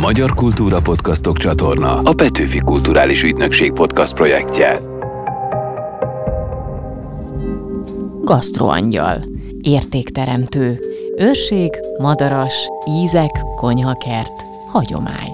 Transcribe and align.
Magyar 0.00 0.34
Kultúra 0.34 0.80
Podcastok 0.80 1.36
csatorna 1.36 1.98
a 1.98 2.12
Petőfi 2.14 2.58
Kulturális 2.58 3.22
Ügynökség 3.22 3.72
podcast 3.72 4.14
projektje. 4.14 4.80
Gasztroangyal, 8.22 9.24
értékteremtő, 9.60 10.80
őrség, 11.18 11.70
madaras, 11.98 12.68
ízek, 12.88 13.30
konyhakert, 13.56 14.42
hagyomány. 14.68 15.32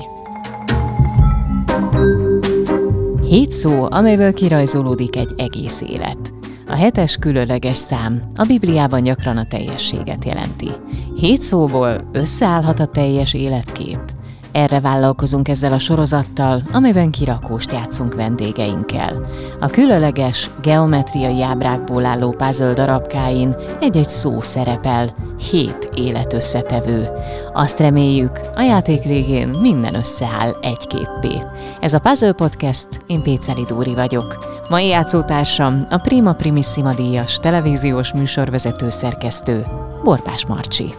Hét 3.28 3.50
szó, 3.50 3.86
amelyből 3.90 4.32
kirajzolódik 4.32 5.16
egy 5.16 5.34
egész 5.36 5.80
élet. 5.80 6.32
A 6.68 6.74
hetes 6.74 7.16
különleges 7.16 7.76
szám 7.76 8.22
a 8.34 8.44
Bibliában 8.44 9.02
gyakran 9.02 9.36
a 9.36 9.46
teljességet 9.46 10.24
jelenti. 10.24 10.68
Hét 11.16 11.42
szóból 11.42 12.10
összeállhat 12.12 12.80
a 12.80 12.86
teljes 12.86 13.34
életkép. 13.34 14.20
Erre 14.52 14.80
vállalkozunk 14.80 15.48
ezzel 15.48 15.72
a 15.72 15.78
sorozattal, 15.78 16.62
amiben 16.72 17.10
kirakóst 17.10 17.72
játszunk 17.72 18.14
vendégeinkkel. 18.14 19.26
A 19.60 19.66
különleges, 19.66 20.50
geometriai 20.62 21.42
ábrákból 21.42 22.04
álló 22.04 22.30
puzzle 22.30 22.72
darabkáin 22.72 23.56
egy-egy 23.80 24.08
szó 24.08 24.40
szerepel, 24.40 25.08
hét 25.50 25.90
életösszetevő. 25.94 27.08
Azt 27.52 27.78
reméljük, 27.78 28.40
a 28.56 28.60
játék 28.60 29.02
végén 29.02 29.48
minden 29.48 29.94
összeáll 29.94 30.56
egy-képpé. 30.62 31.42
Ez 31.80 31.92
a 31.92 32.00
Puzzle 32.00 32.32
Podcast, 32.32 32.88
én 33.06 33.22
Péceli 33.22 33.64
Dóri 33.66 33.94
vagyok. 33.94 34.60
Mai 34.68 34.86
játszótársam 34.86 35.86
a 35.90 35.96
Prima 35.98 36.32
Primissima 36.32 36.94
díjas 36.94 37.36
televíziós 37.36 38.12
műsorvezető 38.12 38.88
szerkesztő, 38.88 39.66
Borpás 40.04 40.46
Marcsi. 40.46 40.94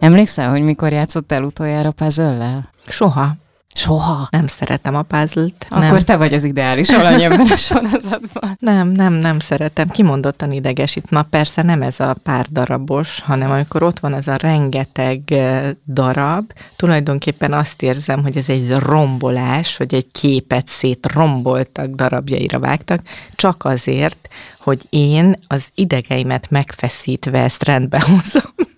Emlékszel, 0.00 0.50
hogy 0.50 0.62
mikor 0.62 0.92
játszottál 0.92 1.42
utoljára 1.42 1.90
puzzle 1.90 2.70
Soha. 2.86 3.36
Soha. 3.74 4.28
Nem 4.30 4.46
szeretem 4.46 4.94
a 4.94 5.02
puzzle-t. 5.02 5.66
Akkor 5.68 5.82
nem. 5.82 5.98
te 5.98 6.16
vagy 6.16 6.34
az 6.34 6.44
ideális 6.44 6.88
alany 6.88 7.22
ebben 7.22 7.46
a 7.50 7.56
sorozatban. 7.56 8.56
Nem, 8.70 8.88
nem, 8.88 9.12
nem 9.12 9.38
szeretem. 9.38 9.88
Kimondottan 9.88 10.52
idegesít. 10.52 11.10
Ma 11.10 11.22
persze 11.22 11.62
nem 11.62 11.82
ez 11.82 12.00
a 12.00 12.14
pár 12.22 12.46
darabos, 12.50 13.20
hanem 13.20 13.50
amikor 13.50 13.82
ott 13.82 13.98
van 13.98 14.14
ez 14.14 14.28
a 14.28 14.36
rengeteg 14.36 15.20
eh, 15.32 15.70
darab, 15.86 16.52
tulajdonképpen 16.76 17.52
azt 17.52 17.82
érzem, 17.82 18.22
hogy 18.22 18.36
ez 18.36 18.48
egy 18.48 18.70
rombolás, 18.78 19.76
hogy 19.76 19.94
egy 19.94 20.06
képet 20.12 20.68
szét 20.68 21.12
romboltak, 21.12 21.86
darabjaira 21.86 22.58
vágtak, 22.58 23.00
csak 23.34 23.64
azért, 23.64 24.28
hogy 24.58 24.86
én 24.88 25.38
az 25.46 25.68
idegeimet 25.74 26.50
megfeszítve 26.50 27.42
ezt 27.42 27.64
rendbe 27.64 28.00
hozom. 28.00 28.69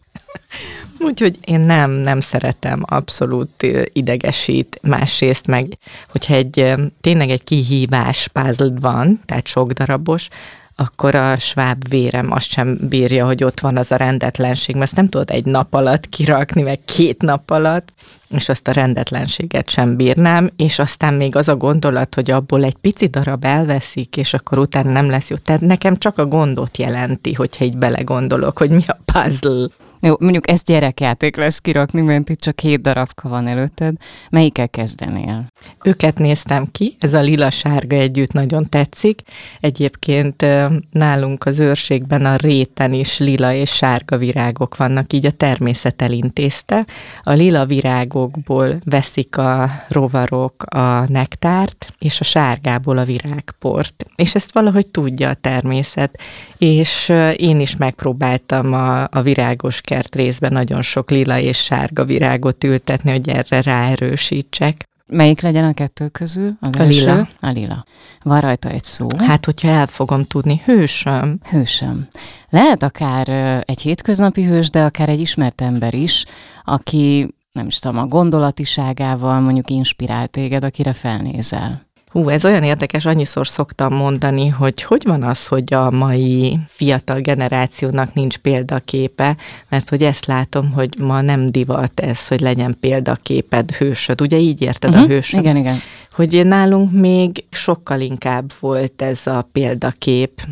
Úgyhogy 1.04 1.38
én 1.44 1.60
nem, 1.60 1.90
nem 1.90 2.20
szeretem, 2.20 2.82
abszolút 2.86 3.66
idegesít. 3.92 4.78
Másrészt 4.82 5.46
meg, 5.46 5.78
hogyha 6.08 6.34
egy 6.34 6.74
tényleg 7.00 7.30
egy 7.30 7.44
kihívás 7.44 8.28
puzzle 8.28 8.72
van, 8.80 9.20
tehát 9.26 9.46
sok 9.46 9.72
darabos, 9.72 10.28
akkor 10.76 11.14
a 11.14 11.36
sváb 11.36 11.88
vérem 11.88 12.32
azt 12.32 12.50
sem 12.50 12.78
bírja, 12.88 13.26
hogy 13.26 13.44
ott 13.44 13.60
van 13.60 13.76
az 13.76 13.92
a 13.92 13.96
rendetlenség, 13.96 14.74
mert 14.74 14.86
ezt 14.86 14.96
nem 14.96 15.08
tudod 15.08 15.30
egy 15.30 15.44
nap 15.44 15.74
alatt 15.74 16.08
kirakni, 16.08 16.62
meg 16.62 16.80
két 16.84 17.22
nap 17.22 17.50
alatt, 17.50 17.92
és 18.28 18.48
azt 18.48 18.68
a 18.68 18.72
rendetlenséget 18.72 19.70
sem 19.70 19.96
bírnám, 19.96 20.50
és 20.56 20.78
aztán 20.78 21.14
még 21.14 21.36
az 21.36 21.48
a 21.48 21.56
gondolat, 21.56 22.14
hogy 22.14 22.30
abból 22.30 22.64
egy 22.64 22.76
pici 22.76 23.06
darab 23.06 23.44
elveszik, 23.44 24.16
és 24.16 24.34
akkor 24.34 24.58
utána 24.58 24.90
nem 24.90 25.10
lesz 25.10 25.30
jó. 25.30 25.36
Tehát 25.36 25.60
nekem 25.60 25.96
csak 25.96 26.18
a 26.18 26.26
gondot 26.26 26.78
jelenti, 26.78 27.32
hogyha 27.32 27.64
így 27.64 27.76
belegondolok, 27.76 28.58
hogy 28.58 28.70
mi 28.70 28.82
a 28.86 28.98
puzzle. 29.12 29.66
Jó, 30.04 30.14
mondjuk 30.18 30.50
ezt 30.50 30.64
gyerekjáték 30.64 31.36
lesz 31.36 31.58
kirakni, 31.58 32.00
mert 32.00 32.28
itt 32.28 32.40
csak 32.40 32.60
hét 32.60 32.80
darabka 32.80 33.28
van 33.28 33.46
előtted. 33.46 33.94
Melyikkel 34.30 34.68
kezdenél? 34.68 35.46
Őket 35.84 36.18
néztem 36.18 36.66
ki, 36.72 36.96
ez 37.00 37.14
a 37.14 37.20
lila-sárga 37.20 37.96
együtt 37.96 38.32
nagyon 38.32 38.68
tetszik. 38.68 39.20
Egyébként 39.60 40.46
nálunk 40.90 41.44
az 41.44 41.60
őrségben 41.60 42.24
a 42.24 42.36
réten 42.36 42.92
is 42.92 43.18
lila 43.18 43.52
és 43.52 43.70
sárga 43.70 44.16
virágok 44.16 44.76
vannak, 44.76 45.12
így 45.12 45.26
a 45.26 45.30
természet 45.30 46.02
elintézte. 46.02 46.86
A 47.22 47.32
lila 47.32 47.66
virágokból 47.66 48.78
veszik 48.84 49.36
a 49.36 49.70
rovarok 49.88 50.62
a 50.62 51.04
nektárt, 51.08 51.94
és 51.98 52.20
a 52.20 52.24
sárgából 52.24 52.98
a 52.98 53.04
virágport. 53.04 54.04
És 54.16 54.34
ezt 54.34 54.52
valahogy 54.52 54.86
tudja 54.86 55.28
a 55.28 55.34
természet. 55.34 56.18
És 56.58 57.12
én 57.36 57.60
is 57.60 57.76
megpróbáltam 57.76 58.72
a, 58.72 59.02
a 59.02 59.22
virágos 59.22 59.80
kert 59.92 60.14
részben 60.14 60.52
nagyon 60.52 60.82
sok 60.82 61.10
lila 61.10 61.38
és 61.38 61.62
sárga 61.62 62.04
virágot 62.04 62.64
ültetni, 62.64 63.10
hogy 63.10 63.28
erre 63.28 63.62
ráerősítsek. 63.62 64.88
Melyik 65.06 65.40
legyen 65.40 65.64
a 65.64 65.72
kettő 65.72 66.08
közül? 66.08 66.56
Az 66.60 66.70
a 66.78 66.82
első? 66.82 66.98
lila. 66.98 67.28
A 67.40 67.48
lila. 67.48 67.84
Van 68.22 68.40
rajta 68.40 68.68
egy 68.68 68.84
szó. 68.84 69.06
Hát, 69.18 69.44
hogyha 69.44 69.68
el 69.68 69.86
fogom 69.86 70.24
tudni, 70.24 70.62
hősöm. 70.64 71.38
Hősöm. 71.50 72.08
Lehet 72.48 72.82
akár 72.82 73.28
egy 73.66 73.80
hétköznapi 73.80 74.42
hős, 74.42 74.70
de 74.70 74.82
akár 74.84 75.08
egy 75.08 75.20
ismert 75.20 75.60
ember 75.60 75.94
is, 75.94 76.24
aki 76.64 77.34
nem 77.52 77.66
is 77.66 77.78
tudom, 77.78 77.98
a 77.98 78.06
gondolatiságával 78.06 79.40
mondjuk 79.40 79.70
inspirál 79.70 80.26
téged, 80.26 80.64
akire 80.64 80.92
felnézel. 80.92 81.86
Hú, 82.12 82.28
ez 82.28 82.44
olyan 82.44 82.62
érdekes, 82.62 83.04
annyiszor 83.04 83.48
szoktam 83.48 83.94
mondani, 83.94 84.48
hogy 84.48 84.82
hogy 84.82 85.02
van 85.04 85.22
az, 85.22 85.46
hogy 85.46 85.74
a 85.74 85.90
mai 85.90 86.58
fiatal 86.66 87.20
generációnak 87.20 88.14
nincs 88.14 88.36
példaképe, 88.36 89.36
mert 89.68 89.88
hogy 89.88 90.02
ezt 90.02 90.26
látom, 90.26 90.72
hogy 90.72 90.94
ma 90.98 91.20
nem 91.20 91.50
divat 91.50 92.00
ez, 92.00 92.28
hogy 92.28 92.40
legyen 92.40 92.76
példaképed, 92.80 93.70
hősöd. 93.70 94.20
Ugye 94.20 94.36
így 94.36 94.62
érted 94.62 94.90
uh-huh. 94.90 95.04
a 95.04 95.06
mhm. 95.06 95.14
hősöd? 95.14 95.40
Igen, 95.40 95.56
igen. 95.56 95.78
Hogy 96.12 96.46
nálunk 96.46 96.92
még 96.92 97.44
sokkal 97.50 98.00
inkább 98.00 98.52
volt 98.60 99.02
ez 99.02 99.26
a 99.26 99.48
példakép. 99.52 100.42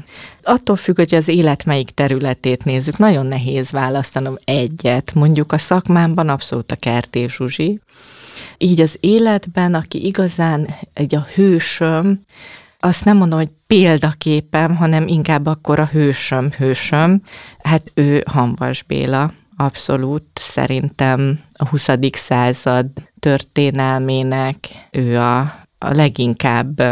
Attól 0.43 0.77
függ, 0.77 0.97
hogy 0.97 1.15
az 1.15 1.29
élet 1.29 1.65
melyik 1.65 1.91
területét 1.91 2.65
nézzük, 2.65 2.99
nagyon 2.99 3.27
nehéz 3.27 3.71
választanom 3.71 4.35
egyet. 4.45 5.15
Mondjuk 5.15 5.53
a 5.53 5.59
szakmámban 5.59 6.29
abszolút 6.29 6.73
a 6.73 6.77
Kertév 6.77 7.31
Zsuzsi, 7.31 7.81
így 8.63 8.81
az 8.81 8.97
életben, 9.01 9.75
aki 9.75 10.07
igazán 10.07 10.67
egy 10.93 11.15
a 11.15 11.27
hősöm, 11.35 12.21
azt 12.79 13.05
nem 13.05 13.17
mondom, 13.17 13.39
hogy 13.39 13.51
példaképem, 13.67 14.77
hanem 14.77 15.09
inkább 15.09 15.47
akkor 15.47 15.79
a 15.79 15.89
hősöm, 15.93 16.51
hősöm. 16.51 17.23
Hát 17.59 17.91
ő 17.95 18.23
Hanvas 18.31 18.83
Béla, 18.83 19.33
abszolút 19.57 20.25
szerintem 20.35 21.41
a 21.53 21.69
20. 21.69 21.87
század 22.13 22.87
történelmének 23.19 24.57
ő 24.91 25.19
a, 25.19 25.41
a 25.79 25.91
leginkább 25.93 26.83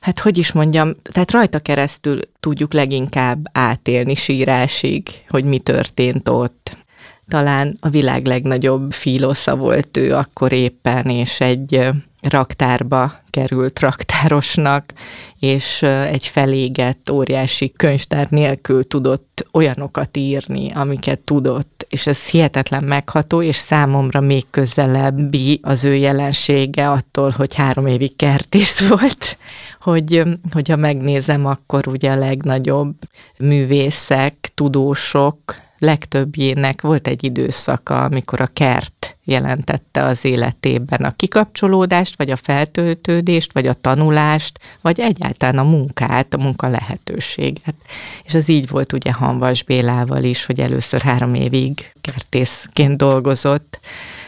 hát 0.00 0.18
hogy 0.18 0.38
is 0.38 0.52
mondjam, 0.52 0.96
tehát 1.02 1.30
rajta 1.30 1.58
keresztül 1.58 2.20
tudjuk 2.40 2.72
leginkább 2.72 3.46
átélni 3.52 4.14
sírásig, 4.14 5.08
hogy 5.28 5.44
mi 5.44 5.58
történt 5.58 6.28
ott 6.28 6.76
talán 7.30 7.76
a 7.80 7.88
világ 7.88 8.26
legnagyobb 8.26 8.92
filosza 8.92 9.56
volt 9.56 9.96
ő 9.96 10.14
akkor 10.14 10.52
éppen, 10.52 11.06
és 11.06 11.40
egy 11.40 11.90
raktárba 12.20 13.12
került 13.30 13.80
raktárosnak, 13.80 14.92
és 15.40 15.82
egy 15.82 16.26
felégett 16.26 17.10
óriási 17.10 17.72
könyvtár 17.76 18.26
nélkül 18.30 18.86
tudott 18.86 19.46
olyanokat 19.52 20.16
írni, 20.16 20.72
amiket 20.74 21.18
tudott, 21.18 21.86
és 21.88 22.06
ez 22.06 22.28
hihetetlen 22.28 22.84
megható, 22.84 23.42
és 23.42 23.56
számomra 23.56 24.20
még 24.20 24.44
közelebbi 24.50 25.60
az 25.62 25.84
ő 25.84 25.94
jelensége 25.94 26.90
attól, 26.90 27.30
hogy 27.36 27.54
három 27.54 27.86
évig 27.86 28.16
kertész 28.16 28.80
volt, 28.88 29.38
hogy, 29.80 30.22
hogyha 30.52 30.76
megnézem, 30.76 31.46
akkor 31.46 31.88
ugye 31.88 32.10
a 32.10 32.16
legnagyobb 32.16 32.94
művészek, 33.38 34.34
tudósok, 34.54 35.38
legtöbbjének 35.80 36.80
volt 36.80 37.06
egy 37.08 37.24
időszaka, 37.24 38.04
amikor 38.04 38.40
a 38.40 38.48
kert 38.52 39.16
jelentette 39.24 40.04
az 40.04 40.24
életében 40.24 41.00
a 41.00 41.16
kikapcsolódást, 41.16 42.16
vagy 42.16 42.30
a 42.30 42.36
feltöltődést, 42.36 43.52
vagy 43.52 43.66
a 43.66 43.74
tanulást, 43.74 44.58
vagy 44.80 45.00
egyáltalán 45.00 45.58
a 45.58 45.68
munkát, 45.70 46.34
a 46.34 46.38
munka 46.38 46.68
lehetőséget. 46.68 47.74
És 48.24 48.34
ez 48.34 48.48
így 48.48 48.68
volt 48.68 48.92
ugye 48.92 49.12
Hanvas 49.12 49.62
Bélával 49.62 50.24
is, 50.24 50.44
hogy 50.46 50.60
először 50.60 51.00
három 51.00 51.34
évig 51.34 51.92
kertészként 52.00 52.96
dolgozott, 52.96 53.80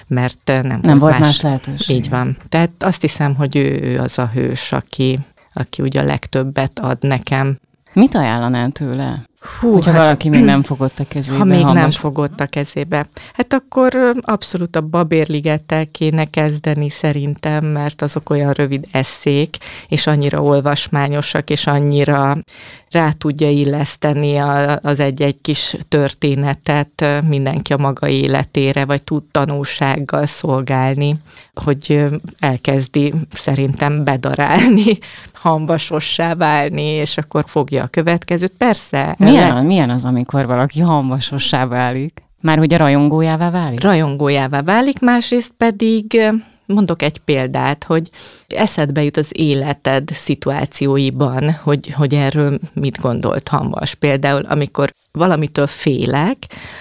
mert 0.06 0.38
nem, 0.44 0.80
nem 0.82 0.98
volt 0.98 1.12
más, 1.12 1.20
más 1.20 1.40
lehetőség. 1.40 1.96
Így 1.96 2.08
van. 2.08 2.36
Tehát 2.48 2.70
azt 2.78 3.00
hiszem, 3.00 3.34
hogy 3.34 3.56
ő, 3.56 3.80
ő 3.82 3.98
az 3.98 4.18
a 4.18 4.30
hős, 4.34 4.72
aki, 4.72 5.18
aki 5.52 5.82
ugye 5.82 6.00
a 6.00 6.04
legtöbbet 6.04 6.78
ad 6.78 6.98
nekem. 7.00 7.58
Mit 7.92 8.14
ajánlanál 8.14 8.70
tőle? 8.70 9.30
Hú, 9.42 9.72
Hogyha 9.72 9.90
hát, 9.90 10.00
valaki 10.00 10.28
még 10.28 10.44
nem 10.44 10.62
fogott 10.62 10.98
a 10.98 11.04
kezébe. 11.12 11.36
Ha 11.36 11.44
még 11.44 11.64
nem 11.64 11.90
fogott 11.90 12.40
a 12.40 12.46
kezébe. 12.46 13.06
Hát 13.32 13.52
akkor 13.52 14.12
abszolút 14.20 14.76
a 14.76 14.80
babérligettel 14.80 15.86
kéne 15.86 16.24
kezdeni 16.24 16.88
szerintem, 16.88 17.64
mert 17.64 18.02
azok 18.02 18.30
olyan 18.30 18.52
rövid 18.52 18.86
eszék, 18.92 19.56
és 19.88 20.06
annyira 20.06 20.42
olvasmányosak, 20.42 21.50
és 21.50 21.66
annyira 21.66 22.36
rá 22.90 23.10
tudja 23.10 23.50
illeszteni 23.50 24.36
az 24.82 25.00
egy-egy 25.00 25.40
kis 25.40 25.76
történetet 25.88 27.04
mindenki 27.28 27.72
a 27.72 27.78
maga 27.78 28.08
életére, 28.08 28.84
vagy 28.84 29.02
tud 29.02 29.22
tanulsággal 29.30 30.26
szolgálni, 30.26 31.16
hogy 31.54 32.04
elkezdi 32.38 33.12
szerintem 33.32 34.04
bedarálni, 34.04 34.98
hambasossá 35.42 36.34
válni, 36.34 36.82
és 36.82 37.16
akkor 37.16 37.44
fogja 37.46 37.82
a 37.82 37.86
következőt. 37.86 38.52
Persze. 38.58 39.14
Milyen, 39.18 39.54
le... 39.54 39.62
milyen 39.62 39.90
az, 39.90 40.04
amikor 40.04 40.46
valaki 40.46 40.80
hambasossá 40.80 41.66
válik? 41.66 42.22
Már 42.40 42.58
hogy 42.58 42.74
a 42.74 42.76
rajongójává 42.76 43.50
válik? 43.50 43.82
Rajongójává 43.82 44.62
válik, 44.62 45.00
másrészt 45.00 45.52
pedig 45.56 46.20
mondok 46.66 47.02
egy 47.02 47.18
példát, 47.18 47.84
hogy 47.84 48.10
eszedbe 48.48 49.02
jut 49.02 49.16
az 49.16 49.28
életed 49.32 50.08
szituációiban, 50.12 51.52
hogy, 51.52 51.92
hogy 51.96 52.14
erről 52.14 52.58
mit 52.74 53.00
gondolt 53.00 53.48
Hambas. 53.48 53.94
Például, 53.94 54.44
amikor 54.48 54.92
valamitől 55.12 55.66
félek, 55.66 56.36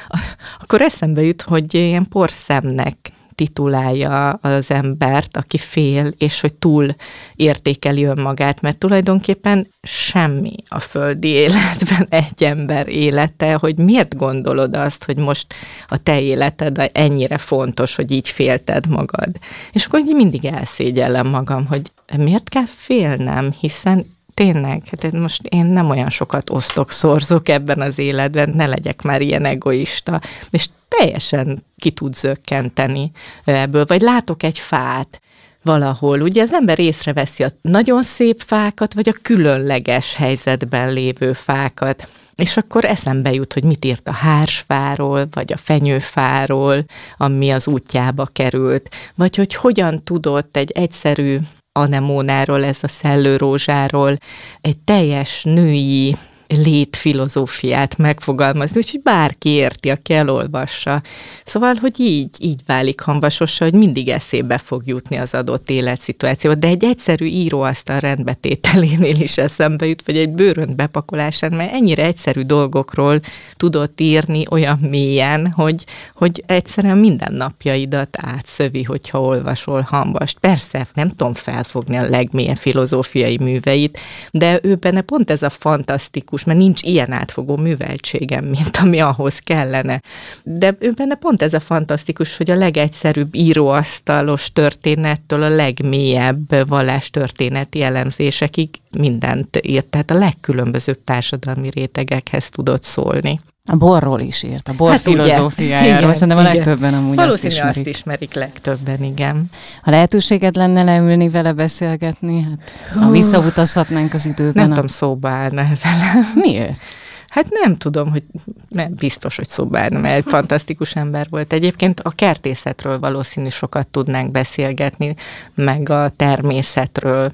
akkor 0.61 0.81
eszembe 0.81 1.21
jut, 1.21 1.41
hogy 1.41 1.73
ilyen 1.73 2.07
porszemnek 2.09 2.97
titulálja 3.41 4.29
az 4.29 4.71
embert, 4.71 5.37
aki 5.37 5.57
fél, 5.57 6.13
és 6.17 6.41
hogy 6.41 6.53
túl 6.53 6.95
értékeli 7.35 8.03
önmagát, 8.03 8.61
mert 8.61 8.77
tulajdonképpen 8.77 9.67
semmi 9.81 10.55
a 10.67 10.79
földi 10.79 11.27
életben 11.27 12.07
egy 12.09 12.43
ember 12.43 12.87
élete, 12.87 13.53
hogy 13.53 13.77
miért 13.77 14.17
gondolod 14.17 14.75
azt, 14.75 15.03
hogy 15.03 15.17
most 15.17 15.53
a 15.87 15.97
te 15.97 16.21
életed 16.21 16.89
ennyire 16.93 17.37
fontos, 17.37 17.95
hogy 17.95 18.11
így 18.11 18.29
félted 18.29 18.87
magad. 18.87 19.29
És 19.71 19.85
akkor 19.85 20.01
mindig 20.05 20.45
elszégyellem 20.45 21.27
magam, 21.27 21.65
hogy 21.65 21.91
miért 22.17 22.49
kell 22.49 22.67
félnem, 22.75 23.51
hiszen 23.59 24.17
tényleg, 24.33 24.83
hát 24.91 25.11
most 25.11 25.41
én 25.49 25.65
nem 25.65 25.89
olyan 25.89 26.09
sokat 26.09 26.49
osztok, 26.49 26.91
szorzok 26.91 27.49
ebben 27.49 27.81
az 27.81 27.99
életben, 27.99 28.49
ne 28.49 28.65
legyek 28.65 29.01
már 29.01 29.21
ilyen 29.21 29.45
egoista, 29.45 30.21
és 30.49 30.65
teljesen 30.97 31.65
ki 31.77 31.91
tud 31.91 32.13
zökkenteni 32.13 33.11
ebből, 33.43 33.85
vagy 33.85 34.01
látok 34.01 34.43
egy 34.43 34.59
fát, 34.59 35.21
valahol. 35.63 36.21
Ugye 36.21 36.41
az 36.41 36.53
ember 36.53 36.79
észreveszi 36.79 37.43
a 37.43 37.49
nagyon 37.61 38.03
szép 38.03 38.43
fákat, 38.45 38.93
vagy 38.93 39.09
a 39.09 39.17
különleges 39.21 40.15
helyzetben 40.15 40.93
lévő 40.93 41.33
fákat. 41.33 42.07
És 42.35 42.57
akkor 42.57 42.85
eszembe 42.85 43.31
jut, 43.31 43.53
hogy 43.53 43.63
mit 43.63 43.85
írt 43.85 44.07
a 44.07 44.11
hársfáról, 44.11 45.27
vagy 45.31 45.53
a 45.53 45.57
fenyőfáról, 45.57 46.85
ami 47.17 47.51
az 47.51 47.67
útjába 47.67 48.25
került, 48.25 48.89
vagy 49.15 49.35
hogy 49.35 49.55
hogyan 49.55 50.03
tudott 50.03 50.57
egy 50.57 50.71
egyszerű 50.71 51.37
anemónáról, 51.71 52.63
ez 52.63 52.77
a 52.81 52.87
szellőrózsáról, 52.87 54.17
egy 54.61 54.77
teljes 54.77 55.43
női 55.43 56.15
létfilozófiát 56.51 57.97
megfogalmazni, 57.97 58.77
úgyhogy 58.77 59.01
bárki 59.01 59.49
érti, 59.49 59.89
aki 59.89 60.13
elolvassa. 60.13 61.01
Szóval, 61.43 61.75
hogy 61.75 61.99
így, 61.99 62.35
így 62.39 62.59
válik 62.65 63.01
hamvasossa, 63.01 63.63
hogy 63.63 63.73
mindig 63.73 64.09
eszébe 64.09 64.57
fog 64.57 64.87
jutni 64.87 65.15
az 65.15 65.33
adott 65.33 65.69
életszituáció, 65.69 66.53
de 66.53 66.67
egy 66.67 66.83
egyszerű 66.83 67.25
íróasztal 67.25 67.99
rendbetételénél 67.99 69.21
is 69.21 69.37
eszembe 69.37 69.85
jut, 69.85 70.03
vagy 70.05 70.17
egy 70.17 70.29
bőrönt 70.29 70.75
bepakolásán, 70.75 71.53
mert 71.53 71.73
ennyire 71.73 72.03
egyszerű 72.03 72.41
dolgokról 72.41 73.19
tudott 73.57 74.01
írni 74.01 74.43
olyan 74.49 74.77
mélyen, 74.77 75.51
hogy, 75.51 75.85
hogy 76.15 76.43
egyszerűen 76.45 76.97
minden 76.97 77.33
napjaidat 77.33 78.17
átszövi, 78.21 78.83
hogyha 78.83 79.21
olvasol 79.21 79.81
hambast. 79.81 80.39
Persze, 80.39 80.87
nem 80.93 81.09
tudom 81.09 81.33
felfogni 81.33 81.95
a 81.95 82.09
legmélyen 82.09 82.55
filozófiai 82.55 83.37
műveit, 83.41 83.99
de 84.31 84.59
ő 84.63 84.75
benne 84.75 85.01
pont 85.01 85.31
ez 85.31 85.41
a 85.41 85.49
fantasztikus 85.49 86.40
mert 86.43 86.59
nincs 86.59 86.81
ilyen 86.81 87.11
átfogó 87.11 87.57
műveltségem, 87.57 88.45
mint 88.45 88.77
ami 88.77 88.99
ahhoz 88.99 89.39
kellene. 89.39 90.01
De 90.43 90.75
ő 90.79 90.91
benne 90.91 91.15
pont 91.15 91.41
ez 91.41 91.53
a 91.53 91.59
fantasztikus, 91.59 92.37
hogy 92.37 92.49
a 92.49 92.55
legegyszerűbb 92.55 93.35
íróasztalos 93.35 94.51
történettől 94.53 95.43
a 95.43 95.49
legmélyebb 95.49 96.67
vallástörténeti 96.67 97.81
elemzésekig 97.81 98.69
mindent 98.97 99.59
írt, 99.61 99.85
tehát 99.85 100.11
a 100.11 100.17
legkülönbözőbb 100.17 101.03
társadalmi 101.03 101.69
rétegekhez 101.69 102.49
tudott 102.49 102.83
szólni. 102.83 103.39
A 103.65 103.75
borról 103.75 104.19
is 104.19 104.43
írt, 104.43 104.67
a 104.67 104.73
bor 104.73 104.91
hát 104.91 105.01
filozófiájáról. 105.01 106.13
Szerintem 106.13 106.37
a 106.37 106.41
legtöbben 106.41 106.93
amúgy 106.93 107.15
Valószínű 107.15 107.53
azt 107.53 107.53
ismerik. 107.53 107.77
azt 107.77 107.87
ismerik 107.87 108.33
legtöbben, 108.33 109.03
igen. 109.03 109.45
Ha 109.81 109.91
lehetőséged 109.91 110.55
lenne 110.55 110.83
leülni 110.83 111.29
vele 111.29 111.53
beszélgetni, 111.53 112.41
hát 112.41 112.75
ha 113.03 113.09
visszautazhatnánk 113.09 114.13
az 114.13 114.25
időben. 114.25 114.53
Nem 114.53 114.71
a... 114.71 114.73
tudom, 114.73 114.87
szóba 114.87 115.29
állna 115.29 115.67
vele. 115.83 116.13
Miért? 116.35 116.81
Hát 117.29 117.47
nem 117.49 117.75
tudom, 117.75 118.11
hogy 118.11 118.23
nem 118.69 118.93
biztos, 118.93 119.35
hogy 119.35 119.47
szóba 119.47 119.79
állna, 119.79 119.99
mert 119.99 120.15
egy 120.17 120.31
fantasztikus 120.31 120.95
ember 120.95 121.27
volt. 121.29 121.53
Egyébként 121.53 121.99
a 121.99 122.09
kertészetről 122.09 122.99
valószínű 122.99 123.49
sokat 123.49 123.87
tudnánk 123.87 124.31
beszélgetni, 124.31 125.15
meg 125.55 125.89
a 125.89 126.11
természetről. 126.15 127.31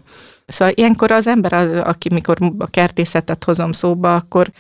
Szóval 0.48 0.74
ilyenkor 0.78 1.12
az 1.12 1.28
ember, 1.28 1.54
aki 1.88 2.14
mikor 2.14 2.38
a 2.58 2.68
kertészetet 2.68 3.44
hozom 3.44 3.72
szóba, 3.72 4.16
akkor 4.16 4.52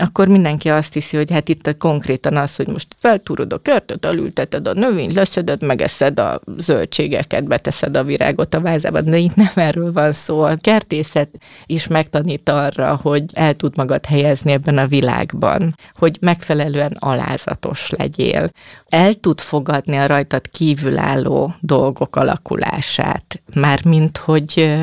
akkor 0.00 0.28
mindenki 0.28 0.70
azt 0.70 0.92
hiszi, 0.92 1.16
hogy 1.16 1.30
hát 1.30 1.48
itt 1.48 1.76
konkrétan 1.78 2.36
az, 2.36 2.56
hogy 2.56 2.68
most 2.68 2.86
feltúrod 2.96 3.52
a 3.52 3.58
körtöt, 3.58 4.04
elülteted 4.04 4.66
a 4.66 4.72
növényt, 4.72 5.12
leszeded, 5.12 5.62
megeszed 5.62 6.20
a 6.20 6.40
zöldségeket, 6.56 7.44
beteszed 7.44 7.96
a 7.96 8.04
virágot 8.04 8.54
a 8.54 8.60
vázába, 8.60 9.00
de 9.00 9.16
itt 9.16 9.34
nem 9.34 9.52
erről 9.54 9.92
van 9.92 10.12
szó. 10.12 10.40
A 10.40 10.56
kertészet 10.60 11.28
is 11.66 11.86
megtanít 11.86 12.48
arra, 12.48 12.98
hogy 13.02 13.24
el 13.32 13.54
tud 13.54 13.76
magad 13.76 14.06
helyezni 14.06 14.52
ebben 14.52 14.78
a 14.78 14.86
világban, 14.86 15.76
hogy 15.94 16.16
megfelelően 16.20 16.96
alázatos 16.98 17.90
legyél. 17.90 18.50
El 18.88 19.14
tud 19.14 19.40
fogadni 19.40 19.96
a 19.96 20.06
rajtad 20.06 20.50
kívülálló 20.50 21.54
dolgok 21.60 22.16
alakulását, 22.16 23.42
mármint 23.54 24.16
hogy 24.16 24.78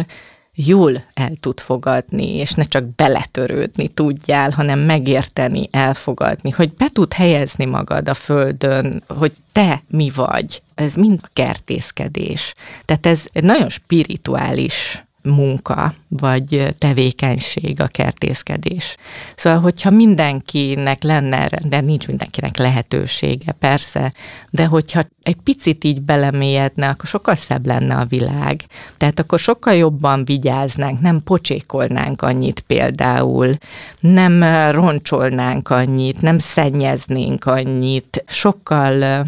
jól 0.60 1.04
el 1.14 1.32
tud 1.40 1.60
fogadni, 1.60 2.36
és 2.36 2.52
ne 2.52 2.64
csak 2.64 2.96
beletörődni 2.96 3.88
tudjál, 3.88 4.50
hanem 4.50 4.80
megérteni, 4.80 5.68
elfogadni, 5.72 6.50
hogy 6.50 6.74
be 6.74 6.88
tud 6.94 7.14
helyezni 7.14 7.66
magad 7.66 8.10
a 8.10 8.14
földön, 8.14 9.04
hogy 9.08 9.32
te 9.52 9.82
mi 9.88 10.12
vagy. 10.16 10.62
Ez 10.76 10.94
mind 10.94 11.20
a 11.24 11.30
kertészkedés. 11.34 12.54
Tehát 12.86 13.06
ez 13.06 13.24
egy 13.32 13.44
nagyon 13.44 13.70
spirituális 13.70 15.06
munka, 15.28 15.94
vagy 16.08 16.76
tevékenység 16.78 17.82
a 17.82 17.88
kertészkedés. 17.88 18.96
Szóval, 19.36 19.60
hogyha 19.60 19.90
mindenkinek 19.90 21.04
lenne 21.04 21.50
de 21.64 21.82
nincs 21.82 22.08
mindenkinek 22.08 22.58
lehetősége, 22.58 23.52
persze, 23.52 24.14
de 24.50 24.66
hogyha 24.66 25.06
egy 25.24 25.36
picit 25.44 25.84
így 25.84 26.02
belemélyedne, 26.02 26.88
akkor 26.90 27.06
sokkal 27.06 27.36
szebb 27.36 27.66
lenne 27.66 27.96
a 27.96 28.06
világ. 28.06 28.62
Tehát 28.98 29.20
akkor 29.20 29.40
sokkal 29.40 29.74
jobban 29.74 30.26
vigyáznánk, 30.26 31.02
nem 31.02 31.24
pocsékolnánk 31.24 32.22
annyit 32.22 32.60
például, 32.60 33.58
nem 34.00 34.44
roncsolnánk 34.72 35.70
annyit, 35.70 36.22
nem 36.22 36.40
szennyeznénk 36.40 37.46
annyit, 37.46 38.24
sokkal 38.28 39.26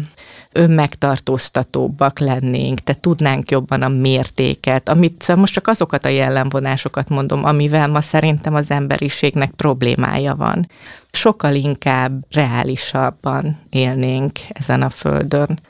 önmegtartóztatóbbak 0.52 2.18
lennénk, 2.18 2.80
te 2.80 2.94
tudnánk 2.94 3.50
jobban 3.50 3.82
a 3.82 3.88
mértéket, 3.88 4.88
amit 4.88 5.22
szóval 5.22 5.40
most 5.40 5.52
csak 5.52 5.66
azokat 5.66 6.04
a 6.04 6.08
jellemvonásokat 6.08 7.08
mondom, 7.08 7.44
amivel 7.44 7.88
ma 7.88 8.00
szerintem 8.00 8.54
az 8.54 8.70
emberiségnek 8.70 9.50
problémája 9.50 10.34
van. 10.36 10.68
Sokkal 11.10 11.54
inkább 11.54 12.24
reálisabban 12.30 13.58
élnénk 13.70 14.32
ezen 14.48 14.82
a 14.82 14.90
földön. 14.90 15.60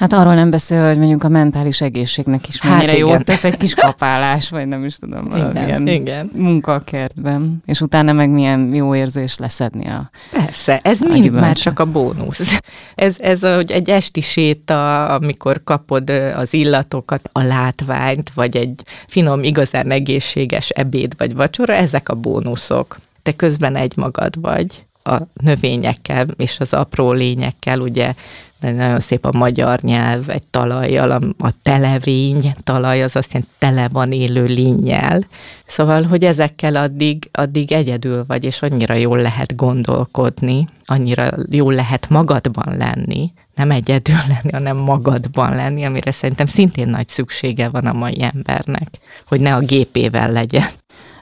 Hát 0.00 0.12
arról 0.12 0.34
nem 0.34 0.50
beszél, 0.50 0.86
hogy 0.86 0.98
mondjuk 0.98 1.24
a 1.24 1.28
mentális 1.28 1.80
egészségnek 1.80 2.48
is 2.48 2.62
mennyire 2.62 2.90
hát 2.90 2.98
jót 2.98 3.24
tesz 3.24 3.44
egy 3.44 3.56
kis 3.56 3.74
kapálás, 3.74 4.48
vagy 4.48 4.66
nem 4.66 4.84
is 4.84 4.96
tudom, 4.96 5.28
valamilyen 5.28 5.82
igen, 5.82 5.86
igen. 5.86 6.30
munka 6.34 6.74
a 6.74 6.84
kertben, 6.84 7.62
és 7.66 7.80
utána 7.80 8.12
meg 8.12 8.30
milyen 8.30 8.74
jó 8.74 8.94
érzés 8.94 9.38
leszedni 9.38 9.86
a 9.86 10.10
Persze, 10.30 10.80
ez 10.82 11.00
a 11.00 11.04
mind 11.04 11.22
gyümölcsön. 11.22 11.46
már 11.46 11.56
csak 11.56 11.78
a 11.78 11.84
bónusz. 11.84 12.58
Ez, 12.94 13.16
ez 13.18 13.40
hogy 13.40 13.70
egy 13.70 13.90
esti 13.90 14.20
séta, 14.20 15.06
amikor 15.06 15.60
kapod 15.64 16.10
az 16.36 16.54
illatokat, 16.54 17.28
a 17.32 17.42
látványt, 17.42 18.30
vagy 18.34 18.56
egy 18.56 18.82
finom, 19.06 19.42
igazán 19.42 19.90
egészséges 19.90 20.68
ebéd 20.68 21.12
vagy 21.16 21.34
vacsora, 21.34 21.72
ezek 21.72 22.08
a 22.08 22.14
bónuszok. 22.14 23.00
Te 23.22 23.32
közben 23.32 23.76
egy 23.76 23.96
magad 23.96 24.40
vagy 24.40 24.84
a 25.04 25.16
növényekkel 25.42 26.26
és 26.36 26.60
az 26.60 26.72
apró 26.72 27.12
lényekkel, 27.12 27.80
ugye 27.80 28.14
de 28.60 28.72
nagyon 28.72 29.00
szép 29.00 29.24
a 29.24 29.32
magyar 29.32 29.80
nyelv, 29.80 30.28
egy 30.28 30.42
talajjal, 30.50 31.10
a, 31.10 31.20
a 31.46 31.50
televény 31.62 32.54
talaj, 32.64 33.02
az 33.02 33.16
azt 33.16 33.32
jelenti, 33.32 33.52
tele 33.58 33.88
van 33.88 34.12
élő 34.12 34.44
lényel. 34.44 35.22
Szóval, 35.66 36.02
hogy 36.02 36.24
ezekkel 36.24 36.76
addig, 36.76 37.28
addig 37.32 37.72
egyedül 37.72 38.24
vagy, 38.26 38.44
és 38.44 38.62
annyira 38.62 38.94
jól 38.94 39.18
lehet 39.18 39.56
gondolkodni, 39.56 40.68
annyira 40.84 41.30
jól 41.50 41.74
lehet 41.74 42.08
magadban 42.08 42.76
lenni, 42.76 43.32
nem 43.54 43.70
egyedül 43.70 44.16
lenni, 44.28 44.52
hanem 44.52 44.76
magadban 44.76 45.54
lenni, 45.54 45.84
amire 45.84 46.10
szerintem 46.10 46.46
szintén 46.46 46.88
nagy 46.88 47.08
szüksége 47.08 47.68
van 47.68 47.86
a 47.86 47.92
mai 47.92 48.22
embernek, 48.34 48.88
hogy 49.26 49.40
ne 49.40 49.54
a 49.54 49.60
gépével 49.60 50.32
legyen. 50.32 50.68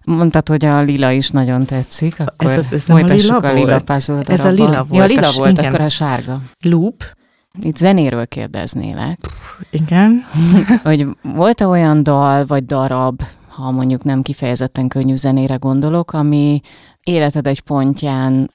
Mondtad, 0.04 0.48
hogy 0.48 0.64
a 0.64 0.80
lila 0.80 1.10
is 1.10 1.30
nagyon 1.30 1.64
tetszik, 1.64 2.20
akkor 2.20 2.50
ez, 2.50 2.56
az, 2.56 2.72
ez 2.72 2.84
nem 2.86 2.96
a 2.96 3.00
lila, 3.00 3.36
a 3.36 3.52
lila 3.52 3.80
Ez 4.26 4.44
a 4.44 4.48
lila 4.48 4.84
volt. 4.84 4.92
Ja, 4.92 5.02
a 5.02 5.06
lila 5.06 5.32
volt, 5.32 5.58
igen. 5.58 5.64
akkor 5.64 5.80
a 5.80 5.88
sárga. 5.88 6.42
Loop. 6.60 7.16
Itt 7.60 7.76
zenéről 7.76 8.26
kérdeznélek. 8.26 9.18
Igen. 9.70 10.24
hogy 10.82 11.06
volt-e 11.22 11.66
olyan 11.66 12.02
dal 12.02 12.46
vagy 12.46 12.64
darab, 12.64 13.22
ha 13.48 13.70
mondjuk 13.70 14.04
nem 14.04 14.22
kifejezetten 14.22 14.88
könnyű 14.88 15.16
zenére 15.16 15.54
gondolok, 15.54 16.12
ami 16.12 16.60
életed 17.02 17.46
egy 17.46 17.60
pontján 17.60 18.50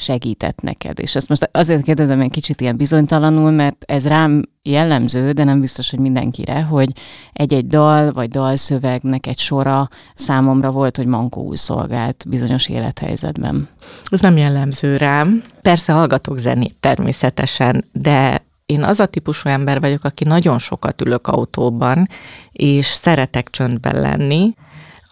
segített 0.00 0.60
neked? 0.60 0.98
És 0.98 1.14
ezt 1.14 1.28
most 1.28 1.48
azért 1.52 1.82
kérdezem 1.82 2.20
egy 2.20 2.30
kicsit 2.30 2.60
ilyen 2.60 2.76
bizonytalanul, 2.76 3.50
mert 3.50 3.84
ez 3.86 4.06
rám 4.06 4.42
jellemző, 4.62 5.32
de 5.32 5.44
nem 5.44 5.60
biztos, 5.60 5.90
hogy 5.90 5.98
mindenkire, 5.98 6.62
hogy 6.62 6.92
egy-egy 7.32 7.66
dal 7.66 8.12
vagy 8.12 8.28
dalszövegnek 8.28 9.26
egy 9.26 9.38
sora 9.38 9.88
számomra 10.14 10.70
volt, 10.70 10.96
hogy 10.96 11.06
mankóul 11.06 11.56
szolgált 11.56 12.24
bizonyos 12.28 12.68
élethelyzetben. 12.68 13.68
Ez 14.04 14.20
nem 14.20 14.36
jellemző 14.36 14.96
rám. 14.96 15.44
Persze 15.62 15.92
hallgatok 15.92 16.38
zenét 16.38 16.76
természetesen, 16.80 17.84
de 17.92 18.42
én 18.66 18.82
az 18.82 19.00
a 19.00 19.06
típusú 19.06 19.48
ember 19.48 19.80
vagyok, 19.80 20.04
aki 20.04 20.24
nagyon 20.24 20.58
sokat 20.58 21.00
ülök 21.00 21.26
autóban, 21.26 22.08
és 22.52 22.86
szeretek 22.86 23.50
csöndben 23.50 24.00
lenni, 24.00 24.54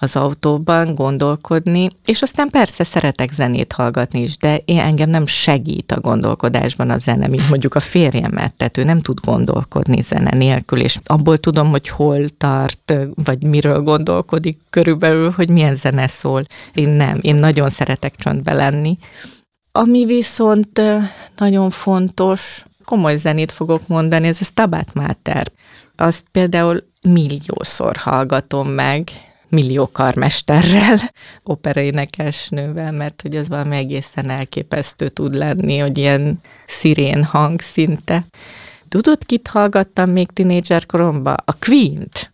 az 0.03 0.17
autóban 0.17 0.95
gondolkodni, 0.95 1.91
és 2.05 2.23
aztán 2.23 2.49
persze 2.49 2.85
szeretek 2.85 3.33
zenét 3.33 3.73
hallgatni 3.73 4.23
is, 4.23 4.37
de 4.37 4.57
én 4.65 4.79
engem 4.79 5.11
nem 5.11 5.27
segít 5.27 5.93
a 5.93 6.01
gondolkodásban 6.01 6.91
a 6.91 6.99
zene, 6.99 7.27
mint 7.27 7.49
mondjuk 7.49 7.75
a 7.75 7.81
férjemet, 7.81 8.53
tehát 8.53 8.77
ő 8.79 8.85
nem 8.85 9.01
tud 9.01 9.21
gondolkodni 9.21 10.01
zene 10.01 10.37
nélkül, 10.37 10.81
és 10.81 10.99
abból 11.05 11.39
tudom, 11.39 11.71
hogy 11.71 11.89
hol 11.89 12.29
tart, 12.29 12.95
vagy 13.15 13.43
miről 13.43 13.81
gondolkodik 13.81 14.59
körülbelül, 14.71 15.31
hogy 15.31 15.51
milyen 15.51 15.77
zene 15.77 16.07
szól. 16.07 16.45
Én 16.75 16.89
nem, 16.89 17.19
én 17.21 17.35
nagyon 17.35 17.69
szeretek 17.69 18.17
csöndbe 18.17 18.53
lenni. 18.53 18.99
Ami 19.73 20.05
viszont 20.05 20.81
nagyon 21.37 21.71
fontos, 21.71 22.65
komoly 22.85 23.17
zenét 23.17 23.53
fogok 23.53 23.89
mondani, 23.89 24.27
ez 24.27 24.39
a 24.41 24.45
Stabat 24.45 24.95
Mater. 24.95 25.51
Azt 25.97 26.25
például 26.33 26.83
milliószor 27.03 27.97
hallgatom 27.97 28.69
meg, 28.69 29.09
millió 29.53 29.91
karmesterrel, 29.93 30.99
operaénekesnővel, 31.43 32.93
mert 32.93 33.23
hogy 33.23 33.37
ez 33.37 33.49
valami 33.49 33.77
egészen 33.77 34.31
elképesztő 34.31 35.09
tud 35.09 35.35
lenni, 35.35 35.79
hogy 35.79 35.99
ilyen 35.99 36.41
szirén 36.67 37.25
hang 37.25 37.61
szinte. 37.61 38.25
Tudod, 38.89 39.27
kit 39.27 39.49
hallgattam 39.49 40.11
még 40.11 40.31
tinédzser 40.31 40.87
koromban? 40.87 41.37
A 41.45 41.53
Queen-t. 41.59 42.33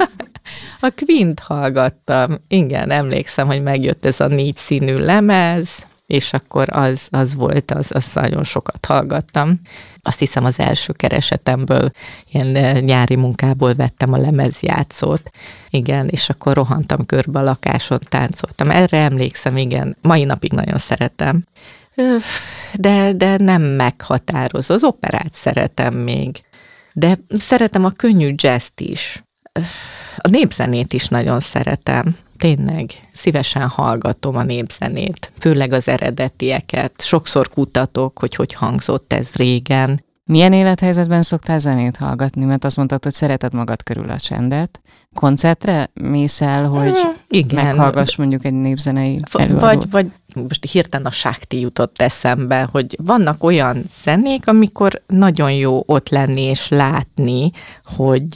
a 0.80 0.92
Queen-t 0.96 1.40
hallgattam. 1.40 2.38
Igen, 2.48 2.90
emlékszem, 2.90 3.46
hogy 3.46 3.62
megjött 3.62 4.04
ez 4.04 4.20
a 4.20 4.26
négy 4.26 4.56
színű 4.56 4.96
lemez, 4.96 5.86
és 6.10 6.32
akkor 6.32 6.66
az, 6.70 7.08
az 7.10 7.34
volt, 7.34 7.70
az, 7.70 7.90
az 7.94 8.12
nagyon 8.14 8.44
sokat 8.44 8.84
hallgattam. 8.86 9.60
Azt 10.02 10.18
hiszem 10.18 10.44
az 10.44 10.58
első 10.58 10.92
keresetemből, 10.92 11.90
ilyen 12.30 12.54
eh, 12.54 12.80
nyári 12.80 13.16
munkából 13.16 13.74
vettem 13.74 14.12
a 14.12 14.16
lemezjátszót, 14.16 15.30
igen, 15.70 16.08
és 16.08 16.28
akkor 16.28 16.54
rohantam 16.54 17.06
körbe 17.06 17.38
a 17.38 17.42
lakáson, 17.42 17.98
táncoltam. 18.08 18.70
Erre 18.70 18.98
emlékszem, 18.98 19.56
igen, 19.56 19.96
mai 20.02 20.24
napig 20.24 20.52
nagyon 20.52 20.78
szeretem. 20.78 21.44
De, 22.72 23.12
de 23.12 23.36
nem 23.36 23.62
meghatározó. 23.62 24.74
Az 24.74 24.84
operát 24.84 25.34
szeretem 25.34 25.94
még. 25.94 26.40
De 26.92 27.18
szeretem 27.38 27.84
a 27.84 27.90
könnyű 27.90 28.34
jazzt 28.36 28.80
is. 28.80 29.24
A 30.16 30.28
népzenét 30.28 30.92
is 30.92 31.08
nagyon 31.08 31.40
szeretem 31.40 32.16
tényleg 32.40 32.90
szívesen 33.12 33.68
hallgatom 33.68 34.36
a 34.36 34.42
népzenét, 34.42 35.32
főleg 35.38 35.72
az 35.72 35.88
eredetieket. 35.88 36.92
Sokszor 36.98 37.48
kutatok, 37.48 38.18
hogy 38.18 38.34
hogy 38.34 38.52
hangzott 38.52 39.12
ez 39.12 39.34
régen. 39.34 40.04
Milyen 40.30 40.52
élethelyzetben 40.52 41.22
szoktál 41.22 41.58
zenét 41.58 41.96
hallgatni? 41.96 42.44
Mert 42.44 42.64
azt 42.64 42.76
mondtad, 42.76 43.04
hogy 43.04 43.14
szereted 43.14 43.52
magad 43.52 43.82
körül 43.82 44.10
a 44.10 44.18
csendet. 44.18 44.80
Koncertre 45.14 45.90
mész 45.94 46.40
el, 46.40 46.64
hogy 46.64 46.98
hmm, 46.98 47.12
Igen. 47.28 47.64
meghallgass 47.64 48.16
mondjuk 48.16 48.44
egy 48.44 48.52
népzenei 48.52 49.20
előadót? 49.32 49.60
Vagy, 49.60 49.90
vagy 49.90 50.06
most 50.48 50.70
hirtelen 50.70 51.06
a 51.06 51.10
sákti 51.10 51.60
jutott 51.60 52.00
eszembe, 52.00 52.68
hogy 52.72 52.96
vannak 53.02 53.44
olyan 53.44 53.84
zenék, 54.02 54.48
amikor 54.48 55.02
nagyon 55.06 55.52
jó 55.52 55.82
ott 55.86 56.08
lenni 56.08 56.42
és 56.42 56.68
látni, 56.68 57.50
hogy 57.84 58.34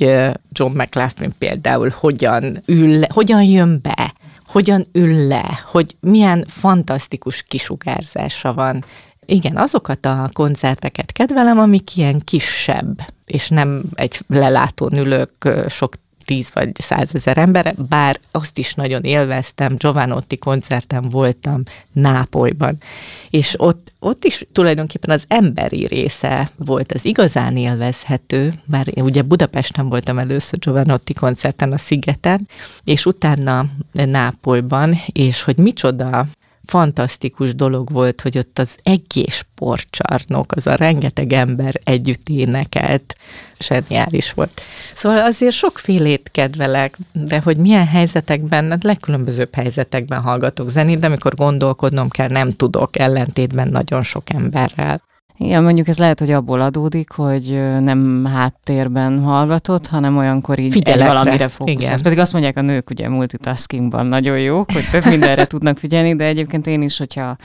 John 0.52 0.76
McLaughlin 0.76 1.32
például 1.38 1.92
hogyan 1.98 2.62
ül, 2.66 3.00
hogyan 3.08 3.42
jön 3.42 3.78
be, 3.82 4.14
hogyan 4.46 4.86
ül 4.92 5.26
le, 5.26 5.60
hogy 5.70 5.96
milyen 6.00 6.44
fantasztikus 6.48 7.42
kisugárzása 7.42 8.54
van. 8.54 8.84
Igen, 9.26 9.56
azokat 9.56 10.06
a 10.06 10.30
koncerteket 10.32 11.12
kedvelem, 11.12 11.58
amik 11.58 11.96
ilyen 11.96 12.20
kisebb, 12.24 13.00
és 13.26 13.48
nem 13.48 13.82
egy 13.94 14.20
lelátón 14.26 14.96
ülök 14.96 15.30
sok 15.68 15.94
tíz 16.24 16.50
vagy 16.54 16.70
százezer 16.74 17.38
ember, 17.38 17.74
bár 17.88 18.20
azt 18.30 18.58
is 18.58 18.74
nagyon 18.74 19.02
élveztem, 19.02 19.76
Giovanotti 19.76 20.36
koncerten 20.36 21.08
voltam 21.08 21.62
Nápolyban, 21.92 22.76
és 23.30 23.54
ott, 23.58 23.92
ott 23.98 24.24
is 24.24 24.46
tulajdonképpen 24.52 25.10
az 25.10 25.24
emberi 25.28 25.86
része 25.86 26.50
volt 26.56 26.92
az 26.92 27.04
igazán 27.04 27.56
élvezhető, 27.56 28.54
már 28.64 28.86
én 28.94 29.04
ugye 29.04 29.22
Budapesten 29.22 29.88
voltam 29.88 30.18
először 30.18 30.58
Giovanotti 30.58 31.12
koncerten 31.12 31.72
a 31.72 31.78
Szigeten, 31.78 32.48
és 32.84 33.06
utána 33.06 33.66
Nápolyban, 33.92 34.98
és 35.12 35.42
hogy 35.42 35.56
micsoda 35.56 36.26
fantasztikus 36.66 37.54
dolog 37.54 37.92
volt, 37.92 38.20
hogy 38.20 38.38
ott 38.38 38.58
az 38.58 38.76
egész 38.82 39.34
sportcsarnok, 39.34 40.52
az 40.52 40.66
a 40.66 40.74
rengeteg 40.74 41.32
ember 41.32 41.80
együtt 41.84 42.28
énekelt, 42.28 43.16
zseniális 43.58 44.32
volt. 44.32 44.60
Szóval 44.94 45.18
azért 45.18 45.54
sokfélét 45.54 46.28
kedvelek, 46.32 46.98
de 47.12 47.40
hogy 47.40 47.56
milyen 47.56 47.86
helyzetekben, 47.86 48.70
hát 48.70 48.84
legkülönbözőbb 48.84 49.54
helyzetekben 49.54 50.20
hallgatok 50.20 50.70
zenét, 50.70 50.98
de 50.98 51.06
amikor 51.06 51.34
gondolkodnom 51.34 52.08
kell, 52.08 52.28
nem 52.28 52.56
tudok 52.56 52.98
ellentétben 52.98 53.68
nagyon 53.68 54.02
sok 54.02 54.32
emberrel. 54.32 55.02
Igen, 55.38 55.62
mondjuk 55.62 55.88
ez 55.88 55.98
lehet, 55.98 56.18
hogy 56.18 56.30
abból 56.30 56.60
adódik, 56.60 57.10
hogy 57.10 57.60
nem 57.80 58.24
háttérben 58.24 59.22
hallgatott, 59.22 59.86
hanem 59.86 60.16
olyankor 60.16 60.58
így 60.58 60.88
egy 60.88 60.98
valamire 60.98 61.48
fókuszálsz. 61.48 62.02
Pedig 62.02 62.18
azt 62.18 62.32
mondják 62.32 62.56
a 62.56 62.60
nők 62.60 62.90
ugye 62.90 63.08
multitaskingban 63.08 64.06
nagyon 64.06 64.38
jó, 64.38 64.56
hogy 64.56 64.88
több 64.90 65.04
mindenre 65.04 65.44
tudnak 65.46 65.78
figyelni, 65.78 66.16
de 66.16 66.24
egyébként 66.24 66.66
én 66.66 66.82
is, 66.82 66.98
hogyha 66.98 67.36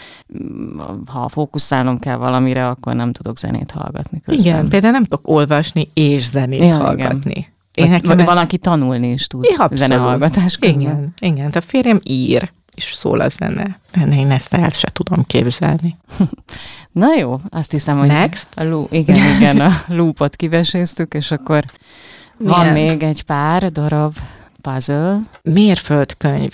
mm, 0.44 0.80
ha 1.06 1.30
fókuszálnom 1.30 2.00
kell 2.00 2.18
valamire, 2.18 2.68
akkor 2.68 2.96
nem 2.96 3.12
tudok 3.12 3.38
zenét 3.38 3.72
hallgatni 3.72 4.22
közben. 4.26 4.46
Igen, 4.46 4.70
például 4.70 4.94
nem 4.94 5.04
tudok 5.04 5.28
olvasni 5.28 5.90
és 5.94 6.22
zenét 6.22 6.60
ja, 6.60 6.76
hallgatni. 6.76 7.48
Igen. 7.74 7.92
Én 7.94 8.02
vagy, 8.02 8.16
vagy 8.16 8.26
valaki 8.26 8.58
tanulni 8.58 9.08
is 9.08 9.28
tud 9.28 9.46
é, 9.46 9.76
zenehallgatás 9.76 10.58
közben. 10.58 10.82
Igen, 10.82 11.14
igen. 11.20 11.52
A 11.54 11.62
férjem 11.62 12.00
ír, 12.04 12.52
és 12.80 12.94
szól 12.94 13.20
a 13.20 13.30
zene. 13.30 13.80
De 13.92 14.16
én 14.16 14.32
ezt 14.32 14.54
el 14.54 14.70
se 14.70 14.90
tudom 14.94 15.26
képzelni. 15.26 15.98
Na 16.92 17.16
jó, 17.16 17.40
azt 17.50 17.72
hiszem, 17.72 17.98
hogy 17.98 18.08
Next. 18.08 18.48
a 18.56 18.64
lú, 18.64 18.88
igen, 18.92 19.36
igen, 19.36 19.60
a 19.60 19.84
loopot 19.88 20.36
kiveséztük, 20.36 21.14
és 21.14 21.32
akkor 21.32 21.64
Milyen? 22.38 22.54
van 22.54 22.68
még 22.68 23.04
egy 23.04 23.24
pár 23.24 23.72
darab 23.72 24.16
puzzle. 24.62 25.18
Mérföldkönyv. 25.44 26.54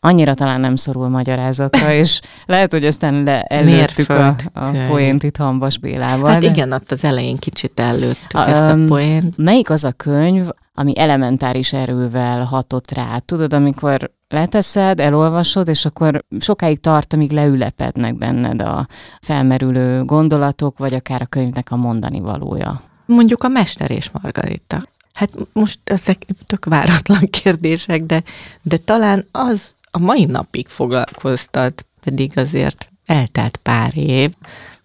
Annyira 0.00 0.34
talán 0.34 0.60
nem 0.60 0.76
szorul 0.76 1.08
magyarázatra, 1.08 1.92
és 2.02 2.20
lehet, 2.46 2.72
hogy 2.72 2.84
aztán 2.84 3.22
le, 3.22 3.42
előttük 3.42 4.10
a, 4.10 4.34
a 4.52 4.70
poént 4.88 5.22
itt 5.22 5.36
Hambas 5.36 5.78
Bélával. 5.78 6.30
Hát 6.30 6.40
de... 6.40 6.46
igen, 6.46 6.72
ott 6.72 6.92
az 6.92 7.04
elején 7.04 7.36
kicsit 7.36 7.80
előttük 7.80 8.34
a, 8.34 8.48
ezt 8.48 8.62
a 8.62 8.78
poént. 8.86 9.36
Melyik 9.36 9.70
az 9.70 9.84
a 9.84 9.92
könyv, 9.92 10.48
ami 10.74 10.98
elementáris 10.98 11.72
erővel 11.72 12.44
hatott 12.44 12.90
rá? 12.90 13.18
Tudod, 13.18 13.52
amikor 13.52 14.10
leteszed, 14.28 15.00
elolvasod, 15.00 15.68
és 15.68 15.84
akkor 15.84 16.24
sokáig 16.38 16.80
tart, 16.80 17.12
amíg 17.12 17.30
leülepednek 17.30 18.14
benned 18.14 18.62
a 18.62 18.88
felmerülő 19.20 20.04
gondolatok, 20.04 20.78
vagy 20.78 20.94
akár 20.94 21.22
a 21.22 21.26
könyvnek 21.26 21.70
a 21.70 21.76
mondani 21.76 22.20
valója. 22.20 22.82
Mondjuk 23.06 23.44
a 23.44 23.48
Mester 23.48 23.90
és 23.90 24.10
Margarita. 24.10 24.88
Hát 25.12 25.30
most 25.52 25.78
ezek 25.84 26.26
tök 26.46 26.64
váratlan 26.64 27.28
kérdések, 27.42 28.02
de, 28.02 28.22
de 28.62 28.76
talán 28.76 29.26
az 29.30 29.74
a 29.90 29.98
mai 29.98 30.24
napig 30.24 30.68
foglalkoztat 30.68 31.86
pedig 32.00 32.38
azért 32.38 32.88
eltelt 33.06 33.56
pár 33.56 33.90
év. 33.94 34.30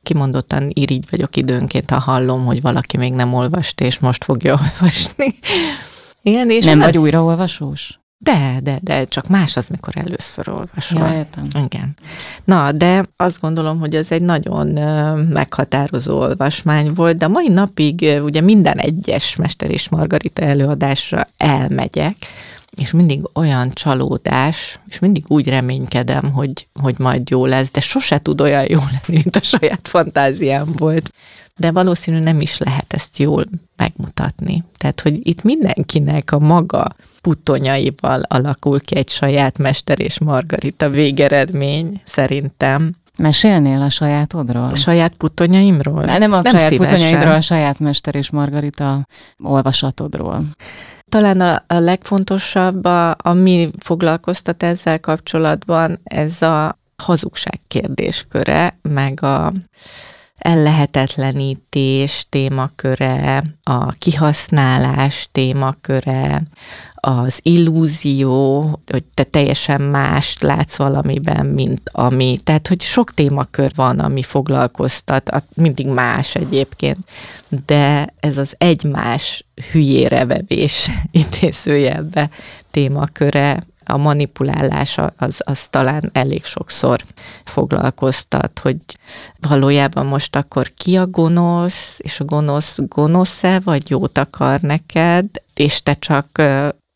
Kimondottan 0.04 0.70
irigy 0.74 1.06
vagyok 1.10 1.36
időnként, 1.36 1.90
ha 1.90 2.00
hallom, 2.00 2.46
hogy 2.46 2.62
valaki 2.62 2.98
még 2.98 3.14
nem 3.14 3.34
olvast, 3.34 3.82
és 3.82 4.00
most 4.00 4.24
fogja 4.24 4.60
olvasni. 4.64 5.36
Igen, 6.22 6.50
és 6.50 6.66
nem 6.66 6.80
vagy 6.80 6.98
újraolvasós? 6.98 8.00
De, 8.24 8.60
de, 8.64 8.80
de, 8.82 9.06
csak 9.06 9.28
más 9.28 9.58
az, 9.58 9.68
mikor 9.68 9.94
először 9.98 10.50
olvasol. 10.50 11.00
Ja, 11.00 11.14
értem. 11.18 11.48
Igen. 11.66 11.96
Na, 12.44 12.72
de 12.72 13.06
azt 13.18 13.40
gondolom, 13.40 13.80
hogy 13.80 13.96
ez 13.96 14.12
egy 14.12 14.22
nagyon 14.22 14.68
meghatározó 15.30 16.20
olvasmány 16.20 16.94
volt, 16.94 17.18
de 17.18 17.28
mai 17.28 17.48
napig 17.48 18.22
ugye 18.24 18.42
minden 18.42 18.78
egyes 18.78 19.36
Mester 19.36 19.72
és 19.72 19.90
Margarita 19.90 20.42
előadásra 20.42 21.28
elmegyek, 21.38 22.16
és 22.72 22.92
mindig 22.92 23.22
olyan 23.34 23.72
csalódás, 23.74 24.80
és 24.90 25.00
mindig 25.00 25.24
úgy 25.28 25.50
reménykedem, 25.50 26.32
hogy, 26.32 26.68
hogy 26.82 26.96
majd 26.98 27.30
jó 27.30 27.46
lesz, 27.46 27.72
de 27.72 27.80
sose 27.80 28.22
tud 28.22 28.42
olyan 28.42 28.66
jó 28.70 28.80
lenni, 28.80 29.22
mint 29.24 29.36
a 29.36 29.42
saját 29.42 29.88
fantáziám 29.88 30.72
volt. 30.78 31.12
De 31.64 31.72
valószínű 31.72 32.20
nem 32.20 32.42
is 32.42 32.58
lehet 32.58 32.94
ezt 32.94 33.18
jól 33.18 33.46
megmutatni. 33.76 34.64
Tehát, 34.78 35.02
hogy 35.02 35.28
itt 35.28 35.44
mindenkinek 35.44 36.32
a 36.32 36.40
maga 36.40 36.96
putonyaival 37.22 38.22
alakul 38.28 38.80
ki 38.80 38.96
egy 38.96 39.10
saját 39.10 39.58
Mester 39.58 40.00
és 40.00 40.20
Margarita 40.20 40.90
végeredmény, 40.90 42.02
szerintem. 42.06 42.96
Mesélnél 43.18 43.82
a 43.82 43.90
sajátodról? 43.90 44.64
A 44.64 44.76
saját 44.76 45.14
putonyaimról? 45.14 46.04
Nem 46.04 46.34
a 46.34 46.42
nem 46.42 46.54
saját 46.54 46.70
szívesen. 46.70 46.78
putonyaidról, 46.78 47.34
a 47.34 47.42
saját 47.42 47.80
Mester 47.80 48.16
és 48.16 48.30
Margarita 48.30 49.08
olvasatodról. 49.44 50.46
Talán 51.10 51.42
a, 51.42 51.64
a 51.68 51.80
legfontosabb, 51.80 52.86
a, 52.86 53.16
ami 53.18 53.70
foglalkoztat 53.80 54.64
ezzel 54.64 55.00
kapcsolatban, 55.00 56.00
ez 56.04 56.42
a 56.42 56.80
hazugság 57.04 57.60
kérdésköre, 57.68 58.80
meg 58.82 59.24
a 59.24 59.54
ellehetetlenítés 60.38 62.26
témaköre, 62.30 63.44
a 63.64 63.92
kihasználás 63.92 65.28
témaköre, 65.32 66.42
az 67.06 67.40
illúzió, 67.42 68.62
hogy 68.92 69.04
te 69.14 69.24
teljesen 69.24 69.82
mást 69.82 70.42
látsz 70.42 70.76
valamiben, 70.76 71.46
mint 71.46 71.82
ami. 71.92 72.40
Tehát, 72.44 72.68
hogy 72.68 72.82
sok 72.82 73.14
témakör 73.14 73.72
van, 73.76 74.00
ami 74.00 74.22
foglalkoztat, 74.22 75.44
mindig 75.54 75.88
más 75.88 76.36
egyébként, 76.36 76.98
de 77.66 78.14
ez 78.20 78.38
az 78.38 78.56
egymás 78.58 79.46
hülyére 79.72 80.26
vevés 80.26 80.90
intézőjelbe 81.12 82.30
témaköre 82.72 83.64
a 83.86 83.98
manipulálás 83.98 84.98
az, 85.18 85.42
az 85.46 85.68
talán 85.68 86.10
elég 86.14 86.46
sokszor 86.46 87.04
foglalkoztat, 87.44 88.60
hogy 88.60 88.78
valójában 89.40 90.06
most 90.06 90.36
akkor 90.36 90.72
ki 90.78 90.98
a 90.98 91.08
gonosz, 91.08 91.96
és 91.98 92.20
a 92.20 92.26
gonosz 92.26 92.78
gonosz-e, 92.78 93.60
vagy 93.60 93.90
jót 93.90 94.18
akar 94.18 94.60
neked, 94.60 95.26
és 95.54 95.84
te 95.84 95.96
csak 96.00 96.42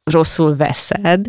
rosszul 0.03 0.55
veszed, 0.55 1.25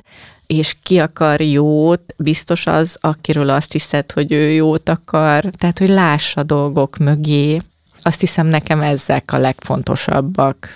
és 0.47 0.77
ki 0.83 0.99
akar 0.99 1.41
jót, 1.41 2.15
biztos 2.17 2.67
az, 2.67 2.97
akiről 3.01 3.51
azt 3.51 3.73
hiszed, 3.73 4.13
hogy 4.13 4.33
ő 4.33 4.51
jót 4.51 4.89
akar, 4.89 5.45
tehát, 5.45 5.79
hogy 5.79 5.89
lássa 5.89 6.43
dolgok 6.43 6.97
mögé. 6.97 7.61
Azt 8.03 8.21
hiszem, 8.21 8.47
nekem 8.47 8.81
ezek 8.81 9.33
a 9.33 9.39
legfontosabbak 9.39 10.73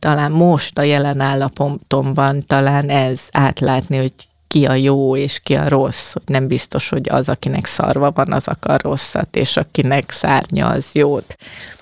talán 0.00 0.32
most 0.32 0.78
a 0.78 0.82
jelen 0.82 1.20
állapotomban 1.20 2.46
talán 2.46 2.88
ez 2.88 3.20
átlátni, 3.30 3.96
hogy 3.96 4.12
ki 4.48 4.66
a 4.66 4.74
jó 4.74 5.16
és 5.16 5.38
ki 5.38 5.54
a 5.54 5.68
rossz, 5.68 6.12
hogy 6.12 6.22
nem 6.26 6.46
biztos, 6.46 6.88
hogy 6.88 7.08
az, 7.08 7.28
akinek 7.28 7.66
szarva 7.66 8.10
van, 8.10 8.32
az 8.32 8.48
akar 8.48 8.80
rosszat, 8.80 9.36
és 9.36 9.56
akinek 9.56 10.10
szárnya, 10.10 10.68
az 10.68 10.92
jót. 10.92 11.36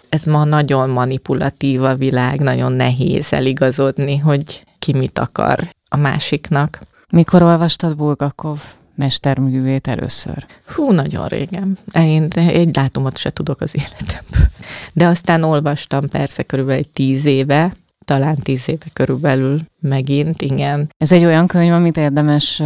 Ez 0.08 0.22
ma 0.22 0.44
nagyon 0.44 0.90
manipulatív 0.90 1.82
a 1.82 1.94
világ, 1.94 2.40
nagyon 2.40 2.72
nehéz 2.72 3.32
eligazodni, 3.32 4.16
hogy 4.16 4.62
ki 4.78 4.92
mit 4.92 5.18
akar 5.18 5.58
a 5.88 5.96
másiknak. 5.96 6.80
Mikor 7.10 7.42
olvastad 7.42 7.96
Bulgakov 7.96 8.60
mesterművét 8.94 9.86
először? 9.86 10.46
Hú, 10.74 10.92
nagyon 10.92 11.26
régen. 11.26 11.78
Én 11.94 12.28
egy 12.34 12.70
dátumot 12.70 13.18
se 13.18 13.30
tudok 13.30 13.60
az 13.60 13.74
életemből. 13.74 14.48
De 14.92 15.06
aztán 15.06 15.42
olvastam 15.42 16.08
persze 16.08 16.42
körülbelül 16.42 16.80
egy 16.80 16.88
tíz 16.88 17.24
éve, 17.24 17.72
talán 18.08 18.36
tíz 18.36 18.68
éve 18.68 18.84
körülbelül 18.92 19.60
megint, 19.80 20.42
igen. 20.42 20.92
Ez 20.98 21.12
egy 21.12 21.24
olyan 21.24 21.46
könyv, 21.46 21.72
amit 21.72 21.96
érdemes 21.96 22.56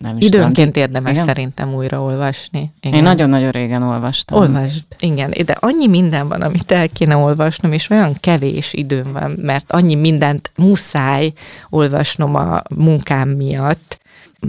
nem 0.00 0.16
is 0.18 0.26
Időnként 0.26 0.72
tudom. 0.72 0.82
érdemes 0.82 1.12
igen? 1.12 1.26
szerintem 1.26 1.74
újraolvasni. 1.74 2.72
Igen. 2.80 2.96
Én 2.96 3.02
nagyon-nagyon 3.02 3.50
régen 3.50 3.82
olvastam. 3.82 4.38
Olvasd, 4.38 4.84
igen. 4.98 5.32
De 5.44 5.56
annyi 5.60 5.86
minden 5.86 6.28
van, 6.28 6.42
amit 6.42 6.70
el 6.70 6.88
kéne 6.88 7.16
olvasnom, 7.16 7.72
és 7.72 7.90
olyan 7.90 8.12
kevés 8.20 8.72
időm 8.72 9.12
van, 9.12 9.36
mert 9.42 9.72
annyi 9.72 9.94
mindent 9.94 10.50
muszáj 10.56 11.32
olvasnom 11.70 12.34
a 12.34 12.62
munkám 12.74 13.28
miatt, 13.28 13.95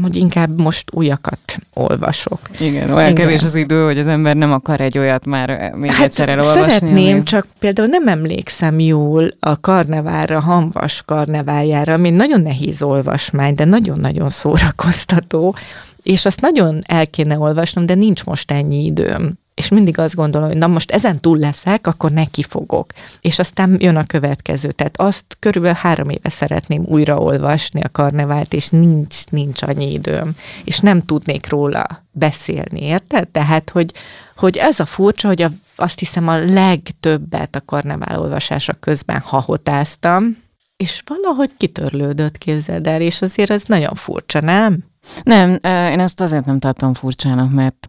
hogy 0.02 0.15
inkább 0.15 0.62
most 0.62 0.89
újakat 0.93 1.60
olvasok. 1.73 2.39
Igen, 2.60 2.91
olyan 2.91 3.12
Igen. 3.12 3.26
kevés 3.26 3.43
az 3.43 3.56
idő, 3.56 3.86
hogy 3.86 3.97
az 3.97 4.08
ember 4.08 4.36
nem 4.36 4.52
akar 4.52 4.82
egy 4.82 4.97
olyat 4.97 5.26
már 5.26 5.71
még 5.76 5.91
hát 5.91 6.06
egyszer 6.06 6.30
elolvasni. 6.30 6.62
Szeretném, 6.62 7.13
ami... 7.13 7.23
csak 7.23 7.47
például 7.60 7.88
nem 7.88 8.08
emlékszem 8.08 8.80
jól 8.80 9.32
a 9.39 9.60
karnevára, 9.60 10.39
Hanvas 10.39 11.04
karnevájára, 11.06 11.93
ami 11.93 12.10
nagyon 12.10 12.41
nehéz 12.41 12.82
olvasmány, 12.82 13.54
de 13.56 13.65
nagyon-nagyon 13.65 14.30
szórakoztató, 14.30 15.56
és 16.04 16.26
azt 16.26 16.41
nagyon 16.41 16.82
el 16.86 17.08
kéne 17.08 17.38
olvasnom, 17.38 17.86
de 17.86 17.93
nincs 17.93 18.23
most 18.23 18.52
ennyi 18.52 18.86
időm 18.86 19.38
és 19.57 19.69
mindig 19.69 19.99
azt 19.99 20.15
gondolom, 20.15 20.47
hogy 20.47 20.57
na 20.57 20.67
most 20.67 20.91
ezen 20.91 21.19
túl 21.19 21.37
leszek, 21.37 21.87
akkor 21.87 22.11
neki 22.11 22.43
fogok. 22.43 22.91
És 23.21 23.39
aztán 23.39 23.77
jön 23.79 23.95
a 23.95 24.05
következő. 24.05 24.71
Tehát 24.71 24.97
azt 24.97 25.25
körülbelül 25.39 25.77
három 25.81 26.09
éve 26.09 26.29
szeretném 26.29 26.83
újraolvasni 26.85 27.81
a 27.81 27.89
karnevált, 27.91 28.53
és 28.53 28.69
nincs, 28.69 29.25
nincs 29.25 29.61
annyi 29.61 29.93
időm. 29.93 30.35
És 30.63 30.79
nem 30.79 31.01
tudnék 31.01 31.49
róla 31.49 32.03
beszélni, 32.11 32.81
érted? 32.81 33.27
Tehát, 33.27 33.69
hogy, 33.69 33.93
hogy 34.35 34.57
ez 34.57 34.79
a 34.79 34.85
furcsa, 34.85 35.27
hogy 35.27 35.41
a, 35.41 35.51
azt 35.75 35.99
hiszem 35.99 36.27
a 36.27 36.37
legtöbbet 36.37 37.55
a 37.55 37.65
karnevál 37.65 38.19
olvasása 38.19 38.73
közben 38.73 39.19
hahotáztam, 39.19 40.37
és 40.75 41.03
valahogy 41.05 41.51
kitörlődött, 41.57 42.37
képzeld 42.37 42.87
el, 42.87 43.01
és 43.01 43.21
azért 43.21 43.49
ez 43.49 43.63
nagyon 43.63 43.93
furcsa, 43.93 44.41
nem? 44.41 44.83
Nem, 45.23 45.49
én 45.91 45.99
ezt 45.99 46.21
azért 46.21 46.45
nem 46.45 46.59
tartom 46.59 46.93
furcsának, 46.93 47.51
mert 47.51 47.87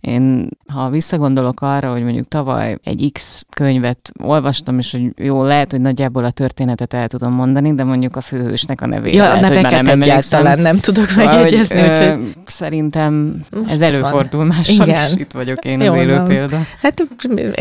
én, 0.00 0.48
ha 0.66 0.90
visszagondolok 0.90 1.60
arra, 1.60 1.92
hogy 1.92 2.02
mondjuk 2.02 2.28
tavaly 2.28 2.78
egy 2.84 3.10
X 3.12 3.44
könyvet 3.50 4.12
olvastam, 4.22 4.78
és 4.78 4.92
hogy 4.92 5.12
jó, 5.16 5.42
lehet, 5.42 5.70
hogy 5.70 5.80
nagyjából 5.80 6.24
a 6.24 6.30
történetet 6.30 6.94
el 6.94 7.08
tudom 7.08 7.32
mondani, 7.32 7.74
de 7.74 7.84
mondjuk 7.84 8.16
a 8.16 8.20
főhősnek 8.20 8.80
a 8.80 8.86
nevét. 8.86 9.14
Ja, 9.14 9.22
lehet, 9.22 9.44
a 9.44 9.48
neveket 9.48 9.82
nem 9.82 10.02
egyáltalán 10.02 10.58
nem 10.58 10.78
tudok 10.78 11.14
megjegyezni. 11.16 11.80
Úgyhogy... 11.80 12.34
Szerintem 12.46 13.44
Most 13.50 13.70
ez 13.70 13.80
előfordul 13.80 14.38
van. 14.38 14.46
mással 14.46 14.86
Igen. 14.86 15.12
is. 15.12 15.20
Itt 15.20 15.32
vagyok 15.32 15.64
én 15.64 15.80
jó, 15.80 15.92
az 15.92 16.00
élő 16.00 16.16
van. 16.16 16.28
példa. 16.28 16.58
Hát 16.80 17.08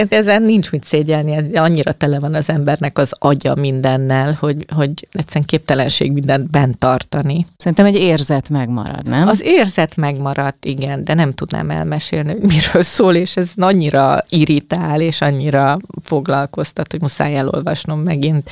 ezen 0.09 0.41
nincs 0.41 0.71
mit 0.71 0.83
szégyelni, 0.83 1.49
annyira 1.53 1.91
tele 1.91 2.19
van 2.19 2.33
az 2.33 2.49
embernek 2.49 2.97
az 2.97 3.15
agya 3.19 3.55
mindennel, 3.55 4.37
hogy, 4.39 4.65
hogy 4.75 5.07
egyszerűen 5.11 5.45
képtelenség 5.45 6.11
mindent 6.11 6.49
bent 6.49 6.77
tartani. 6.77 7.45
Szerintem 7.57 7.85
egy 7.85 7.95
érzet 7.95 8.49
megmarad, 8.49 9.07
nem? 9.07 9.27
Az 9.27 9.41
érzet 9.43 9.95
megmaradt, 9.95 10.65
igen, 10.65 11.03
de 11.03 11.13
nem 11.13 11.33
tudnám 11.33 11.69
elmesélni, 11.69 12.24
hogy 12.31 12.41
miről 12.41 12.81
szól, 12.81 13.15
és 13.15 13.37
ez 13.37 13.49
annyira 13.55 14.23
irritál, 14.29 15.01
és 15.01 15.21
annyira 15.21 15.79
foglalkoztat, 16.03 16.91
hogy 16.91 17.01
muszáj 17.01 17.37
elolvasnom 17.37 17.99
megint. 17.99 18.49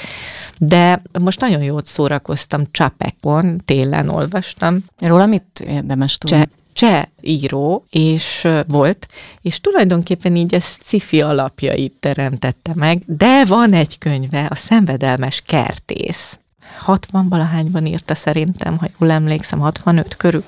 De 0.57 1.01
most 1.19 1.39
nagyon 1.39 1.63
jót 1.63 1.85
szórakoztam 1.85 2.63
Csapekon, 2.71 3.61
télen 3.65 4.09
olvastam. 4.09 4.77
Róla 4.99 5.25
mit 5.25 5.63
érdemes 5.67 6.17
tudni? 6.17 6.37
Cseh, 6.37 6.45
cseh 6.73 7.03
író, 7.21 7.85
és 7.89 8.47
volt, 8.67 9.07
és 9.41 9.59
tulajdonképpen 9.61 10.35
így 10.35 10.53
ez 10.53 10.65
cifi 10.85 11.21
alapjait 11.21 11.93
teremtette 11.99 12.71
meg, 12.75 13.01
de 13.05 13.45
van 13.45 13.73
egy 13.73 13.97
könyve, 13.97 14.47
a 14.49 14.55
Szenvedelmes 14.55 15.41
Kertész. 15.41 16.37
60 16.79 17.29
valahányban 17.29 17.85
írta 17.85 18.15
szerintem, 18.15 18.77
ha 18.77 18.87
jól 18.99 19.11
emlékszem, 19.11 19.59
65 19.59 20.15
körül 20.15 20.43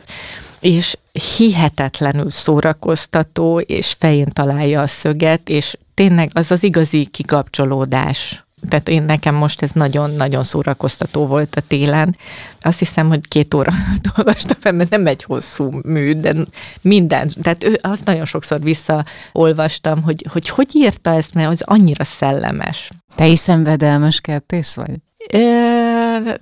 és 0.66 0.98
hihetetlenül 1.38 2.30
szórakoztató, 2.30 3.60
és 3.60 3.96
fején 4.00 4.30
találja 4.34 4.82
a 4.82 4.88
szöget, 4.88 5.50
és 5.50 5.78
tényleg 5.94 6.30
az 6.34 6.52
az 6.52 6.64
igazi 6.64 7.06
kikapcsolódás. 7.06 8.46
Tehát 8.70 8.90
én 8.90 9.04
nekem 9.04 9.36
most 9.36 9.62
ez 9.62 9.72
nagyon-nagyon 9.72 10.44
szórakoztató 10.44 11.26
volt 11.28 11.56
a 11.56 11.62
télen. 11.68 12.18
Azt 12.62 12.80
hiszem, 12.80 13.08
hogy 13.08 13.28
két 13.28 13.54
óra 13.54 13.72
olvastam 14.18 14.58
fel, 14.60 14.72
mert 14.72 14.90
nem 14.90 15.08
egy 15.08 15.24
hosszú 15.24 15.70
mű, 15.84 16.14
de 16.14 16.34
minden. 16.82 17.32
Tehát 17.42 17.64
ő, 17.64 17.80
azt 17.82 18.06
nagyon 18.06 18.26
sokszor 18.26 18.62
visszaolvastam, 18.62 20.04
hogy, 20.04 20.26
hogy 20.30 20.50
hogy 20.50 20.76
írta 20.76 21.14
ezt, 21.14 21.34
mert 21.34 21.52
az 21.52 21.62
annyira 21.62 22.04
szellemes. 22.04 22.92
Te 23.16 23.28
is 23.28 23.40
szenvedelmes 23.40 24.20
kertész 24.20 24.74
vagy? 24.74 24.96
Ö- 25.32 25.85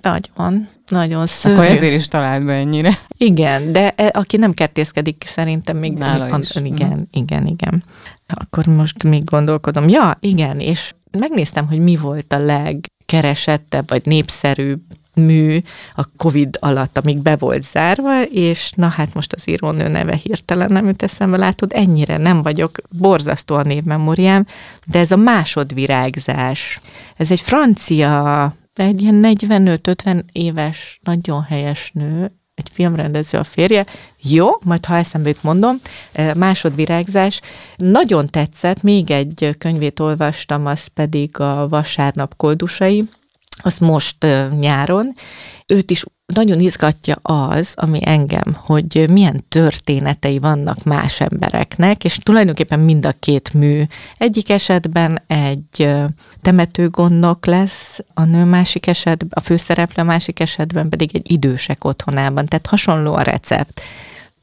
nagyon, 0.00 0.68
nagyon 0.90 1.26
szörnyű. 1.26 1.58
Akkor 1.58 1.70
ezért 1.70 1.94
is 1.94 2.08
talált 2.08 2.44
be 2.44 2.52
ennyire. 2.52 2.98
Igen, 3.16 3.72
de 3.72 3.90
e, 3.96 4.10
aki 4.12 4.36
nem 4.36 4.52
kertészkedik, 4.54 5.22
szerintem 5.26 5.76
még... 5.76 5.92
Nála 5.92 6.24
még 6.36 6.38
is. 6.42 6.54
Igen, 6.54 6.88
Mhm. 6.88 7.00
igen, 7.10 7.46
igen. 7.46 7.84
Akkor 8.28 8.66
most 8.66 9.02
még 9.04 9.24
gondolkodom. 9.24 9.88
Ja, 9.88 10.16
igen, 10.20 10.60
és 10.60 10.92
megnéztem, 11.10 11.66
hogy 11.68 11.78
mi 11.78 11.96
volt 11.96 12.32
a 12.32 12.38
legkeresettebb, 12.38 13.88
vagy 13.88 14.02
népszerűbb 14.04 14.80
mű 15.14 15.58
a 15.94 16.04
Covid 16.16 16.56
alatt, 16.60 16.98
amíg 16.98 17.18
be 17.18 17.36
volt 17.36 17.62
zárva, 17.62 18.22
és 18.22 18.72
na 18.76 18.88
hát 18.88 19.14
most 19.14 19.32
az 19.32 19.48
írónő 19.48 19.88
neve 19.88 20.14
hirtelen 20.22 20.72
nem 20.72 20.86
jut 20.86 21.02
eszembe, 21.02 21.36
látod, 21.36 21.72
ennyire 21.74 22.16
nem 22.16 22.42
vagyok, 22.42 22.78
borzasztó 22.90 23.54
a 23.54 23.62
névmemóriám, 23.62 24.46
de 24.86 24.98
ez 24.98 25.10
a 25.10 25.16
másodvirágzás, 25.16 26.80
ez 27.16 27.30
egy 27.30 27.40
francia, 27.40 28.54
egy 28.82 29.02
ilyen 29.02 29.20
45-50 29.22 30.22
éves, 30.32 30.98
nagyon 31.02 31.42
helyes 31.42 31.90
nő, 31.94 32.32
egy 32.54 32.68
filmrendező 32.72 33.38
a 33.38 33.44
férje. 33.44 33.86
Jó, 34.22 34.48
majd 34.64 34.84
ha 34.84 34.96
eszembe 34.96 35.28
jut, 35.28 35.42
mondom. 35.42 35.80
Másodvirágzás. 36.36 37.40
Nagyon 37.76 38.30
tetszett, 38.30 38.82
még 38.82 39.10
egy 39.10 39.54
könyvét 39.58 40.00
olvastam, 40.00 40.66
az 40.66 40.86
pedig 40.86 41.40
a 41.40 41.68
Vasárnap 41.68 42.36
koldusai, 42.36 43.04
azt 43.62 43.80
most 43.80 44.26
nyáron. 44.58 45.14
Őt 45.66 45.90
is 45.90 46.04
nagyon 46.26 46.60
izgatja 46.60 47.14
az, 47.22 47.72
ami 47.76 47.98
engem, 48.02 48.56
hogy 48.56 49.06
milyen 49.10 49.44
történetei 49.48 50.38
vannak 50.38 50.84
más 50.84 51.20
embereknek, 51.20 52.04
és 52.04 52.18
tulajdonképpen 52.22 52.80
mind 52.80 53.06
a 53.06 53.14
két 53.20 53.52
mű. 53.52 53.82
Egyik 54.18 54.50
esetben 54.50 55.22
egy 55.26 55.88
temetőgondnok 56.42 57.46
lesz 57.46 57.98
a 58.14 58.24
nő 58.24 58.44
másik 58.44 58.86
esetben, 58.86 59.28
a 59.30 59.40
főszereplő 59.40 60.02
a 60.02 60.06
másik 60.06 60.40
esetben 60.40 60.88
pedig 60.88 61.10
egy 61.16 61.30
idősek 61.30 61.84
otthonában, 61.84 62.46
tehát 62.46 62.66
hasonló 62.66 63.14
a 63.14 63.22
recept. 63.22 63.82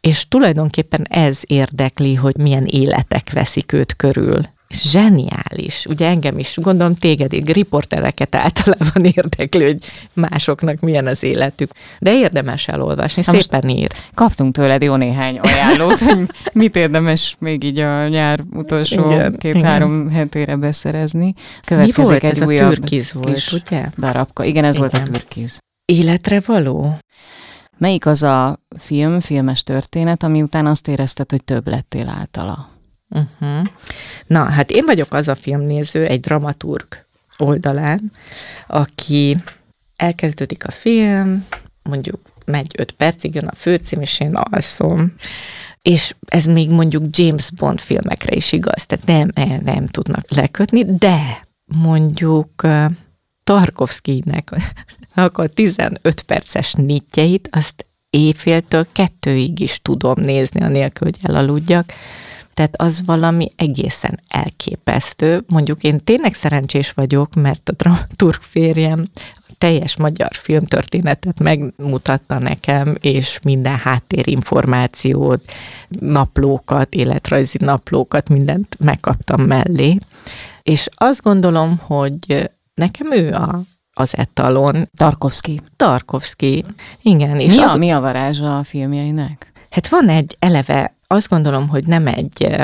És 0.01 0.27
tulajdonképpen 0.27 1.05
ez 1.09 1.39
érdekli, 1.41 2.15
hogy 2.15 2.37
milyen 2.37 2.65
életek 2.65 3.31
veszik 3.31 3.73
őt 3.73 3.95
körül. 3.95 4.41
Zseniális. 4.73 5.85
Ugye 5.85 6.07
engem 6.07 6.37
is, 6.37 6.57
gondolom 6.61 6.95
téged, 6.95 7.49
riportereket 7.49 8.35
általában 8.35 9.05
érdekli, 9.05 9.63
hogy 9.63 9.77
másoknak 10.13 10.79
milyen 10.79 11.07
az 11.07 11.23
életük. 11.23 11.71
De 11.99 12.13
érdemes 12.13 12.67
elolvasni, 12.67 13.23
Na 13.25 13.39
szépen 13.39 13.69
ír. 13.69 13.91
Kaptunk 14.13 14.53
tőled 14.53 14.81
jó 14.81 14.95
néhány 14.95 15.39
ajánlót, 15.39 15.99
hogy 15.99 16.25
mit 16.53 16.75
érdemes 16.75 17.35
még 17.39 17.63
így 17.63 17.79
a 17.79 18.07
nyár 18.07 18.43
utolsó 18.53 19.11
Igen, 19.11 19.35
két-három 19.37 20.09
hetére 20.09 20.55
beszerezni. 20.55 21.25
Mi 21.25 21.33
Következik 21.65 22.05
volt 22.05 22.23
egy 22.23 22.31
ez 22.31 22.41
a 22.41 22.45
újabb 22.45 22.73
türkiz 22.73 23.13
volt, 23.13 23.51
ugye? 23.51 23.85
darabka. 23.97 24.43
Igen, 24.43 24.63
ez 24.63 24.77
volt 24.77 24.93
a 24.93 24.97
Igen. 24.97 25.11
türkiz. 25.11 25.59
Életre 25.85 26.41
való? 26.45 26.97
Melyik 27.77 28.05
az 28.05 28.23
a 28.23 28.59
film, 28.77 29.19
filmes 29.19 29.63
történet, 29.63 30.23
ami 30.23 30.41
után 30.41 30.65
azt 30.65 30.87
érezted, 30.87 31.29
hogy 31.31 31.43
több 31.43 31.67
lettél 31.67 32.07
általa? 32.07 32.69
Uh-huh. 33.11 33.67
Na, 34.27 34.43
hát 34.43 34.71
én 34.71 34.85
vagyok 34.85 35.13
az 35.13 35.27
a 35.27 35.35
filmnéző 35.35 36.05
egy 36.05 36.19
dramaturg 36.19 37.05
oldalán, 37.37 38.11
aki 38.67 39.37
elkezdődik 39.95 40.67
a 40.67 40.71
film, 40.71 41.45
mondjuk 41.83 42.19
megy 42.45 42.75
öt 42.77 42.91
percig, 42.91 43.35
jön 43.35 43.47
a 43.47 43.55
főcím, 43.55 44.01
és 44.01 44.19
én 44.19 44.35
alszom. 44.35 45.13
És 45.81 46.15
ez 46.25 46.45
még 46.45 46.69
mondjuk 46.69 47.03
James 47.17 47.51
Bond 47.51 47.79
filmekre 47.79 48.35
is 48.35 48.51
igaz, 48.51 48.85
tehát 48.85 49.05
nem, 49.05 49.47
nem, 49.47 49.61
nem 49.63 49.87
tudnak 49.87 50.31
lekötni, 50.31 50.95
de 50.95 51.47
mondjuk 51.65 52.67
Tarkovszkinek 53.43 54.51
a 55.31 55.47
15 55.47 56.21
perces 56.21 56.73
nyitjeit, 56.73 57.49
azt 57.51 57.85
éjféltől 58.09 58.87
kettőig 58.91 59.59
is 59.59 59.79
tudom 59.81 60.21
nézni, 60.21 60.61
anélkül, 60.61 61.07
hogy 61.07 61.29
elaludjak. 61.29 61.93
Tehát 62.61 62.81
az 62.81 63.05
valami 63.05 63.51
egészen 63.55 64.19
elképesztő. 64.27 65.43
Mondjuk 65.47 65.83
én 65.83 66.03
tényleg 66.03 66.33
szerencsés 66.33 66.91
vagyok, 66.91 67.33
mert 67.33 67.69
a 67.69 67.73
dramaturg 67.73 68.41
férjem 68.41 69.05
teljes 69.57 69.97
magyar 69.97 70.29
filmtörténetet 70.31 71.39
megmutatta 71.39 72.39
nekem, 72.39 72.95
és 72.99 73.39
minden 73.43 73.77
háttérinformációt, 73.77 75.51
naplókat, 75.87 76.93
életrajzi 76.93 77.57
naplókat, 77.61 78.29
mindent 78.29 78.75
megkaptam 78.79 79.41
mellé. 79.41 79.97
És 80.63 80.87
azt 80.95 81.21
gondolom, 81.21 81.77
hogy 81.77 82.49
nekem 82.73 83.11
ő 83.11 83.33
a, 83.33 83.61
az 83.93 84.17
etalon, 84.17 84.89
Tarkovsky. 84.95 85.61
Tarkovsky, 85.75 86.65
igen. 87.01 87.39
És 87.39 87.55
Mi 87.55 87.61
az, 87.61 87.73
a, 87.73 87.77
mi 87.77 87.91
a 87.91 87.99
varázsa 87.99 88.57
a 88.57 88.63
filmjeinek? 88.63 89.51
Hát 89.69 89.87
van 89.87 90.09
egy 90.09 90.35
eleve, 90.39 90.95
azt 91.11 91.29
gondolom, 91.29 91.67
hogy 91.67 91.87
nem 91.87 92.07
egy, 92.07 92.55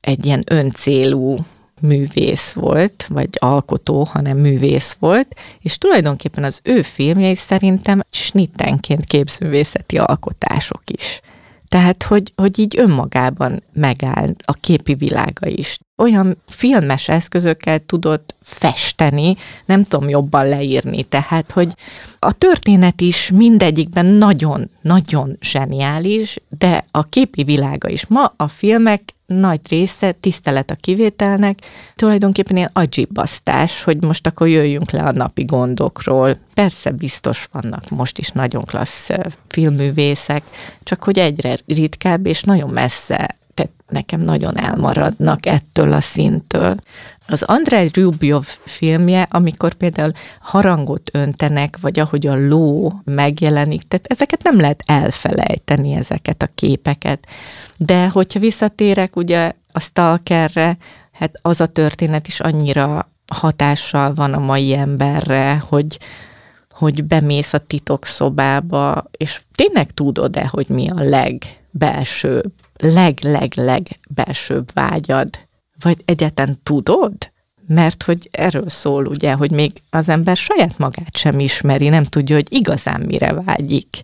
egy 0.00 0.26
ilyen 0.26 0.42
öncélú 0.46 1.38
művész 1.80 2.52
volt, 2.52 3.06
vagy 3.08 3.28
alkotó, 3.38 4.02
hanem 4.02 4.38
művész 4.38 4.96
volt, 4.98 5.34
és 5.60 5.78
tulajdonképpen 5.78 6.44
az 6.44 6.60
ő 6.64 6.82
filmjei 6.82 7.34
szerintem 7.34 8.00
snittenként 8.10 9.04
képzővészeti 9.04 9.98
alkotások 9.98 10.82
is. 10.86 11.20
Tehát, 11.68 12.02
hogy, 12.02 12.32
hogy 12.36 12.58
így 12.58 12.78
önmagában 12.78 13.62
megáll 13.72 14.34
a 14.44 14.52
képi 14.52 14.94
világa 14.94 15.46
is. 15.46 15.78
Olyan 16.02 16.42
filmes 16.46 17.08
eszközökkel 17.08 17.78
tudott 17.78 18.34
festeni, 18.40 19.36
nem 19.64 19.84
tudom 19.84 20.08
jobban 20.08 20.48
leírni, 20.48 21.02
tehát, 21.02 21.50
hogy 21.50 21.74
a 22.18 22.32
történet 22.32 23.00
is 23.00 23.30
mindegyikben 23.34 24.06
nagyon-nagyon 24.06 25.36
zseniális, 25.40 26.36
de 26.58 26.84
a 26.90 27.02
képi 27.02 27.42
világa 27.42 27.88
is. 27.88 28.06
Ma 28.06 28.32
a 28.36 28.48
filmek 28.48 29.02
nagy 29.26 29.60
része, 29.68 30.12
tisztelet 30.12 30.70
a 30.70 30.74
kivételnek, 30.74 31.58
tulajdonképpen 31.96 32.56
ilyen 32.56 32.70
agyibbasztás, 32.72 33.82
hogy 33.82 34.02
most 34.02 34.26
akkor 34.26 34.48
jöjjünk 34.48 34.90
le 34.90 35.02
a 35.02 35.12
napi 35.12 35.44
gondokról. 35.44 36.38
Persze 36.54 36.90
biztos 36.90 37.48
vannak 37.52 37.88
most 37.88 38.18
is 38.18 38.28
nagyon 38.28 38.64
klassz 38.64 39.10
filmművészek, 39.48 40.42
csak 40.82 41.02
hogy 41.02 41.18
egyre 41.18 41.56
ritkább 41.66 42.26
és 42.26 42.42
nagyon 42.42 42.70
messze 42.70 43.36
tehát 43.54 43.72
nekem 43.88 44.20
nagyon 44.20 44.58
elmaradnak 44.58 45.46
ettől 45.46 45.92
a 45.92 46.00
szintől. 46.00 46.74
Az 47.26 47.42
Andrei 47.42 47.90
Rubjov 47.92 48.44
filmje, 48.64 49.26
amikor 49.30 49.72
például 49.72 50.12
harangot 50.40 51.10
öntenek, 51.12 51.78
vagy 51.80 51.98
ahogy 51.98 52.26
a 52.26 52.48
ló 52.48 52.92
megjelenik, 53.04 53.88
tehát 53.88 54.06
ezeket 54.06 54.42
nem 54.42 54.60
lehet 54.60 54.82
elfelejteni, 54.86 55.92
ezeket 55.92 56.42
a 56.42 56.48
képeket. 56.54 57.26
De 57.76 58.08
hogyha 58.08 58.40
visszatérek 58.40 59.16
ugye 59.16 59.52
a 59.72 59.80
Stalkerre, 59.80 60.76
hát 61.12 61.38
az 61.42 61.60
a 61.60 61.66
történet 61.66 62.26
is 62.26 62.40
annyira 62.40 63.10
hatással 63.32 64.14
van 64.14 64.32
a 64.32 64.38
mai 64.38 64.74
emberre, 64.74 65.62
hogy, 65.68 65.98
hogy 66.70 67.04
bemész 67.04 67.52
a 67.52 67.58
titokszobába, 67.58 69.04
és 69.16 69.40
tényleg 69.54 69.90
tudod-e, 69.90 70.48
hogy 70.50 70.66
mi 70.68 70.90
a 70.90 71.02
legbelsőbb, 71.02 72.52
leg-leg-leg 72.82 73.82
belsőbb 74.08 74.70
vágyad? 74.74 75.28
Vagy 75.82 76.02
egyáltalán 76.04 76.58
tudod? 76.62 77.14
Mert 77.66 78.02
hogy 78.02 78.28
erről 78.32 78.68
szól 78.68 79.06
ugye, 79.06 79.32
hogy 79.32 79.50
még 79.50 79.72
az 79.90 80.08
ember 80.08 80.36
saját 80.36 80.78
magát 80.78 81.16
sem 81.16 81.38
ismeri, 81.38 81.88
nem 81.88 82.04
tudja, 82.04 82.34
hogy 82.34 82.46
igazán 82.50 83.00
mire 83.00 83.32
vágyik. 83.32 84.02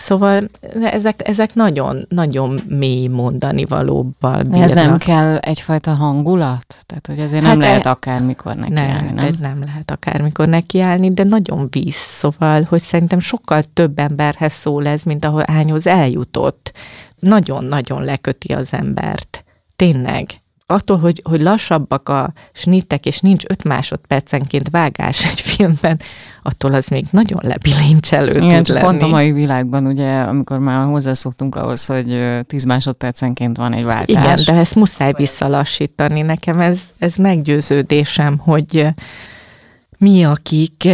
Szóval 0.00 0.50
ezek, 0.82 1.28
ezek 1.28 1.54
nagyon, 1.54 2.06
nagyon 2.08 2.60
mély 2.68 3.06
mondani 3.06 3.64
valóbbal 3.64 4.42
bírnak. 4.42 4.62
Ez 4.62 4.72
nem 4.72 4.98
kell 4.98 5.36
egyfajta 5.36 5.94
hangulat? 5.94 6.76
Tehát, 6.86 7.06
hogy 7.06 7.18
ezért 7.18 7.42
nem 7.42 7.50
Hát 7.50 7.60
lehet 7.60 7.86
e- 7.86 7.90
akármikor 7.90 8.54
nekiállni, 8.54 9.12
nem, 9.12 9.14
nem? 9.14 9.36
nem 9.40 9.62
lehet 9.66 9.90
akármikor 9.90 10.48
nekiállni, 10.48 11.12
de 11.12 11.24
nagyon 11.24 11.66
víz, 11.70 11.94
szóval, 11.94 12.62
hogy 12.68 12.82
szerintem 12.82 13.18
sokkal 13.18 13.62
több 13.72 13.98
emberhez 13.98 14.52
szól 14.52 14.86
ez, 14.86 15.02
mint 15.02 15.24
ahol 15.24 15.44
hányhoz 15.46 15.86
eljutott. 15.86 16.72
Nagyon-nagyon 17.20 18.04
leköti 18.04 18.52
az 18.52 18.68
embert. 18.72 19.44
Tényleg. 19.76 20.26
Attól, 20.66 20.98
hogy, 20.98 21.22
hogy 21.24 21.40
lassabbak 21.40 22.08
a 22.08 22.32
snittek, 22.52 23.06
és 23.06 23.20
nincs 23.20 23.44
öt 23.48 23.64
másodpercenként 23.64 24.68
vágás 24.70 25.24
egy 25.30 25.40
filmben, 25.40 26.00
attól 26.42 26.74
az 26.74 26.86
még 26.86 27.06
nagyon 27.10 27.40
lebilincselő 27.42 28.36
Igen, 28.36 28.56
tud 28.56 28.66
csak 28.66 28.76
lenni. 28.76 28.88
pont 28.88 29.02
a 29.02 29.06
mai 29.06 29.32
világban, 29.32 29.86
ugye, 29.86 30.20
amikor 30.20 30.58
már 30.58 30.86
hozzászoktunk 30.86 31.54
ahhoz, 31.54 31.86
hogy 31.86 32.40
10 32.46 32.64
másodpercenként 32.64 33.56
van 33.56 33.72
egy 33.72 33.84
váltás. 33.84 34.08
Igen, 34.08 34.38
de 34.44 34.52
ezt 34.52 34.74
muszáj 34.74 35.12
visszalassítani. 35.16 36.20
Nekem 36.20 36.60
ez, 36.60 36.80
ez 36.98 37.14
meggyőződésem, 37.16 38.38
hogy 38.38 38.86
mi, 39.98 40.24
akik 40.24 40.88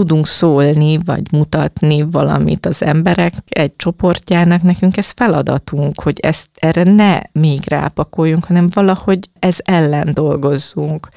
tudunk 0.00 0.26
szólni, 0.26 0.98
vagy 1.04 1.32
mutatni 1.32 2.02
valamit 2.02 2.66
az 2.66 2.82
emberek 2.82 3.34
egy 3.48 3.76
csoportjának, 3.76 4.62
nekünk 4.62 4.96
ez 4.96 5.10
feladatunk, 5.10 6.00
hogy 6.00 6.20
ezt 6.20 6.48
erre 6.54 6.82
ne 6.82 7.20
még 7.32 7.60
rápakoljunk, 7.66 8.44
hanem 8.44 8.68
valahogy 8.72 9.28
ez 9.38 9.56
ellen 9.64 10.10
dolgozzunk. 10.14 11.08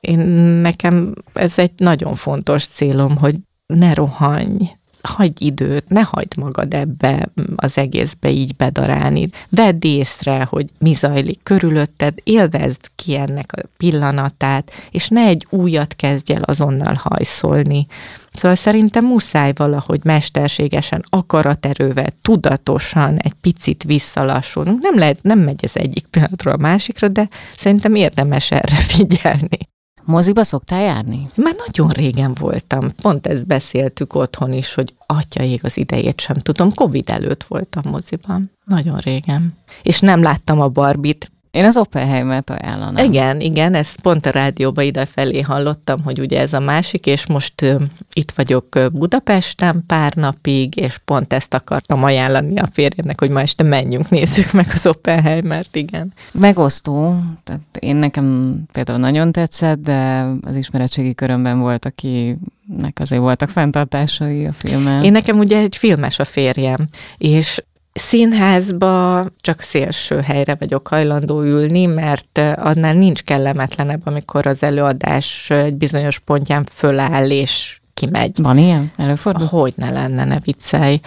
Én 0.00 0.18
nekem 0.62 1.14
ez 1.32 1.58
egy 1.58 1.72
nagyon 1.76 2.14
fontos 2.14 2.66
célom, 2.66 3.16
hogy 3.16 3.36
ne 3.66 3.94
rohanj, 3.94 4.70
hagyj 5.02 5.44
időt, 5.44 5.88
ne 5.88 6.00
hagyd 6.00 6.36
magad 6.36 6.74
ebbe 6.74 7.28
az 7.56 7.78
egészbe 7.78 8.30
így 8.30 8.56
bedarálni. 8.56 9.28
Vedd 9.48 9.84
észre, 9.84 10.46
hogy 10.50 10.66
mi 10.78 10.94
zajlik 10.94 11.40
körülötted, 11.42 12.14
élvezd 12.22 12.80
ki 12.96 13.14
ennek 13.14 13.52
a 13.52 13.62
pillanatát, 13.76 14.70
és 14.90 15.08
ne 15.08 15.20
egy 15.20 15.46
újat 15.50 15.94
kezdj 15.94 16.32
el 16.32 16.42
azonnal 16.42 16.94
hajszolni. 17.02 17.86
Szóval 18.32 18.56
szerintem 18.56 19.04
muszáj 19.04 19.52
valahogy 19.54 20.00
mesterségesen, 20.04 21.04
akaraterővel, 21.08 22.08
tudatosan 22.22 23.16
egy 23.16 23.34
picit 23.40 23.82
visszalassulnunk. 23.82 24.82
Nem, 24.82 24.98
lehet, 24.98 25.22
nem 25.22 25.38
megy 25.38 25.64
ez 25.64 25.72
egyik 25.74 26.06
pillanatról 26.06 26.54
a 26.54 26.56
másikra, 26.56 27.08
de 27.08 27.28
szerintem 27.56 27.94
érdemes 27.94 28.50
erre 28.50 28.76
figyelni. 28.94 29.58
Moziba 30.04 30.44
szoktál 30.44 30.80
járni? 30.80 31.24
Már 31.34 31.54
nagyon 31.66 31.88
régen 31.88 32.34
voltam. 32.40 32.90
Pont 33.02 33.26
ezt 33.26 33.46
beszéltük 33.46 34.14
otthon 34.14 34.52
is, 34.52 34.74
hogy 34.74 34.94
atyaig 35.06 35.60
az 35.62 35.76
idejét 35.76 36.20
sem 36.20 36.36
tudom. 36.36 36.74
Covid 36.74 37.08
előtt 37.08 37.44
voltam 37.44 37.82
moziban. 37.90 38.50
Nagyon 38.64 38.96
régen. 38.96 39.56
És 39.82 40.00
nem 40.00 40.22
láttam 40.22 40.60
a 40.60 40.68
Barbit. 40.68 41.31
Én 41.52 41.64
az 41.64 41.76
Oppenheimet 41.76 42.50
ajánlanám. 42.50 43.04
Igen, 43.04 43.40
igen, 43.40 43.74
ezt 43.74 44.00
pont 44.00 44.26
a 44.26 44.30
rádióba 44.30 44.82
idefelé 44.82 45.40
hallottam, 45.40 46.02
hogy 46.02 46.20
ugye 46.20 46.40
ez 46.40 46.52
a 46.52 46.60
másik, 46.60 47.06
és 47.06 47.26
most 47.26 47.62
uh, 47.62 47.82
itt 48.12 48.30
vagyok 48.30 48.66
Budapesten 48.92 49.84
pár 49.86 50.14
napig, 50.14 50.76
és 50.76 50.98
pont 51.04 51.32
ezt 51.32 51.54
akartam 51.54 52.04
ajánlani 52.04 52.58
a 52.58 52.68
férjemnek, 52.72 53.20
hogy 53.20 53.30
ma 53.30 53.40
este 53.40 53.64
menjünk, 53.64 54.10
nézzük 54.10 54.52
meg 54.52 54.66
az 54.74 54.86
Oppenheimert, 54.86 55.76
igen. 55.76 56.12
Megosztó, 56.32 57.16
tehát 57.44 57.62
én 57.78 57.96
nekem 57.96 58.58
például 58.72 58.98
nagyon 58.98 59.32
tetszett, 59.32 59.78
de 59.78 60.26
az 60.42 60.54
ismeretségi 60.54 61.14
körömben 61.14 61.60
volt, 61.60 61.84
akinek 61.84 62.98
azért 62.98 63.22
voltak 63.22 63.48
fenntartásai 63.48 64.46
a 64.46 64.52
filmen. 64.52 65.04
Én 65.04 65.12
nekem 65.12 65.38
ugye 65.38 65.58
egy 65.58 65.76
filmes 65.76 66.18
a 66.18 66.24
férjem, 66.24 66.88
és 67.18 67.62
Színházba 67.92 69.24
csak 69.40 69.60
szélső 69.60 70.20
helyre 70.20 70.56
vagyok 70.58 70.88
hajlandó 70.88 71.42
ülni, 71.42 71.86
mert 71.86 72.38
annál 72.54 72.94
nincs 72.94 73.22
kellemetlenebb, 73.22 74.00
amikor 74.04 74.46
az 74.46 74.62
előadás 74.62 75.50
egy 75.50 75.74
bizonyos 75.74 76.18
pontján 76.18 76.64
föláll 76.70 77.30
és 77.30 77.80
kimegy. 77.94 78.42
Van 78.42 78.58
ilyen? 78.58 78.92
Előfordul? 78.96 79.46
Hogy 79.46 79.72
ne 79.76 79.90
lenne, 79.90 80.24
ne 80.24 80.38
viccelj. 80.40 81.00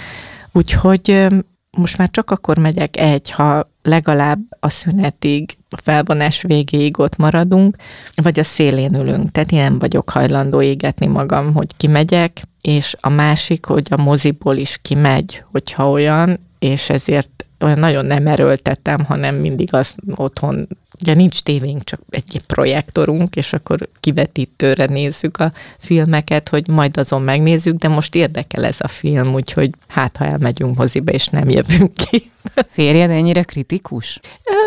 Úgyhogy 0.52 1.28
most 1.72 1.98
már 1.98 2.10
csak 2.12 2.32
akkor 2.32 2.58
megyek 2.58 2.98
egy, 2.98 3.32
ha 3.32 3.70
legalább 3.84 4.40
a 4.60 4.70
szünetig, 4.70 5.58
a 5.70 5.82
felvonás 5.84 6.42
végéig 6.42 7.00
ott 7.00 7.18
maradunk, 7.18 7.76
vagy 8.16 8.40
a 8.40 8.44
szélén 8.44 8.96
ülünk. 8.96 9.32
Tehát 9.32 9.52
én 9.52 9.60
nem 9.60 9.80
vagyok 9.80 10.10
hajlandó 10.10 10.62
égetni 10.62 11.06
magam, 11.06 11.54
hogy 11.54 11.78
kimegyek, 11.78 12.42
és 12.62 12.96
a 13.00 13.10
másik, 13.10 13.66
hogy 13.66 13.88
a 13.90 14.02
moziból 14.02 14.56
is 14.56 14.80
kimegy, 14.82 15.44
hogyha 15.52 15.90
olyan, 15.90 16.40
és 16.66 16.90
ezért 16.90 17.46
olyan 17.60 17.80
nagyon 17.80 18.06
nem 18.06 18.28
erőltetem, 18.28 19.04
hanem 19.04 19.36
mindig 19.36 19.74
az 19.74 19.96
otthon, 20.16 20.68
ugye 21.02 21.14
nincs 21.14 21.42
tévénk, 21.42 21.84
csak 21.84 22.00
egy 22.10 22.42
projektorunk, 22.48 23.36
és 23.36 23.54
akkor 23.54 23.90
kivetítőre 24.00 24.86
nézzük 24.86 25.38
a 25.38 25.52
filmeket, 25.80 26.50
hogy 26.50 26.68
majd 26.68 26.98
azon 26.98 27.22
megnézzük, 27.22 27.78
de 27.78 27.88
most 27.88 28.16
érdekel 28.16 28.66
ez 28.66 28.78
a 28.80 28.88
film, 28.88 29.34
úgyhogy 29.34 29.70
hát 29.88 30.18
ha 30.18 30.26
elmegyünk 30.26 30.78
moziba, 30.78 31.12
és 31.12 31.28
nem 31.28 31.50
jövünk 31.50 31.94
ki. 31.94 32.32
Férjed 32.70 33.10
ennyire 33.10 33.44
kritikus? 33.44 34.20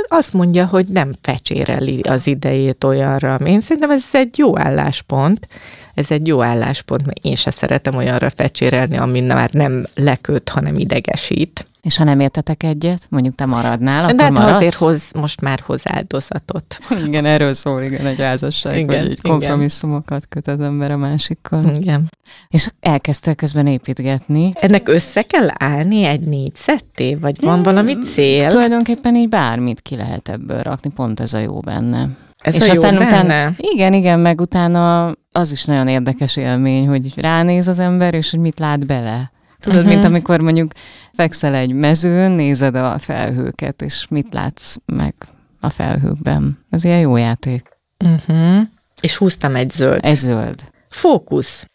Azt 0.08 0.32
mondja, 0.32 0.66
hogy 0.66 0.86
nem 0.86 1.12
fecséreli 1.20 2.00
az 2.00 2.26
idejét 2.26 2.84
olyanra. 2.84 3.34
Én 3.34 3.60
szerintem 3.60 3.90
ez 3.90 4.04
egy 4.12 4.38
jó 4.38 4.58
álláspont, 4.58 5.48
ez 5.94 6.10
egy 6.10 6.26
jó 6.26 6.42
álláspont, 6.42 7.06
mert 7.06 7.18
én 7.24 7.34
se 7.34 7.50
szeretem 7.50 7.96
olyanra 7.96 8.30
fecsérelni, 8.30 8.96
ami 8.96 9.20
már 9.20 9.50
nem 9.52 9.86
leköt, 9.94 10.48
hanem 10.48 10.78
idegesít. 10.78 11.67
És 11.88 11.96
ha 11.96 12.04
nem 12.04 12.20
értetek 12.20 12.62
egyet, 12.62 13.06
mondjuk 13.10 13.34
te 13.34 13.46
maradnál, 13.46 14.04
akkor 14.04 14.16
De 14.16 14.22
hát 14.22 14.32
maradsz? 14.32 14.54
azért 14.54 14.74
hoz, 14.74 15.10
most 15.12 15.40
már 15.40 15.60
hoz 15.66 15.82
áldozatot. 15.84 16.78
Igen, 17.06 17.24
erről 17.24 17.54
szól, 17.54 17.82
igen, 17.82 18.06
egy 18.06 18.20
házasság, 18.20 18.76
Igen, 18.76 18.86
vagy 18.86 19.12
igen. 19.12 19.18
kompromisszumokat 19.22 20.26
köt 20.28 20.48
az 20.48 20.60
ember 20.60 20.90
a 20.90 20.96
másikkal. 20.96 21.64
Igen. 21.80 22.10
És 22.48 22.70
elkezdte 22.80 23.34
közben 23.34 23.66
építgetni. 23.66 24.52
Ennek 24.54 24.88
össze 24.88 25.22
kell 25.22 25.48
állni 25.58 26.04
egy 26.04 26.20
négyzetté, 26.20 27.14
vagy 27.14 27.40
van 27.40 27.62
valami 27.62 27.98
cél? 27.98 28.48
Tulajdonképpen 28.48 29.16
így 29.16 29.28
bármit 29.28 29.80
ki 29.80 29.96
lehet 29.96 30.28
ebből 30.28 30.60
rakni, 30.60 30.90
pont 30.90 31.20
ez 31.20 31.32
a 31.32 31.38
jó 31.38 31.60
benne. 31.60 32.08
Ez 32.38 32.54
és 32.54 32.60
a 32.60 32.64
jó 32.64 32.70
aztán 32.70 32.94
benne? 32.94 33.06
utána, 33.06 33.54
igen, 33.56 33.92
igen, 33.92 34.20
meg 34.20 34.40
utána 34.40 35.12
az 35.32 35.52
is 35.52 35.64
nagyon 35.64 35.88
érdekes 35.88 36.36
élmény, 36.36 36.88
hogy 36.88 37.20
ránéz 37.20 37.68
az 37.68 37.78
ember, 37.78 38.14
és 38.14 38.30
hogy 38.30 38.40
mit 38.40 38.58
lát 38.58 38.86
bele. 38.86 39.30
Tudod, 39.60 39.80
Mhm. 39.84 39.88
mint 39.88 40.04
amikor 40.04 40.40
mondjuk 40.40 40.72
fekszel 41.12 41.54
egy 41.54 41.72
mezőn, 41.72 42.30
nézed 42.30 42.74
a 42.74 42.98
felhőket, 42.98 43.82
és 43.82 44.06
mit 44.10 44.32
látsz 44.32 44.76
meg 44.86 45.14
a 45.60 45.68
felhőkben. 45.70 46.66
Ez 46.70 46.84
ilyen 46.84 47.00
jó 47.00 47.16
játék. 47.16 47.68
Uh-huh. 48.04 48.60
És 49.00 49.16
húztam 49.16 49.54
egy 49.56 49.70
zöld. 49.70 50.04
Egy 50.04 50.18
zöld. 50.18 50.70
Fókusz. 50.88 51.66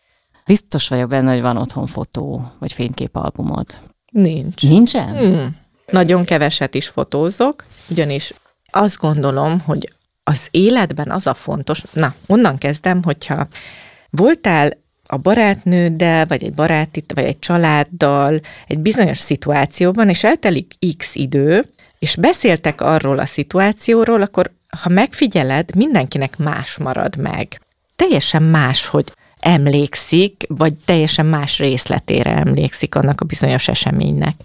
Biztos 0.45 0.87
vagyok 0.87 1.09
benne, 1.09 1.31
hogy 1.33 1.41
van 1.41 1.57
otthon 1.57 1.87
fotó, 1.87 2.51
vagy 2.59 2.73
fényképalbumod. 2.73 3.65
Nincs. 4.11 4.61
Nincsen? 4.61 5.17
Hmm. 5.17 5.55
Nagyon 5.91 6.23
keveset 6.25 6.75
is 6.75 6.87
fotózok, 6.87 7.65
ugyanis 7.89 8.33
azt 8.71 8.97
gondolom, 8.97 9.59
hogy 9.59 9.93
az 10.23 10.47
életben 10.51 11.11
az 11.11 11.27
a 11.27 11.33
fontos, 11.33 11.83
na, 11.93 12.13
onnan 12.27 12.57
kezdem, 12.57 13.03
hogyha 13.03 13.47
voltál 14.09 14.69
a 15.13 15.17
barátnőddel, 15.17 16.25
vagy 16.25 16.43
egy 16.43 16.53
baráti, 16.53 17.03
vagy 17.13 17.23
egy 17.23 17.39
családdal 17.39 18.39
egy 18.67 18.79
bizonyos 18.79 19.17
szituációban, 19.17 20.09
és 20.09 20.23
eltelik 20.23 20.73
x 20.97 21.15
idő, 21.15 21.65
és 21.99 22.15
beszéltek 22.15 22.81
arról 22.81 23.19
a 23.19 23.25
szituációról, 23.25 24.21
akkor 24.21 24.51
ha 24.81 24.89
megfigyeled, 24.89 25.75
mindenkinek 25.75 26.37
más 26.37 26.77
marad 26.77 27.17
meg. 27.17 27.61
Teljesen 27.95 28.43
más, 28.43 28.87
hogy 28.87 29.11
emlékszik, 29.39 30.43
vagy 30.47 30.73
teljesen 30.73 31.25
más 31.25 31.59
részletére 31.59 32.35
emlékszik 32.35 32.95
annak 32.95 33.21
a 33.21 33.25
bizonyos 33.25 33.67
eseménynek. 33.67 34.35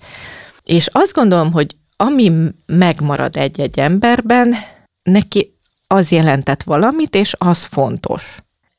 És 0.65 0.89
azt 0.93 1.13
gondolom, 1.13 1.53
hogy 1.53 1.77
ami 1.97 2.33
megmarad 2.67 3.37
egy-egy 3.37 3.79
emberben, 3.79 4.55
neki 5.03 5.53
az 5.87 6.11
jelentett 6.11 6.63
valamit, 6.63 7.15
és 7.15 7.35
az 7.39 7.65
fontos. 7.65 8.39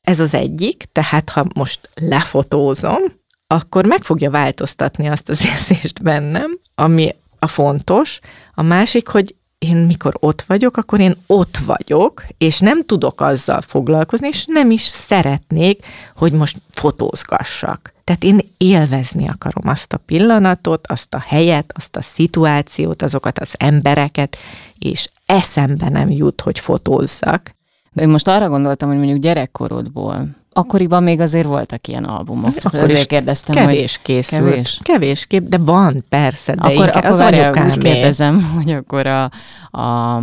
Ez 0.09 0.19
az 0.19 0.33
egyik, 0.33 0.89
tehát 0.91 1.29
ha 1.29 1.45
most 1.55 1.89
lefotózom, 1.95 3.01
akkor 3.47 3.85
meg 3.85 4.03
fogja 4.03 4.29
változtatni 4.29 5.07
azt 5.07 5.29
az 5.29 5.45
érzést 5.45 6.03
bennem, 6.03 6.59
ami 6.75 7.15
a 7.39 7.47
fontos. 7.47 8.19
A 8.53 8.61
másik, 8.61 9.07
hogy 9.07 9.35
én 9.57 9.75
mikor 9.77 10.13
ott 10.19 10.41
vagyok, 10.41 10.77
akkor 10.77 10.99
én 10.99 11.15
ott 11.27 11.57
vagyok, 11.57 12.25
és 12.37 12.59
nem 12.59 12.85
tudok 12.85 13.21
azzal 13.21 13.61
foglalkozni, 13.61 14.27
és 14.27 14.45
nem 14.47 14.71
is 14.71 14.81
szeretnék, 14.81 15.85
hogy 16.15 16.31
most 16.31 16.61
fotózgassak. 16.71 17.93
Tehát 18.03 18.23
én 18.23 18.39
élvezni 18.57 19.27
akarom 19.27 19.67
azt 19.67 19.93
a 19.93 19.97
pillanatot, 19.97 20.87
azt 20.87 21.13
a 21.13 21.23
helyet, 21.27 21.71
azt 21.75 21.95
a 21.95 22.01
szituációt, 22.01 23.01
azokat 23.01 23.39
az 23.39 23.53
embereket, 23.57 24.37
és 24.79 25.09
eszembe 25.25 25.89
nem 25.89 26.09
jut, 26.09 26.41
hogy 26.41 26.59
fotózzak. 26.59 27.57
Én 27.99 28.09
most 28.09 28.27
arra 28.27 28.49
gondoltam, 28.49 28.89
hogy 28.89 28.97
mondjuk 28.97 29.19
gyerekkorodból, 29.19 30.27
akkoriban 30.53 31.03
még 31.03 31.19
azért 31.19 31.47
voltak 31.47 31.87
ilyen 31.87 32.03
albumok. 32.03 32.57
Csak 32.57 32.73
Akkor 32.73 32.79
azért 32.83 33.07
kérdeztem, 33.07 33.55
Kevés 33.55 33.95
hogy 33.95 34.01
készült. 34.01 34.43
Kevés? 34.49 34.79
Kevés 34.83 35.25
kép, 35.25 35.43
de 35.43 35.57
van 35.57 36.05
persze, 36.09 36.55
de 36.55 36.61
akkor, 36.61 36.73
inkább 36.73 36.95
akkor 36.95 37.09
az 37.09 37.19
várjál, 37.19 37.65
úgy 37.65 37.77
kérdezem, 37.77 38.43
hogy 38.55 38.71
akkor 38.71 39.07
a, 39.07 39.31
a, 39.79 40.21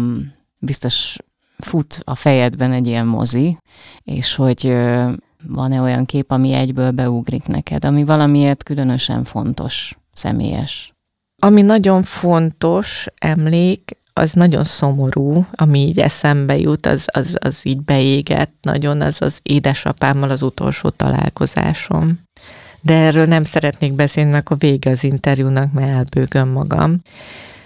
biztos 0.61 1.17
fut 1.59 2.01
a 2.05 2.15
fejedben 2.15 2.73
egy 2.73 2.87
ilyen 2.87 3.07
mozi, 3.07 3.59
és 4.03 4.35
hogy 4.35 4.77
van-e 5.49 5.81
olyan 5.81 6.05
kép, 6.05 6.31
ami 6.31 6.53
egyből 6.53 6.91
beugrik 6.91 7.47
neked, 7.47 7.85
ami 7.85 8.05
valamiért 8.05 8.63
különösen 8.63 9.25
fontos, 9.25 9.97
személyes. 10.13 10.95
Ami 11.43 11.63
nagyon 11.63 12.03
fontos 12.03 13.07
emlék, 13.19 13.97
az 14.19 14.33
nagyon 14.33 14.65
szomorú, 14.65 15.47
ami 15.53 15.79
így 15.79 15.99
eszembe 15.99 16.59
jut, 16.59 16.87
az, 16.87 17.05
az, 17.13 17.37
az 17.41 17.59
így 17.63 17.81
beégett 17.81 18.53
nagyon, 18.61 19.01
az 19.01 19.23
az 19.23 19.39
édesapámmal 19.43 20.31
az 20.31 20.43
utolsó 20.43 20.89
találkozásom. 20.89 22.21
De 22.81 22.95
erről 22.95 23.27
nem 23.27 23.45
szeretnék 23.45 23.93
beszélni, 23.93 24.31
mert 24.31 24.45
akkor 24.45 24.59
vége 24.59 24.91
az 24.91 25.05
interjúnak, 25.05 25.73
mert 25.73 25.91
elbőgöm 25.91 26.49
magam. 26.49 27.01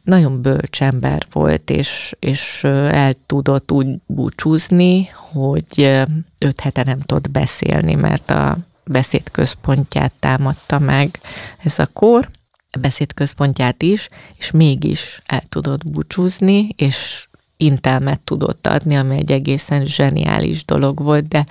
Nagyon 0.03 0.43
bölcs 0.43 0.83
ember 0.83 1.27
volt, 1.33 1.71
és, 1.71 2.17
és 2.19 2.65
el 2.65 3.15
tudott 3.27 3.73
úgy 3.73 3.87
búcsúzni, 4.07 5.09
hogy 5.33 5.99
öt 6.39 6.61
hete 6.61 6.83
nem 6.85 6.99
tudott 6.99 7.31
beszélni, 7.31 7.95
mert 7.95 8.31
a 8.31 8.57
beszédközpontját 8.85 10.13
támadta 10.19 10.79
meg 10.79 11.19
ez 11.59 11.79
a 11.79 11.87
kor, 11.93 12.29
a 12.33 12.40
beszédközpontját 12.79 13.83
is, 13.83 14.09
és 14.37 14.51
mégis 14.51 15.23
el 15.27 15.43
tudott 15.49 15.89
búcsúzni, 15.89 16.69
és 16.77 17.29
intelmet 17.57 18.21
tudott 18.21 18.67
adni, 18.67 18.97
ami 18.97 19.17
egy 19.17 19.33
egészen 19.33 19.85
zseniális 19.85 20.65
dolog 20.65 21.03
volt, 21.03 21.29
de 21.29 21.47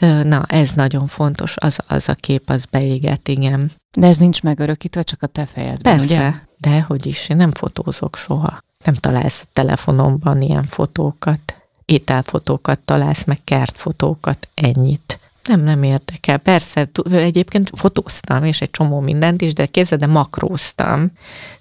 Na, 0.00 0.44
ez 0.46 0.70
nagyon 0.72 1.06
fontos, 1.06 1.54
az, 1.56 1.78
az 1.86 2.08
a 2.08 2.14
kép, 2.14 2.50
az 2.50 2.64
beégett, 2.64 3.28
igen. 3.28 3.72
De 3.98 4.06
ez 4.06 4.16
nincs 4.16 4.42
megörökítve, 4.42 5.02
csak 5.02 5.22
a 5.22 5.26
te 5.26 5.46
fejedben, 5.46 5.96
Persze, 5.96 6.14
ugye? 6.14 6.32
de 6.58 6.80
hogy 6.80 7.06
is, 7.06 7.28
én 7.28 7.36
nem 7.36 7.52
fotózok 7.52 8.16
soha. 8.16 8.58
Nem 8.84 8.94
találsz 8.94 9.40
a 9.42 9.48
telefonomban 9.52 10.42
ilyen 10.42 10.64
fotókat. 10.64 11.54
Ételfotókat 11.84 12.78
találsz, 12.78 13.24
meg 13.24 13.38
kertfotókat, 13.44 14.48
ennyit. 14.54 15.18
Nem, 15.46 15.60
nem 15.60 15.82
érdekel. 15.82 16.38
Persze, 16.38 16.88
egyébként 17.10 17.70
fotóztam, 17.74 18.44
és 18.44 18.60
egy 18.60 18.70
csomó 18.70 19.00
mindent 19.00 19.42
is, 19.42 19.52
de 19.52 19.66
kézzel, 19.66 19.98
de 19.98 20.06
makróztam. 20.06 21.10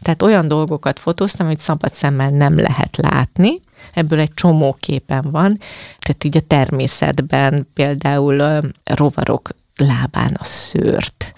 Tehát 0.01 0.21
olyan 0.21 0.47
dolgokat 0.47 0.99
fotóztam, 0.99 1.47
hogy 1.47 1.59
szabad 1.59 1.93
szemmel 1.93 2.29
nem 2.29 2.59
lehet 2.59 2.97
látni, 2.97 3.61
ebből 3.93 4.19
egy 4.19 4.33
csomó 4.33 4.77
képen 4.79 5.31
van. 5.31 5.59
Tehát 5.99 6.23
így 6.23 6.37
a 6.37 6.47
természetben 6.47 7.67
például 7.73 8.61
rovarok 8.83 9.49
lábán 9.75 10.37
a 10.39 10.43
szőrt, 10.43 11.33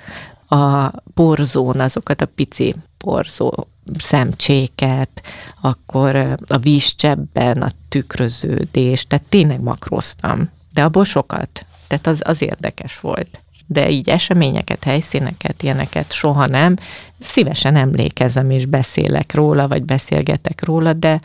a 0.47 0.89
porzón 1.13 1.79
azokat 1.79 2.21
a 2.21 2.25
pici 2.25 2.75
porzó 2.97 3.67
szemcséket, 3.97 5.21
akkor 5.61 6.15
a 6.47 6.57
vízcsebben 6.57 7.61
a 7.61 7.71
tükröződés, 7.89 9.07
tehát 9.07 9.25
tényleg 9.29 9.61
makroztam. 9.61 10.49
De 10.73 10.83
abból 10.83 11.05
sokat. 11.05 11.65
Tehát 11.87 12.07
az, 12.07 12.21
az 12.25 12.41
érdekes 12.41 12.99
volt. 12.99 13.41
De 13.67 13.89
így 13.89 14.09
eseményeket, 14.09 14.83
helyszíneket, 14.83 15.63
ilyeneket 15.63 16.11
soha 16.11 16.45
nem. 16.45 16.75
Szívesen 17.19 17.75
emlékezem 17.75 18.49
és 18.49 18.65
beszélek 18.65 19.33
róla, 19.33 19.67
vagy 19.67 19.83
beszélgetek 19.83 20.65
róla, 20.65 20.93
de 20.93 21.21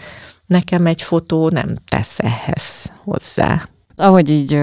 nekem 0.47 0.87
egy 0.87 1.03
fotó 1.03 1.49
nem 1.49 1.77
tesz 1.89 2.19
ehhez 2.19 2.93
hozzá. 3.05 3.69
Ahogy 3.97 4.31
így 4.31 4.59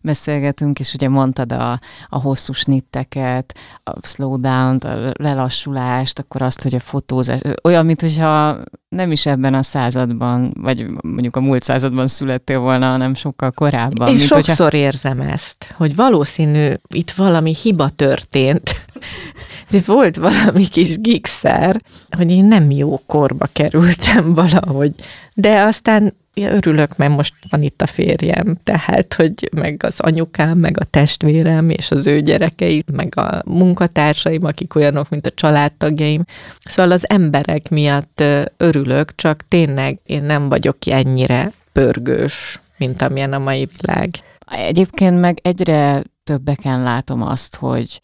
beszélgetünk, 0.00 0.78
és 0.78 0.94
ugye 0.94 1.08
mondtad 1.08 1.52
a, 1.52 1.80
a 2.08 2.18
hosszú 2.18 2.52
snitteket, 2.52 3.58
a 3.84 4.06
slowdown 4.06 4.76
a 4.76 5.12
lelassulást, 5.12 6.18
akkor 6.18 6.42
azt, 6.42 6.62
hogy 6.62 6.74
a 6.74 6.80
fotózás, 6.80 7.40
olyan, 7.62 7.86
mint 7.86 8.00
hogyha 8.00 8.58
nem 8.88 9.12
is 9.12 9.26
ebben 9.26 9.54
a 9.54 9.62
században, 9.62 10.52
vagy 10.60 10.86
mondjuk 11.02 11.36
a 11.36 11.40
múlt 11.40 11.62
században 11.62 12.06
születtél 12.06 12.58
volna, 12.58 12.90
hanem 12.90 13.14
sokkal 13.14 13.50
korábban. 13.50 14.08
Én 14.08 14.14
mint 14.14 14.26
sokszor 14.26 14.70
hogyha... 14.70 14.84
érzem 14.86 15.20
ezt, 15.20 15.74
hogy 15.76 15.96
valószínű 15.96 16.72
itt 16.88 17.10
valami 17.10 17.54
hiba 17.62 17.88
történt, 17.88 18.86
de 19.70 19.80
volt 19.86 20.16
valami 20.16 20.66
kis 20.66 21.00
gigszer, 21.00 21.80
hogy 22.10 22.30
én 22.30 22.44
nem 22.44 22.70
jó 22.70 23.00
korba 23.06 23.46
kerültem 23.52 24.34
valahogy, 24.40 24.94
de 25.34 25.60
aztán 25.60 26.14
ja, 26.38 26.52
örülök, 26.52 26.96
mert 26.96 27.16
most 27.16 27.34
van 27.50 27.62
itt 27.62 27.82
a 27.82 27.86
férjem, 27.86 28.58
tehát, 28.64 29.14
hogy 29.14 29.48
meg 29.56 29.82
az 29.84 30.00
anyukám, 30.00 30.58
meg 30.58 30.80
a 30.80 30.84
testvérem, 30.84 31.70
és 31.70 31.90
az 31.90 32.06
ő 32.06 32.20
gyerekei, 32.20 32.84
meg 32.92 33.12
a 33.16 33.42
munkatársaim, 33.44 34.44
akik 34.44 34.74
olyanok, 34.74 35.08
mint 35.08 35.26
a 35.26 35.30
családtagjaim. 35.30 36.24
Szóval 36.64 36.92
az 36.92 37.08
emberek 37.08 37.70
miatt 37.70 38.22
örülök, 38.56 39.14
csak 39.14 39.44
tényleg 39.48 39.98
én 40.06 40.22
nem 40.22 40.48
vagyok 40.48 40.76
ennyire 40.86 41.52
pörgős, 41.72 42.60
mint 42.76 43.02
amilyen 43.02 43.32
a 43.32 43.38
mai 43.38 43.68
világ. 43.80 44.10
Egyébként 44.46 45.20
meg 45.20 45.38
egyre 45.42 46.02
többeken 46.24 46.82
látom 46.82 47.22
azt, 47.22 47.56
hogy 47.56 48.00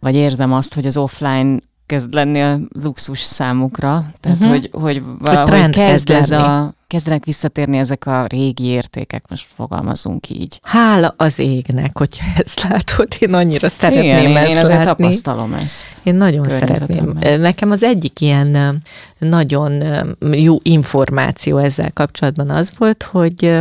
vagy 0.00 0.14
érzem 0.14 0.52
azt, 0.52 0.74
hogy 0.74 0.86
az 0.86 0.96
offline 0.96 1.58
kezd 1.86 2.12
lenni 2.12 2.40
a 2.40 2.58
luxus 2.82 3.20
számukra, 3.20 4.06
tehát 4.20 4.38
uh-huh. 4.38 4.54
hogy, 4.54 4.70
hogy 4.72 5.02
valahogy 5.18 5.60
hogy 5.60 5.70
kezd 5.70 6.10
ez 6.10 6.30
a, 6.30 6.74
kezdenek 6.88 7.24
visszatérni 7.24 7.78
ezek 7.78 8.06
a 8.06 8.26
régi 8.26 8.64
értékek, 8.64 9.24
most 9.28 9.46
fogalmazunk 9.56 10.30
így. 10.30 10.60
Hála 10.62 11.14
az 11.16 11.38
égnek, 11.38 11.98
hogy 11.98 12.20
ezt 12.36 12.62
látod, 12.62 13.08
én 13.18 13.34
annyira 13.34 13.68
szeretném 13.68 14.04
Igen, 14.04 14.36
ezt 14.36 14.50
én, 14.50 14.56
én 14.56 14.66
látni. 14.66 14.84
tapasztalom 14.84 15.52
ezt. 15.52 16.00
Én 16.02 16.14
nagyon 16.14 16.48
szeretném. 16.48 17.18
Nekem 17.20 17.70
az 17.70 17.82
egyik 17.82 18.20
ilyen 18.20 18.82
nagyon 19.18 19.82
jó 20.30 20.58
információ 20.62 21.56
ezzel 21.56 21.92
kapcsolatban 21.92 22.50
az 22.50 22.72
volt, 22.78 23.02
hogy 23.02 23.60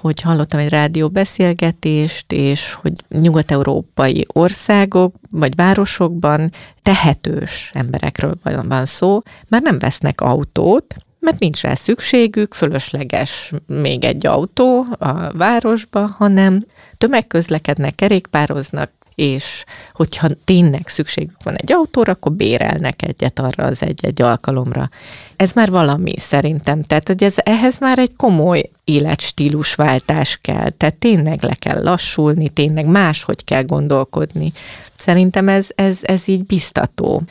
hogy 0.00 0.20
hallottam 0.20 0.60
egy 0.60 0.68
rádióbeszélgetést, 0.68 2.32
és 2.32 2.72
hogy 2.72 2.92
nyugat-európai 3.08 4.26
országok 4.32 5.14
vagy 5.30 5.54
városokban 5.54 6.52
tehetős 6.82 7.70
emberekről 7.74 8.34
van 8.42 8.86
szó, 8.86 9.20
már 9.48 9.62
nem 9.62 9.78
vesznek 9.78 10.20
autót, 10.20 10.96
mert 11.22 11.38
nincs 11.38 11.60
rá 11.60 11.74
szükségük, 11.74 12.54
fölösleges 12.54 13.52
még 13.66 14.04
egy 14.04 14.26
autó 14.26 14.86
a 14.98 15.32
városba, 15.32 16.06
hanem 16.06 16.64
tömegközlekednek, 16.98 17.94
kerékpároznak, 17.94 18.90
és 19.14 19.64
hogyha 19.92 20.28
tényleg 20.44 20.88
szükségük 20.88 21.42
van 21.42 21.56
egy 21.56 21.72
autóra, 21.72 22.12
akkor 22.12 22.32
bérelnek 22.32 23.02
egyet 23.02 23.38
arra 23.38 23.64
az 23.64 23.82
egy-egy 23.82 24.22
alkalomra. 24.22 24.90
Ez 25.36 25.52
már 25.52 25.70
valami 25.70 26.18
szerintem, 26.18 26.82
tehát 26.82 27.06
hogy 27.06 27.24
ez, 27.24 27.34
ehhez 27.36 27.78
már 27.78 27.98
egy 27.98 28.16
komoly 28.16 28.70
életstílusváltás 28.84 30.38
kell, 30.42 30.70
tehát 30.70 30.94
tényleg 30.94 31.42
le 31.42 31.54
kell 31.54 31.82
lassulni, 31.82 32.48
tényleg 32.48 32.86
máshogy 32.86 33.44
kell 33.44 33.62
gondolkodni. 33.62 34.52
Szerintem 34.96 35.48
ez, 35.48 35.66
ez, 35.74 35.98
ez 36.02 36.28
így 36.28 36.44
biztató 36.44 37.22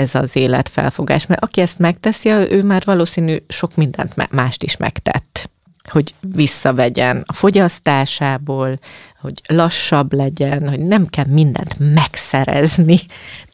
ez 0.00 0.14
az 0.14 0.36
életfelfogás, 0.36 1.26
mert 1.26 1.42
aki 1.42 1.60
ezt 1.60 1.78
megteszi, 1.78 2.30
ő 2.30 2.62
már 2.62 2.82
valószínű 2.84 3.36
sok 3.48 3.74
mindent 3.74 4.32
mást 4.32 4.62
is 4.62 4.76
megtett. 4.76 5.50
Hogy 5.90 6.14
visszavegyen 6.20 7.22
a 7.26 7.32
fogyasztásából, 7.32 8.78
hogy 9.20 9.42
lassabb 9.46 10.12
legyen, 10.12 10.68
hogy 10.68 10.80
nem 10.80 11.06
kell 11.06 11.26
mindent 11.28 11.76
megszerezni. 11.94 12.98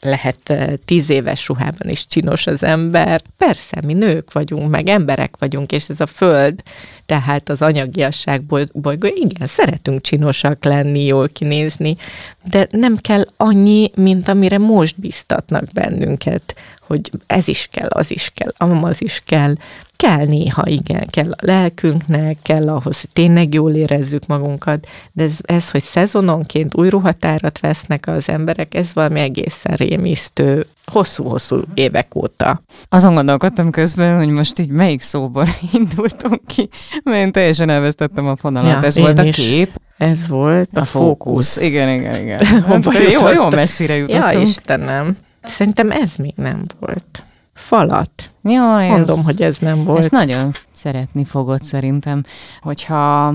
Lehet 0.01 0.39
eh, 0.45 0.73
tíz 0.85 1.11
éves 1.11 1.49
ruhában 1.49 1.89
is 1.89 2.07
csinos 2.07 2.47
az 2.47 2.63
ember. 2.63 3.23
Persze, 3.37 3.81
mi 3.85 3.93
nők 3.93 4.33
vagyunk, 4.33 4.71
meg 4.71 4.89
emberek 4.89 5.35
vagyunk, 5.39 5.73
és 5.73 5.89
ez 5.89 6.01
a 6.01 6.07
föld, 6.07 6.63
tehát 7.07 7.49
az 7.49 7.63
anyagiasság 7.63 8.43
bolygó, 8.73 9.09
igen, 9.15 9.47
szeretünk 9.47 10.01
csinosak 10.01 10.65
lenni, 10.65 11.05
jól 11.05 11.29
kinézni, 11.29 11.97
de 12.45 12.69
nem 12.71 12.97
kell 12.97 13.25
annyi, 13.37 13.91
mint 13.95 14.29
amire 14.29 14.59
most 14.59 15.01
biztatnak 15.01 15.65
bennünket, 15.73 16.55
hogy 16.87 17.11
ez 17.27 17.49
is 17.49 17.69
kell, 17.71 17.89
az 17.89 18.11
is 18.11 18.33
kell, 18.35 18.53
az 18.59 19.03
is 19.03 19.23
kell. 19.27 19.55
Kell 19.97 20.27
néha, 20.27 20.67
igen, 20.67 21.07
kell 21.07 21.31
a 21.31 21.37
lelkünknek, 21.41 22.37
kell 22.43 22.69
ahhoz, 22.69 23.01
hogy 23.01 23.11
tényleg 23.13 23.55
jól 23.55 23.75
érezzük 23.75 24.27
magunkat, 24.27 24.87
de 25.13 25.23
ez, 25.23 25.37
ez 25.57 25.71
hogy 25.71 25.83
szezononként 25.83 26.77
új 26.77 26.89
ruhatárat 26.89 27.61
vesznek 27.61 28.07
az 28.07 28.29
emberek, 28.29 28.75
ez 28.75 28.93
valami 28.93 29.21
egészen 29.21 29.75
rémisztő, 29.75 30.67
hosszú-hosszú 30.87 31.61
évek 31.75 32.15
óta. 32.15 32.63
Azon 32.89 33.15
gondolkodtam 33.15 33.71
közben, 33.71 34.17
hogy 34.17 34.29
most 34.29 34.59
így 34.59 34.69
melyik 34.69 35.01
szóból 35.01 35.47
indultunk 35.73 36.41
ki, 36.47 36.69
mert 37.03 37.19
én 37.19 37.33
teljesen 37.33 37.69
elvesztettem 37.69 38.27
a 38.27 38.37
fonalat. 38.37 38.71
Ja, 38.71 38.83
ez 38.83 38.99
volt 38.99 39.19
a 39.19 39.25
is. 39.25 39.37
kép. 39.37 39.81
Ez 39.99 40.29
volt 40.29 40.71
a, 40.73 40.81
a 40.81 40.85
fókusz. 40.85 41.55
fókusz. 41.55 41.63
Igen, 41.63 41.89
igen, 41.89 42.21
igen. 42.21 42.45
Hát, 42.67 42.85
jó, 43.21 43.29
jó 43.29 43.51
messzire 43.51 43.97
jutottunk. 43.97 44.33
Ja, 44.33 44.41
Istenem. 44.41 45.17
Szerintem 45.43 45.91
ez 45.91 46.15
még 46.17 46.33
nem 46.37 46.65
volt. 46.81 47.25
Falat. 47.55 48.11
Jaj, 48.43 48.89
Mondom, 48.89 49.19
ez, 49.19 49.25
hogy 49.25 49.43
ez 49.43 49.59
nem 49.59 49.85
volt. 49.85 49.99
Ezt 49.99 50.11
nagyon 50.11 50.55
szeretni 50.73 51.25
fogod 51.25 51.63
szerintem. 51.63 52.23
Hogyha 52.61 53.35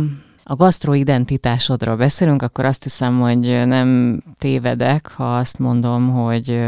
a 0.51 0.55
gasztroidentitásodról 0.55 1.95
beszélünk, 1.95 2.41
akkor 2.41 2.65
azt 2.65 2.83
hiszem, 2.83 3.19
hogy 3.19 3.65
nem 3.65 4.21
tévedek, 4.37 5.07
ha 5.07 5.35
azt 5.35 5.59
mondom, 5.59 6.09
hogy 6.09 6.61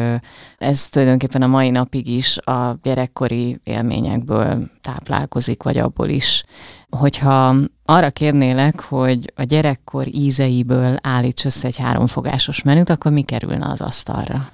ez 0.58 0.89
tulajdonképpen 0.89 1.41
a 1.41 1.48
mai 1.48 1.69
napig 1.69 2.08
is 2.08 2.38
a 2.38 2.78
gyerekkori 2.84 3.60
élményekből 3.63 4.72
táplálkozik, 4.82 5.63
vagy 5.63 5.78
abból 5.78 6.10
is. 6.10 6.43
Hogyha 6.89 7.56
arra 7.86 8.10
kérnélek, 8.10 8.82
hogy 8.82 9.34
a 9.36 9.43
gyerekkor 9.43 10.08
ízeiből 10.15 10.98
állíts 11.02 11.46
össze 11.46 11.67
egy 11.67 11.78
háromfogásos 11.78 12.62
menüt, 12.62 12.89
akkor 12.89 13.12
mi 13.12 13.22
kerülne 13.22 13.67
az 13.69 13.82
asztalra? 13.82 14.50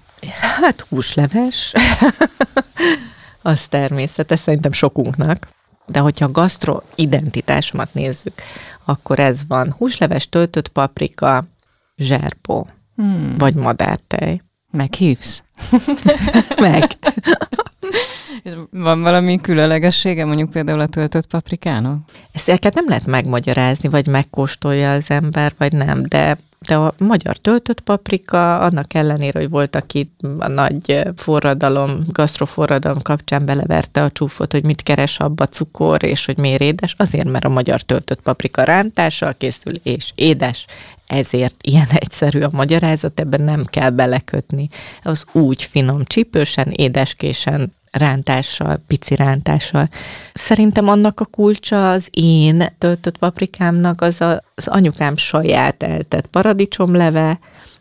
Hát 0.61 0.85
húsleves, 0.89 1.73
az 3.41 3.67
természetes, 3.67 4.39
szerintem 4.39 4.71
sokunknak. 4.71 5.47
De 5.85 5.99
hogyha 5.99 6.25
a 6.25 6.31
gasztroidentitásomat 6.31 7.93
nézzük, 7.93 8.41
akkor 8.89 9.19
ez 9.19 9.47
van. 9.47 9.71
Húsleves, 9.71 10.29
töltött 10.29 10.67
paprika, 10.67 11.45
zserpó, 11.95 12.67
hmm. 12.95 13.35
vagy 13.37 13.55
madártej. 13.55 14.41
Meghívsz? 14.71 15.43
Meg. 16.59 16.91
van 18.71 19.01
valami 19.01 19.41
különlegessége 19.41 20.25
mondjuk 20.25 20.49
például 20.49 20.79
a 20.79 20.87
töltött 20.87 21.27
paprikának? 21.27 21.99
Ezt 22.31 22.73
nem 22.73 22.85
lehet 22.87 23.05
megmagyarázni, 23.05 23.89
vagy 23.89 24.07
megkóstolja 24.07 24.91
az 24.91 25.09
ember, 25.09 25.53
vagy 25.57 25.73
nem, 25.73 26.03
de 26.07 26.37
de 26.59 26.75
a 26.75 26.93
magyar 26.97 27.37
töltött 27.37 27.79
paprika, 27.79 28.59
annak 28.59 28.93
ellenére, 28.93 29.39
hogy 29.39 29.49
volt, 29.49 29.75
aki 29.75 30.11
a 30.37 30.47
nagy 30.47 31.01
forradalom, 31.15 32.03
gasztroforradalom 32.07 33.01
kapcsán 33.01 33.45
beleverte 33.45 34.03
a 34.03 34.11
csúfot, 34.11 34.51
hogy 34.51 34.63
mit 34.63 34.83
keres 34.83 35.19
abba 35.19 35.47
cukor, 35.47 36.03
és 36.03 36.25
hogy 36.25 36.37
miért 36.37 36.61
édes, 36.61 36.95
azért, 36.97 37.29
mert 37.29 37.45
a 37.45 37.49
magyar 37.49 37.81
töltött 37.81 38.21
paprika 38.21 38.63
rántással 38.63 39.33
készül, 39.37 39.73
és 39.83 40.11
édes, 40.15 40.65
ezért 41.07 41.55
ilyen 41.61 41.87
egyszerű 41.93 42.41
a 42.41 42.49
magyarázat, 42.51 43.19
ebben 43.19 43.41
nem 43.41 43.65
kell 43.65 43.89
belekötni. 43.89 44.69
Az 45.03 45.25
úgy 45.31 45.63
finom, 45.63 46.03
csípősen, 46.03 46.71
édeskésen, 46.71 47.73
rántással, 47.91 48.83
pici 48.87 49.15
rántással. 49.15 49.89
Szerintem 50.33 50.87
annak 50.87 51.19
a 51.19 51.25
kulcsa 51.25 51.89
az 51.89 52.07
én 52.11 52.63
töltött 52.77 53.17
paprikámnak 53.17 54.01
az 54.01 54.21
a, 54.21 54.43
az 54.55 54.67
anyukám 54.67 55.15
saját 55.15 55.83
eltett 55.83 56.27
paradicsomleve, 56.27 57.39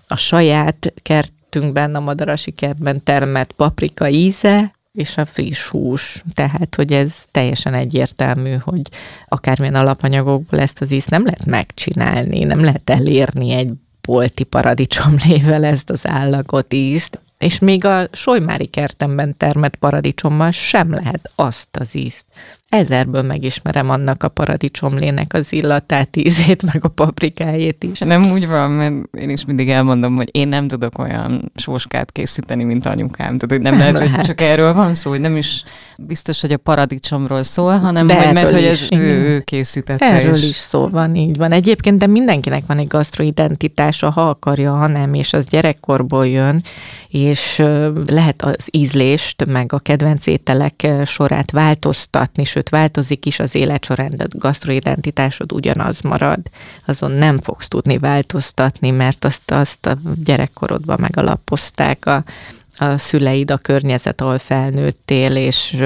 a 0.09 0.17
saját 0.17 0.93
kertünkben, 1.03 1.95
a 1.95 2.01
madarasi 2.01 2.51
kertben 2.51 3.03
termett 3.03 3.53
paprika 3.53 4.09
íze, 4.09 4.73
és 4.93 5.17
a 5.17 5.25
friss 5.25 5.67
hús. 5.67 6.23
Tehát, 6.35 6.75
hogy 6.75 6.93
ez 6.93 7.13
teljesen 7.31 7.75
egyértelmű, 7.75 8.55
hogy 8.55 8.83
akármilyen 9.29 9.75
alapanyagokból 9.75 10.61
ezt 10.61 10.81
az 10.81 10.91
ízt 10.91 11.11
nem 11.11 11.25
lehet 11.25 11.47
megcsinálni, 11.47 12.45
nem 12.45 12.65
lehet 12.65 12.91
elérni 12.91 13.53
egy 13.53 13.73
bolti 14.01 14.45
paradicsomlével 14.45 15.65
ezt 15.65 15.91
az 15.91 16.07
állagot 16.07 16.73
ízt, 16.73 17.21
és 17.39 17.59
még 17.59 17.85
a 17.85 18.07
Solymári 18.13 18.67
kertemben 18.67 19.37
termett 19.37 19.77
paradicsommal 19.77 20.51
sem 20.51 20.91
lehet 20.91 21.31
azt 21.35 21.77
az 21.77 21.89
ízt 21.93 22.25
ezerből 22.69 23.23
megismerem 23.23 23.91
annak 23.91 24.23
a 24.23 24.29
paradicsomlének 24.29 25.33
az 25.35 25.53
illatát, 25.53 26.17
ízét, 26.17 26.73
meg 26.73 26.85
a 26.85 26.89
paprikájét 26.89 27.85
is. 27.85 27.99
Nem 27.99 28.31
úgy 28.31 28.47
van, 28.47 28.71
mert 28.71 28.95
én 29.17 29.31
is 29.31 29.45
mindig 29.45 29.71
elmondom, 29.71 30.17
hogy 30.17 30.29
én 30.33 30.49
nem 30.49 30.69
tudok 30.69 30.99
olyan 30.99 31.53
sóskát 31.55 32.13
készíteni, 32.13 32.65
mint 32.65 32.87
anyukám. 32.87 33.39
Tehát, 33.39 33.49
hogy 33.49 33.61
nem, 33.61 33.73
nem 33.73 33.79
lehet, 33.79 33.99
lehet, 33.99 34.15
hogy 34.15 34.25
csak 34.25 34.41
erről 34.41 34.73
van 34.73 34.95
szó, 34.95 35.11
hogy 35.11 35.21
nem 35.21 35.37
is 35.37 35.65
biztos, 36.07 36.41
hogy 36.41 36.53
a 36.53 36.57
paradicsomról 36.57 37.43
szól, 37.43 37.79
hanem 37.79 38.07
de 38.07 38.25
hogy 38.25 38.33
mert, 38.33 38.51
hogy 38.51 38.65
ez 38.65 38.87
ő, 38.91 38.99
ő 38.99 39.41
készítette. 39.41 40.05
Erről 40.05 40.35
is. 40.35 40.49
is 40.49 40.57
szó 40.57 40.89
van, 40.89 41.15
így 41.15 41.37
van. 41.37 41.53
Egyébként, 41.53 41.99
de 41.99 42.07
mindenkinek 42.07 42.63
van 42.67 42.79
egy 42.79 42.87
gastroidentitása, 42.87 44.11
ha 44.11 44.29
akarja, 44.29 44.73
ha 44.77 44.87
nem, 44.87 45.15
és 45.15 45.33
az 45.33 45.47
gyerekkorból 45.47 46.27
jön, 46.27 46.63
és 47.09 47.63
lehet 48.07 48.43
az 48.43 48.69
ízlést, 48.71 49.45
meg 49.45 49.73
a 49.73 49.79
kedvenc 49.79 50.27
ételek 50.27 50.87
sorát 51.05 51.51
változtatni, 51.51 52.45
sőt 52.45 52.69
változik 52.69 53.27
is 53.27 53.41
az 53.41 53.55
életsorrendet, 53.55 54.39
gasztroidentitásod 54.39 55.53
ugyanaz 55.53 56.01
marad, 56.01 56.41
azon 56.87 57.11
nem 57.11 57.39
fogsz 57.39 57.69
tudni 57.69 57.99
változtatni, 57.99 58.91
mert 58.91 59.25
azt, 59.25 59.51
azt 59.51 59.87
a 59.87 59.97
gyerekkorodban 60.25 60.97
megalapozták 61.01 62.07
a, 62.07 62.25
a 62.79 62.97
szüleid, 62.97 63.51
a 63.51 63.57
környezet, 63.57 64.21
ahol 64.21 64.39
felnőttél, 64.39 65.37
és 65.37 65.85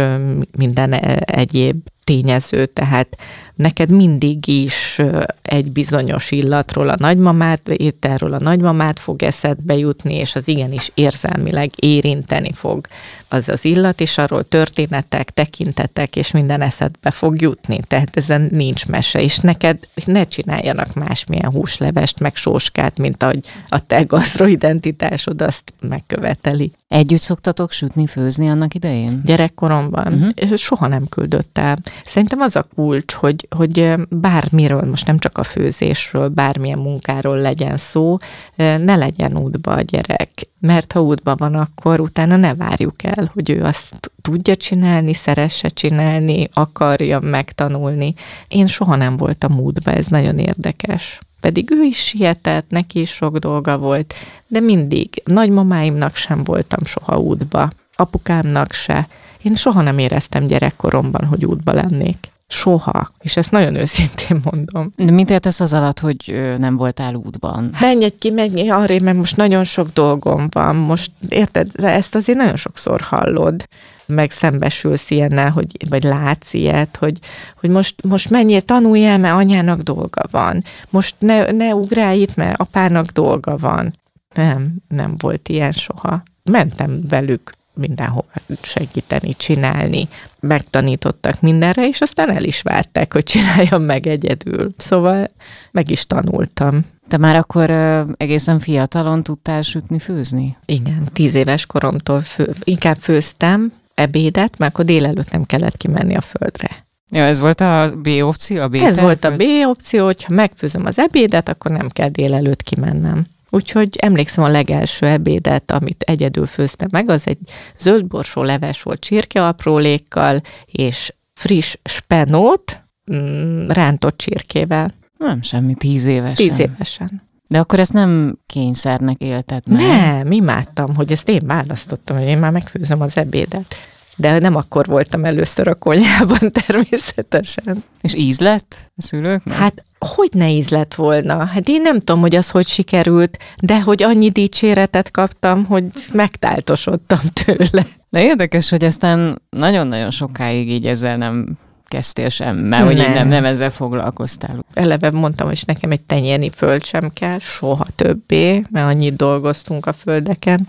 minden 0.57 0.93
egyéb 1.25 1.87
tényező, 2.05 2.67
tehát 2.67 3.17
neked 3.55 3.91
mindig 3.91 4.49
is 4.49 5.01
egy 5.43 5.73
bizonyos 5.73 6.31
illatról 6.31 6.89
a 6.89 6.97
nagymamát, 6.99 7.69
ételről 7.69 8.33
a 8.35 8.39
nagymamát 8.39 8.99
fog 8.99 9.23
eszedbe 9.23 9.77
jutni, 9.77 10.15
és 10.15 10.35
az 10.35 10.49
igenis 10.49 10.91
érzelmileg 10.95 11.71
érinteni 11.77 12.53
fog 12.53 12.87
az 13.29 13.49
az 13.49 13.65
illat, 13.65 14.01
és 14.01 14.19
arról 14.19 14.49
történetek, 14.49 15.31
tekintetek, 15.31 16.17
és 16.17 16.31
minden 16.31 16.61
eszedbe 16.61 17.11
fog 17.11 17.41
jutni. 17.41 17.81
Tehát 17.89 18.17
ezen 18.17 18.49
nincs 18.51 18.87
mese, 18.87 19.23
és 19.23 19.39
neked 19.39 19.79
ne 20.05 20.25
csináljanak 20.25 20.95
másmilyen 20.95 21.51
húslevest, 21.51 22.19
meg 22.19 22.37
sóskát, 22.37 22.99
mint 22.99 23.23
ahogy 23.23 23.41
a 23.69 23.87
te 23.87 24.03
gasztroidentitásod 24.03 25.43
azt 25.43 25.73
megköveteli. 25.81 26.73
Együtt 26.89 27.21
szoktatok 27.21 27.73
sütni, 27.73 28.07
főzni 28.07 28.49
annak 28.49 28.75
idején? 28.75 29.21
Gyerekkoromban. 29.25 30.13
Uh-huh. 30.13 30.57
Soha 30.57 30.87
nem 30.87 31.09
küldött 31.09 31.59
el. 31.59 31.79
Szerintem 32.05 32.41
az 32.41 32.57
a 32.57 32.67
kulcs, 32.75 33.13
hogy, 33.13 33.42
hogy 33.51 33.95
bármiről, 34.09 34.83
most 34.83 35.07
nem 35.07 35.19
csak 35.19 35.39
a 35.39 35.43
főzésről, 35.43 36.29
bármilyen 36.29 36.79
munkáról 36.79 37.37
legyen 37.37 37.77
szó, 37.77 38.17
ne 38.57 38.97
legyen 38.97 39.37
útba 39.37 39.73
a 39.73 39.81
gyerek. 39.81 40.31
Mert 40.61 40.93
ha 40.93 41.03
útba 41.03 41.37
van, 41.37 41.55
akkor 41.55 42.01
utána 42.01 42.37
ne 42.37 42.55
várjuk 42.55 43.03
el, 43.03 43.31
hogy 43.35 43.51
ő 43.51 43.63
azt 43.63 44.13
tudja 44.23 44.57
csinálni, 44.57 45.15
szeresse 45.15 45.69
csinálni, 45.69 46.49
akarja 46.53 47.21
megtanulni. 47.21 48.15
Én 48.49 48.67
soha 48.67 48.97
nem 48.97 49.17
voltam 49.17 49.59
útba, 49.59 49.91
ez 49.91 50.07
nagyon 50.07 50.39
érdekes 50.39 51.21
pedig 51.43 51.71
ő 51.71 51.83
is 51.83 51.99
sietett, 52.05 52.71
neki 52.71 53.01
is 53.01 53.11
sok 53.11 53.37
dolga 53.37 53.79
volt, 53.79 54.15
de 54.47 54.61
mindig 54.61 55.23
nagymamáimnak 55.25 56.17
sem 56.17 56.45
voltam 56.45 56.85
soha 56.85 57.19
útba, 57.19 57.71
apukámnak 57.97 58.73
se. 58.73 59.09
Én 59.43 59.55
soha 59.55 59.83
nem 59.83 59.99
éreztem 59.99 60.47
gyerekkoromban, 60.47 61.25
hogy 61.25 61.45
útba 61.45 61.73
lennék. 61.73 62.17
Soha. 62.53 63.13
És 63.21 63.37
ezt 63.37 63.51
nagyon 63.51 63.75
őszintén 63.75 64.41
mondom. 64.51 64.93
De 64.97 65.11
mit 65.11 65.31
értesz 65.31 65.61
az 65.61 65.73
alatt, 65.73 66.01
hogy 66.01 66.55
nem 66.59 66.77
voltál 66.77 67.15
útban? 67.15 67.71
Menj 67.81 68.05
egy 68.05 68.19
ki, 68.19 68.31
menj 68.31 68.71
arra, 68.71 69.01
mert 69.01 69.17
most 69.17 69.37
nagyon 69.37 69.65
sok 69.65 69.89
dolgom 69.93 70.47
van. 70.51 70.77
Most 70.77 71.11
érted, 71.29 71.71
ezt 71.75 72.15
azért 72.15 72.39
nagyon 72.39 72.57
sokszor 72.57 73.01
hallod 73.01 73.65
meg 74.07 74.31
szembesülsz 74.31 75.11
ilyennel, 75.11 75.51
hogy, 75.51 75.89
vagy 75.89 76.03
látsz 76.03 76.53
ilyet, 76.53 76.97
hogy, 76.97 77.19
hogy 77.61 77.71
most, 77.71 78.03
most 78.03 78.31
menjél, 78.31 78.61
tanuljál, 78.61 79.19
mert 79.19 79.35
anyának 79.35 79.81
dolga 79.81 80.23
van. 80.31 80.65
Most 80.91 81.15
ne, 81.19 81.51
ne 81.51 81.75
ugrálj 81.75 82.21
itt, 82.21 82.35
mert 82.37 82.61
apának 82.61 83.07
dolga 83.07 83.57
van. 83.57 83.95
Nem, 84.35 84.75
nem 84.89 85.15
volt 85.19 85.49
ilyen 85.49 85.73
soha. 85.73 86.23
Mentem 86.51 87.01
velük 87.09 87.53
mindenhol 87.75 88.25
segíteni, 88.63 89.35
csinálni. 89.37 90.09
Megtanítottak 90.41 91.41
mindenre, 91.41 91.87
és 91.87 92.01
aztán 92.01 92.31
el 92.31 92.45
is 92.45 92.63
várták, 92.63 93.13
hogy 93.13 93.23
csináljam 93.23 93.83
meg 93.83 94.07
egyedül. 94.07 94.75
Szóval 94.77 95.31
meg 95.71 95.91
is 95.91 96.07
tanultam. 96.07 96.87
Te 97.09 97.17
már 97.17 97.37
akkor 97.37 97.71
ö, 97.71 98.03
egészen 98.17 98.59
fiatalon 98.59 99.23
tudtál 99.23 99.63
sütni, 99.63 99.99
főzni? 99.99 100.57
Igen, 100.67 101.09
tíz 101.13 101.35
éves 101.35 101.67
koromtól 101.67 102.21
fő, 102.21 102.55
inkább 102.65 102.97
főztem, 102.97 103.73
ebédet, 103.95 104.59
mert 104.59 104.73
akkor 104.73 104.85
délelőtt 104.85 105.31
nem 105.31 105.45
kellett 105.45 105.77
kimenni 105.77 106.15
a 106.15 106.21
földre. 106.21 106.87
Ja, 107.11 107.23
ez 107.23 107.39
volt 107.39 107.61
a 107.61 107.93
B 108.03 108.09
opció? 108.23 108.61
A 108.61 108.69
B 108.69 108.75
ez 108.75 109.01
volt 109.01 109.25
a 109.25 109.37
B 109.37 109.43
opció, 109.67 110.05
hogyha 110.05 110.35
megfőzöm 110.35 110.87
az 110.87 110.99
ebédet, 110.99 111.49
akkor 111.49 111.71
nem 111.71 111.89
kell 111.89 112.09
délelőtt 112.09 112.63
kimennem. 112.63 113.27
Úgyhogy 113.55 113.97
emlékszem 114.01 114.45
a 114.45 114.49
legelső 114.49 115.07
ebédet, 115.07 115.71
amit 115.71 116.03
egyedül 116.03 116.47
főztem 116.47 116.89
meg, 116.93 117.11
az 117.11 117.27
egy 117.27 117.39
zöldborsó 117.77 118.43
leves 118.43 118.83
volt 118.83 119.01
csirkeaprólékkal, 119.01 120.41
és 120.67 121.15
friss 121.35 121.77
spenót 121.85 122.83
mm, 123.15 123.69
rántott 123.69 124.19
csirkével. 124.19 124.91
Nem 125.19 125.43
semmi, 125.43 125.75
tíz 125.75 126.05
évesen. 126.05 126.35
Tíz 126.35 126.59
évesen. 126.59 127.23
De 127.47 127.59
akkor 127.59 127.79
ezt 127.81 127.93
nem 127.93 128.39
kényszernek 128.47 129.21
élted 129.21 129.63
meg? 129.67 129.81
Nem, 129.81 130.33
imádtam, 130.33 130.95
hogy 130.95 131.13
ezt 131.13 131.29
én 131.29 131.43
választottam, 131.47 132.17
hogy 132.17 132.27
én 132.27 132.39
már 132.39 132.53
megfőzöm 132.53 133.01
az 133.01 133.17
ebédet. 133.17 133.75
De 134.17 134.39
nem 134.39 134.57
akkor 134.57 134.87
voltam 134.87 135.25
először 135.25 135.69
a 135.69 135.75
konyhában 135.75 136.53
természetesen. 136.67 137.85
És 138.01 138.15
íz 138.15 138.41
lett 138.41 138.93
a 138.97 139.03
szülőknek? 139.03 139.57
Hát 139.57 139.85
hogy 140.07 140.29
ne 140.33 140.51
íz 140.51 140.69
lett 140.69 140.95
volna? 140.95 141.45
Hát 141.45 141.69
én 141.69 141.83
nem 141.83 141.99
tudom, 141.99 142.21
hogy 142.21 142.35
az 142.35 142.51
hogy 142.51 142.67
sikerült, 142.67 143.39
de 143.63 143.81
hogy 143.81 144.03
annyi 144.03 144.31
dicséretet 144.31 145.11
kaptam, 145.11 145.65
hogy 145.65 145.85
megtáltosodtam 146.13 147.19
tőle. 147.45 147.87
De 148.11 148.23
érdekes, 148.23 148.69
hogy 148.69 148.85
aztán 148.85 149.43
nagyon-nagyon 149.51 150.11
sokáig 150.11 150.71
így 150.71 150.87
ezzel 150.87 151.17
nem 151.17 151.47
kezdtél 151.89 152.29
sem, 152.29 152.57
mert 152.57 152.85
hogy 152.85 152.97
nem. 152.97 153.13
nem, 153.13 153.29
nem 153.29 153.45
ezzel 153.45 153.71
foglalkoztál. 153.71 154.65
Eleve 154.75 155.11
mondtam, 155.11 155.47
hogy 155.47 155.63
nekem 155.67 155.91
egy 155.91 156.01
tenyérni 156.01 156.51
föld 156.51 156.85
sem 156.85 157.11
kell, 157.15 157.39
soha 157.39 157.87
többé, 157.97 158.63
mert 158.71 158.87
annyit 158.87 159.17
dolgoztunk 159.17 159.87
a 159.87 159.93
földeken. 159.93 160.69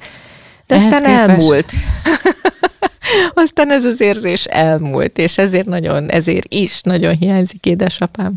De 0.68 0.76
Ehhez 0.76 0.94
aztán 0.94 1.02
képest... 1.02 1.30
elmúlt. 1.30 1.72
aztán 3.44 3.72
ez 3.72 3.86
az 3.86 4.02
érzés 4.02 4.46
elmúlt, 4.46 5.18
és 5.18 5.38
ezért 5.38 5.66
nagyon, 5.66 6.10
ezért 6.10 6.54
is 6.54 6.82
nagyon 6.82 7.16
hiányzik 7.16 7.66
édesapám, 7.66 8.34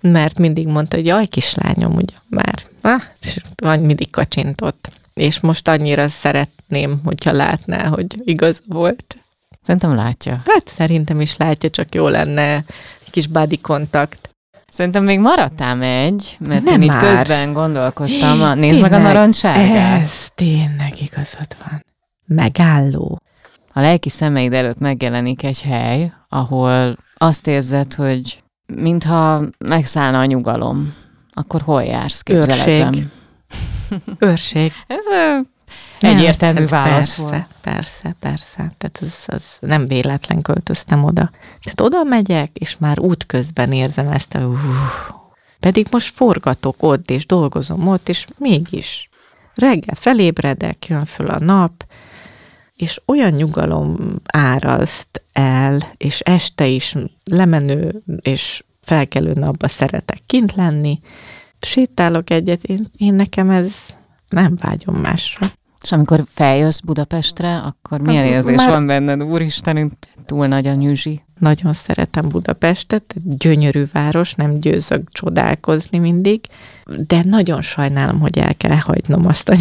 mert 0.00 0.38
mindig 0.38 0.66
mondta, 0.66 0.96
hogy 0.96 1.06
jaj, 1.06 1.26
kislányom, 1.26 1.92
ugyan 1.92 2.22
már. 2.28 2.62
Ha? 2.82 2.96
És 3.20 3.38
mindig 3.62 4.10
kacsintott. 4.10 4.90
És 5.14 5.40
most 5.40 5.68
annyira 5.68 6.08
szeretném, 6.08 7.00
hogyha 7.04 7.32
látná, 7.32 7.86
hogy 7.86 8.06
igaz 8.24 8.62
volt. 8.68 9.16
Szerintem 9.62 9.94
látja. 9.94 10.42
Hát 10.46 10.68
szerintem 10.68 11.20
is 11.20 11.36
látja, 11.36 11.70
csak 11.70 11.94
jó 11.94 12.08
lenne 12.08 12.54
egy 13.04 13.10
kis 13.10 13.26
body 13.26 13.58
kontakt. 13.58 14.28
Szerintem 14.72 15.04
még 15.04 15.18
maradtál 15.18 15.82
egy, 15.82 16.36
mert 16.38 16.64
Nem 16.64 16.82
én 16.82 16.88
már. 16.88 17.02
itt 17.02 17.08
közben 17.08 17.52
gondolkodtam. 17.52 18.42
A, 18.42 18.54
nézd 18.54 18.72
tényleg, 18.72 18.90
meg 18.90 19.00
a 19.00 19.02
narancságát. 19.02 20.00
Ez 20.02 20.28
tényleg 20.34 20.92
igazad 21.00 21.56
van. 21.64 21.84
Megálló. 22.26 23.20
A 23.76 23.80
lelki 23.80 24.08
szemeid 24.08 24.52
előtt 24.52 24.78
megjelenik 24.78 25.42
egy 25.42 25.62
hely, 25.62 26.12
ahol 26.28 26.96
azt 27.14 27.46
érzed, 27.46 27.94
hogy 27.94 28.42
mintha 28.66 29.44
megszállna 29.58 30.18
a 30.18 30.24
nyugalom, 30.24 30.94
akkor 31.32 31.60
hol 31.60 31.82
jársz 31.82 32.20
képzeletben? 32.20 32.94
Őrség. 32.94 33.10
Őrség. 34.18 34.72
Ez 34.86 35.04
Egyértelmű 36.00 36.60
hát 36.60 36.70
válasz 36.70 37.16
persze, 37.16 37.22
volt. 37.22 37.46
Persze, 37.60 38.14
persze. 38.20 38.56
Tehát 38.56 38.98
az, 39.00 39.24
az 39.26 39.44
nem 39.60 39.88
véletlen 39.88 40.42
költöztem 40.42 41.04
oda. 41.04 41.30
Tehát 41.62 41.80
oda 41.80 42.02
megyek, 42.02 42.50
és 42.52 42.76
már 42.78 42.98
útközben 42.98 43.72
érzem 43.72 44.08
ezt 44.08 44.34
a 44.34 44.38
uh, 44.38 44.58
Pedig 45.60 45.86
most 45.90 46.14
forgatok 46.14 46.82
ott, 46.82 47.10
és 47.10 47.26
dolgozom 47.26 47.88
ott, 47.88 48.08
és 48.08 48.26
mégis 48.38 49.08
reggel 49.54 49.94
felébredek, 49.94 50.86
jön 50.86 51.04
föl 51.04 51.26
a 51.26 51.38
nap, 51.38 51.84
és 52.76 53.00
olyan 53.06 53.32
nyugalom 53.32 54.20
áraszt 54.24 55.22
el, 55.32 55.92
és 55.96 56.20
este 56.20 56.66
is 56.66 56.96
lemenő 57.24 58.02
és 58.20 58.64
felkelő 58.80 59.32
napba 59.32 59.68
szeretek 59.68 60.18
kint 60.26 60.54
lenni, 60.54 61.00
sétálok 61.60 62.30
egyet, 62.30 62.64
én, 62.64 62.86
én 62.96 63.14
nekem 63.14 63.50
ez 63.50 63.74
nem 64.28 64.56
vágyom 64.60 64.96
másra. 64.96 65.46
És 65.82 65.92
amikor 65.92 66.24
feljössz 66.28 66.80
Budapestre, 66.80 67.56
akkor 67.56 68.00
milyen 68.00 68.24
érzés 68.24 68.56
Már... 68.56 68.70
van 68.70 68.86
benned? 68.86 69.22
Úristen, 69.22 69.98
túl 70.26 70.46
nagy 70.46 70.66
a 70.66 70.74
nyűzsi. 70.74 71.22
Nagyon 71.38 71.72
szeretem 71.72 72.28
Budapestet, 72.28 73.14
gyönyörű 73.38 73.84
város, 73.92 74.34
nem 74.34 74.60
győzök 74.60 75.10
csodálkozni 75.12 75.98
mindig, 75.98 76.40
de 77.06 77.22
nagyon 77.24 77.62
sajnálom, 77.62 78.20
hogy 78.20 78.38
el 78.38 78.54
kell 78.54 78.76
hagynom 78.76 79.26
azt 79.26 79.48
a 79.48 79.56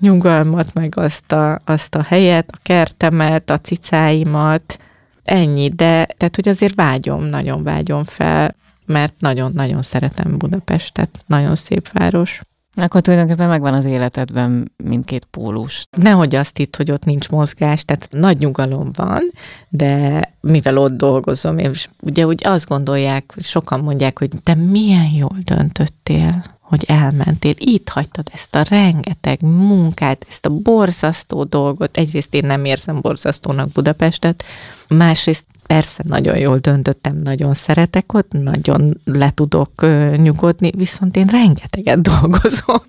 nyugalmat, 0.00 0.74
meg 0.74 0.96
azt 0.96 1.32
a, 1.32 1.60
azt 1.64 1.94
a 1.94 2.02
helyet, 2.02 2.48
a 2.52 2.58
kertemet, 2.62 3.50
a 3.50 3.60
cicáimat, 3.60 4.78
ennyi, 5.24 5.68
de 5.68 6.06
tehát, 6.16 6.34
hogy 6.34 6.48
azért 6.48 6.74
vágyom, 6.74 7.24
nagyon 7.24 7.62
vágyom 7.62 8.04
fel, 8.04 8.54
mert 8.86 9.14
nagyon-nagyon 9.18 9.82
szeretem 9.82 10.38
Budapestet, 10.38 11.24
nagyon 11.26 11.56
szép 11.56 11.88
város. 11.92 12.40
Akkor 12.76 13.00
tulajdonképpen 13.00 13.48
megvan 13.48 13.74
az 13.74 13.84
életedben 13.84 14.72
mindkét 14.76 15.24
pólus. 15.30 15.84
Nehogy 15.90 16.34
azt 16.34 16.58
itt, 16.58 16.76
hogy 16.76 16.90
ott 16.90 17.04
nincs 17.04 17.28
mozgás, 17.28 17.84
tehát 17.84 18.08
nagy 18.10 18.38
nyugalom 18.38 18.90
van, 18.94 19.30
de 19.68 20.22
mivel 20.40 20.78
ott 20.78 20.96
dolgozom, 20.96 21.58
és 21.58 21.88
ugye 22.00 22.26
úgy 22.26 22.46
azt 22.46 22.68
gondolják, 22.68 23.34
sokan 23.38 23.80
mondják, 23.80 24.18
hogy 24.18 24.30
te 24.42 24.54
milyen 24.54 25.10
jól 25.16 25.36
döntöttél, 25.44 26.44
hogy 26.60 26.84
elmentél, 26.86 27.54
itt 27.56 27.88
hagytad 27.88 28.28
ezt 28.32 28.54
a 28.54 28.64
rengeteg 28.68 29.42
munkát, 29.42 30.26
ezt 30.28 30.46
a 30.46 30.50
borzasztó 30.50 31.44
dolgot. 31.44 31.96
Egyrészt 31.96 32.34
én 32.34 32.46
nem 32.46 32.64
érzem 32.64 33.00
borzasztónak 33.00 33.68
Budapestet, 33.68 34.44
másrészt 34.88 35.46
persze 35.66 36.02
nagyon 36.06 36.38
jól 36.38 36.58
döntöttem, 36.58 37.16
nagyon 37.16 37.54
szeretek 37.54 38.12
ott, 38.12 38.32
nagyon 38.32 39.00
le 39.04 39.32
tudok 39.34 39.86
nyugodni, 40.16 40.70
viszont 40.76 41.16
én 41.16 41.26
rengeteget 41.26 42.00
dolgozom. 42.20 42.86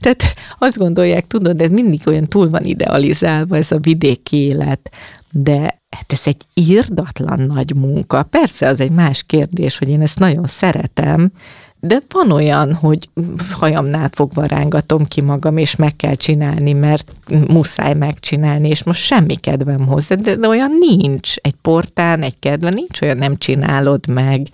Tehát 0.00 0.22
azt 0.58 0.78
gondolják, 0.78 1.26
tudod, 1.26 1.60
ez 1.60 1.70
mindig 1.70 2.00
olyan 2.06 2.26
túl 2.26 2.50
van 2.50 2.64
idealizálva, 2.64 3.56
ez 3.56 3.72
a 3.72 3.78
vidéki 3.78 4.36
élet, 4.36 4.90
de 5.30 5.58
hát 5.90 6.12
ez 6.12 6.20
egy 6.24 6.42
írdatlan 6.54 7.40
nagy 7.40 7.76
munka. 7.76 8.22
Persze 8.22 8.68
az 8.68 8.80
egy 8.80 8.90
más 8.90 9.22
kérdés, 9.22 9.78
hogy 9.78 9.88
én 9.88 10.00
ezt 10.00 10.18
nagyon 10.18 10.46
szeretem, 10.46 11.32
de 11.80 12.00
van 12.08 12.30
olyan, 12.30 12.74
hogy 12.74 13.08
hajamnál 13.50 14.10
fogva 14.12 14.44
rángatom 14.44 15.06
ki 15.06 15.20
magam, 15.20 15.56
és 15.56 15.76
meg 15.76 15.96
kell 15.96 16.14
csinálni, 16.14 16.72
mert 16.72 17.12
muszáj 17.48 17.94
megcsinálni, 17.94 18.68
és 18.68 18.82
most 18.82 19.02
semmi 19.02 19.36
kedvem 19.36 19.86
hozzá, 19.86 20.14
de, 20.14 20.36
de 20.36 20.48
olyan 20.48 20.70
nincs. 20.78 21.36
Egy 21.36 21.54
portán, 21.54 22.22
egy 22.22 22.38
kedve, 22.38 22.70
nincs 22.70 23.00
olyan, 23.00 23.16
nem 23.16 23.36
csinálod 23.36 24.08
meg. 24.08 24.46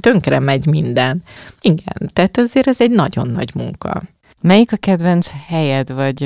Tönkre 0.00 0.38
megy 0.38 0.66
minden. 0.66 1.22
Igen, 1.60 2.10
tehát 2.12 2.38
azért 2.38 2.66
ez 2.66 2.80
egy 2.80 2.90
nagyon 2.90 3.28
nagy 3.28 3.50
munka. 3.54 4.02
Melyik 4.40 4.72
a 4.72 4.76
kedvenc 4.76 5.30
helyed, 5.46 5.92
vagy 5.92 6.24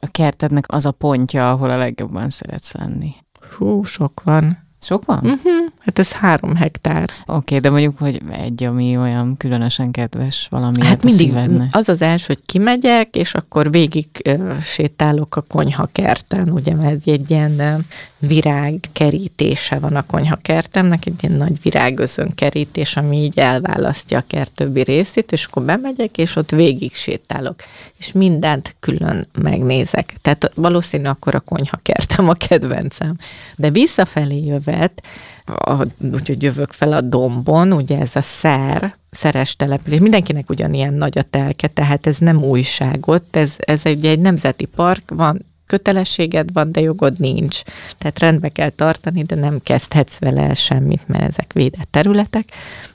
a 0.00 0.06
kertednek 0.10 0.64
az 0.68 0.86
a 0.86 0.90
pontja, 0.90 1.50
ahol 1.50 1.70
a 1.70 1.76
legjobban 1.76 2.30
szeretsz 2.30 2.72
lenni? 2.72 3.14
Hú, 3.56 3.84
sok 3.84 4.22
van. 4.24 4.61
Sok 4.82 5.04
van? 5.04 5.18
Uh-huh. 5.18 5.52
Hát 5.78 5.98
ez 5.98 6.12
három 6.12 6.56
hektár. 6.56 7.02
Oké, 7.02 7.34
okay, 7.36 7.58
de 7.58 7.70
mondjuk, 7.70 7.98
hogy 7.98 8.22
egy, 8.30 8.64
ami 8.64 8.96
olyan 8.96 9.36
különösen 9.36 9.90
kedves 9.90 10.46
valami 10.50 10.84
Hát 10.84 11.02
mindig 11.02 11.34
az 11.70 11.88
az 11.88 12.02
első, 12.02 12.24
hogy 12.26 12.42
kimegyek, 12.46 13.16
és 13.16 13.34
akkor 13.34 13.70
végig 13.70 14.06
uh, 14.28 14.60
sétálok 14.60 15.36
a 15.36 15.40
konyha 15.40 15.88
kerten, 15.92 16.48
ugye, 16.50 16.74
mert 16.74 17.06
egy 17.06 17.30
ilyen 17.30 17.86
virág 18.26 18.80
kerítése 18.92 19.78
van 19.78 19.96
a 19.96 20.02
konyha 20.02 20.36
kertemnek, 20.36 21.06
egy 21.06 21.14
ilyen 21.20 21.36
nagy 21.36 21.62
virágözön 21.62 22.34
kerítés, 22.34 22.96
ami 22.96 23.16
így 23.16 23.38
elválasztja 23.38 24.18
a 24.18 24.24
kert 24.26 24.52
többi 24.52 24.82
részét, 24.82 25.32
és 25.32 25.44
akkor 25.44 25.62
bemegyek, 25.62 26.18
és 26.18 26.36
ott 26.36 26.50
végig 26.50 26.94
sétálok, 26.94 27.54
és 27.96 28.12
mindent 28.12 28.76
külön 28.80 29.28
megnézek. 29.42 30.14
Tehát 30.22 30.52
valószínű 30.54 31.04
akkor 31.08 31.34
a 31.34 31.40
konyha 31.40 31.78
kertem 31.82 32.28
a 32.28 32.32
kedvencem. 32.32 33.16
De 33.56 33.70
visszafelé 33.70 34.44
jövet, 34.44 35.02
a, 35.46 35.86
úgyhogy 36.12 36.42
jövök 36.42 36.72
fel 36.72 36.92
a 36.92 37.00
dombon, 37.00 37.72
ugye 37.72 37.98
ez 37.98 38.16
a 38.16 38.22
szer, 38.22 38.96
szeres 39.10 39.56
település. 39.56 40.00
Mindenkinek 40.00 40.50
ugyanilyen 40.50 40.94
nagy 40.94 41.18
a 41.18 41.22
telke, 41.22 41.66
tehát 41.66 42.06
ez 42.06 42.18
nem 42.18 42.42
újságot, 42.42 43.36
ez, 43.36 43.54
ez 43.58 43.86
egy, 43.86 44.06
egy 44.06 44.20
nemzeti 44.20 44.64
park, 44.64 45.02
van 45.14 45.50
kötelességed 45.72 46.52
van, 46.52 46.72
de 46.72 46.80
jogod 46.80 47.18
nincs. 47.18 47.60
Tehát 47.98 48.18
rendbe 48.18 48.48
kell 48.48 48.68
tartani, 48.68 49.22
de 49.22 49.34
nem 49.34 49.60
kezdhetsz 49.62 50.18
vele 50.18 50.54
semmit, 50.54 51.08
mert 51.08 51.22
ezek 51.22 51.52
védett 51.52 51.88
területek. 51.90 52.48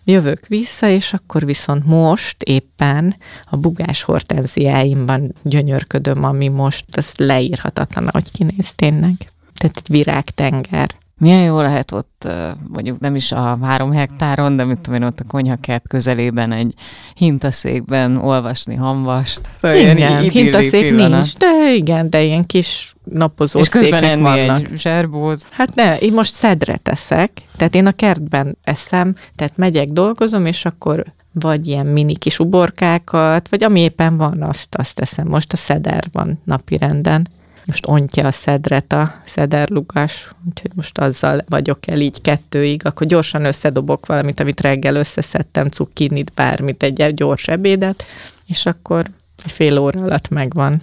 Jövök 0.04 0.48
vissza, 0.48 0.88
és 0.90 1.14
akkor 1.14 1.46
viszont 1.46 1.86
most 1.86 2.44
éppen 2.44 3.16
a 3.50 3.56
bugás 3.58 4.04
hortenziáimban 4.04 5.34
gyönyörködöm, 5.44 6.24
ami 6.24 6.48
most 6.48 6.86
az 6.92 7.12
leírhatatlan, 7.16 8.08
ahogy 8.08 8.32
kinéz 8.32 8.74
tényleg. 8.76 9.16
Tehát 9.58 9.78
egy 9.78 9.90
virágtenger. 9.90 10.96
Milyen 11.20 11.44
jó 11.44 11.62
lehet 11.62 11.92
ott, 11.92 12.28
mondjuk 12.68 13.00
nem 13.00 13.16
is 13.16 13.32
a 13.32 13.60
három 13.62 13.92
hektáron, 13.92 14.56
de 14.56 14.64
mit 14.64 14.80
tudom 14.80 15.02
én, 15.02 15.08
ott 15.08 15.20
a 15.20 15.24
konyhakert 15.28 15.88
közelében 15.88 16.52
egy 16.52 16.74
hintaszékben 17.16 18.18
olvasni 18.18 18.76
hamvast. 18.76 19.42
Szóval 19.62 19.78
igen, 19.78 20.30
hintaszék 20.30 20.88
pillanat. 20.88 21.12
nincs, 21.12 21.38
de 21.38 21.74
igen, 21.74 22.10
de 22.10 22.24
ilyen 22.24 22.46
kis 22.46 22.96
napozó 23.04 23.60
És 23.60 23.70
közben 23.70 24.04
enni 24.04 24.22
vannak. 24.22 24.66
egy 24.66 24.78
zserbót. 24.78 25.48
Hát 25.52 25.76
ne, 25.76 25.98
én 25.98 26.14
most 26.14 26.34
szedre 26.34 26.78
teszek, 26.78 27.32
tehát 27.56 27.76
én 27.76 27.86
a 27.86 27.92
kertben 27.92 28.58
eszem, 28.64 29.16
tehát 29.36 29.58
megyek, 29.58 29.88
dolgozom, 29.88 30.46
és 30.46 30.66
akkor 30.66 31.06
vagy 31.32 31.68
ilyen 31.68 31.86
mini 31.86 32.16
kis 32.16 32.40
uborkákat, 32.40 33.50
vagy 33.50 33.64
ami 33.64 33.80
éppen 33.80 34.18
van, 34.18 34.42
azt, 34.42 34.76
azt 34.76 34.96
teszem. 34.96 35.28
Most 35.28 35.54
a 35.54 35.58
szeder 35.58 36.04
van 36.12 36.42
napi 36.44 36.78
renden 36.78 37.28
most 37.68 37.88
ontja 37.88 38.28
a 38.28 38.32
szedret 38.32 38.94
a 38.94 39.14
szederlugás, 39.26 40.30
úgyhogy 40.50 40.72
most 40.76 40.98
azzal 40.98 41.44
vagyok 41.50 41.88
el 41.88 42.00
így 42.00 42.22
kettőig, 42.22 42.86
akkor 42.86 43.08
gyorsan 43.08 43.46
összedobok 43.46 44.06
valamit, 44.06 44.40
amit 44.40 44.62
reggel 44.62 44.96
összeszedtem, 44.96 45.68
cukkinit, 45.68 46.32
bármit, 46.36 46.84
egy 46.84 47.14
gyors 47.14 47.48
ebédet, 47.48 48.06
és 48.46 48.66
akkor 48.66 49.06
egy 49.44 49.52
fél 49.52 49.78
óra 49.78 50.02
alatt 50.02 50.30
megvan. 50.30 50.82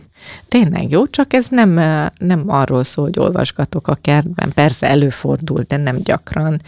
Tényleg 0.49 0.91
jó, 0.91 1.07
csak 1.07 1.33
ez 1.33 1.47
nem, 1.51 1.71
nem 2.19 2.45
arról 2.47 2.85
szól, 2.85 3.05
hogy 3.05 3.19
olvasgatok 3.19 3.89
a 3.89 3.99
kertben. 4.01 4.53
Persze 4.55 4.89
előfordul, 4.89 5.65
de 5.69 5.77
nem 5.77 5.97
gyakran 5.97 6.61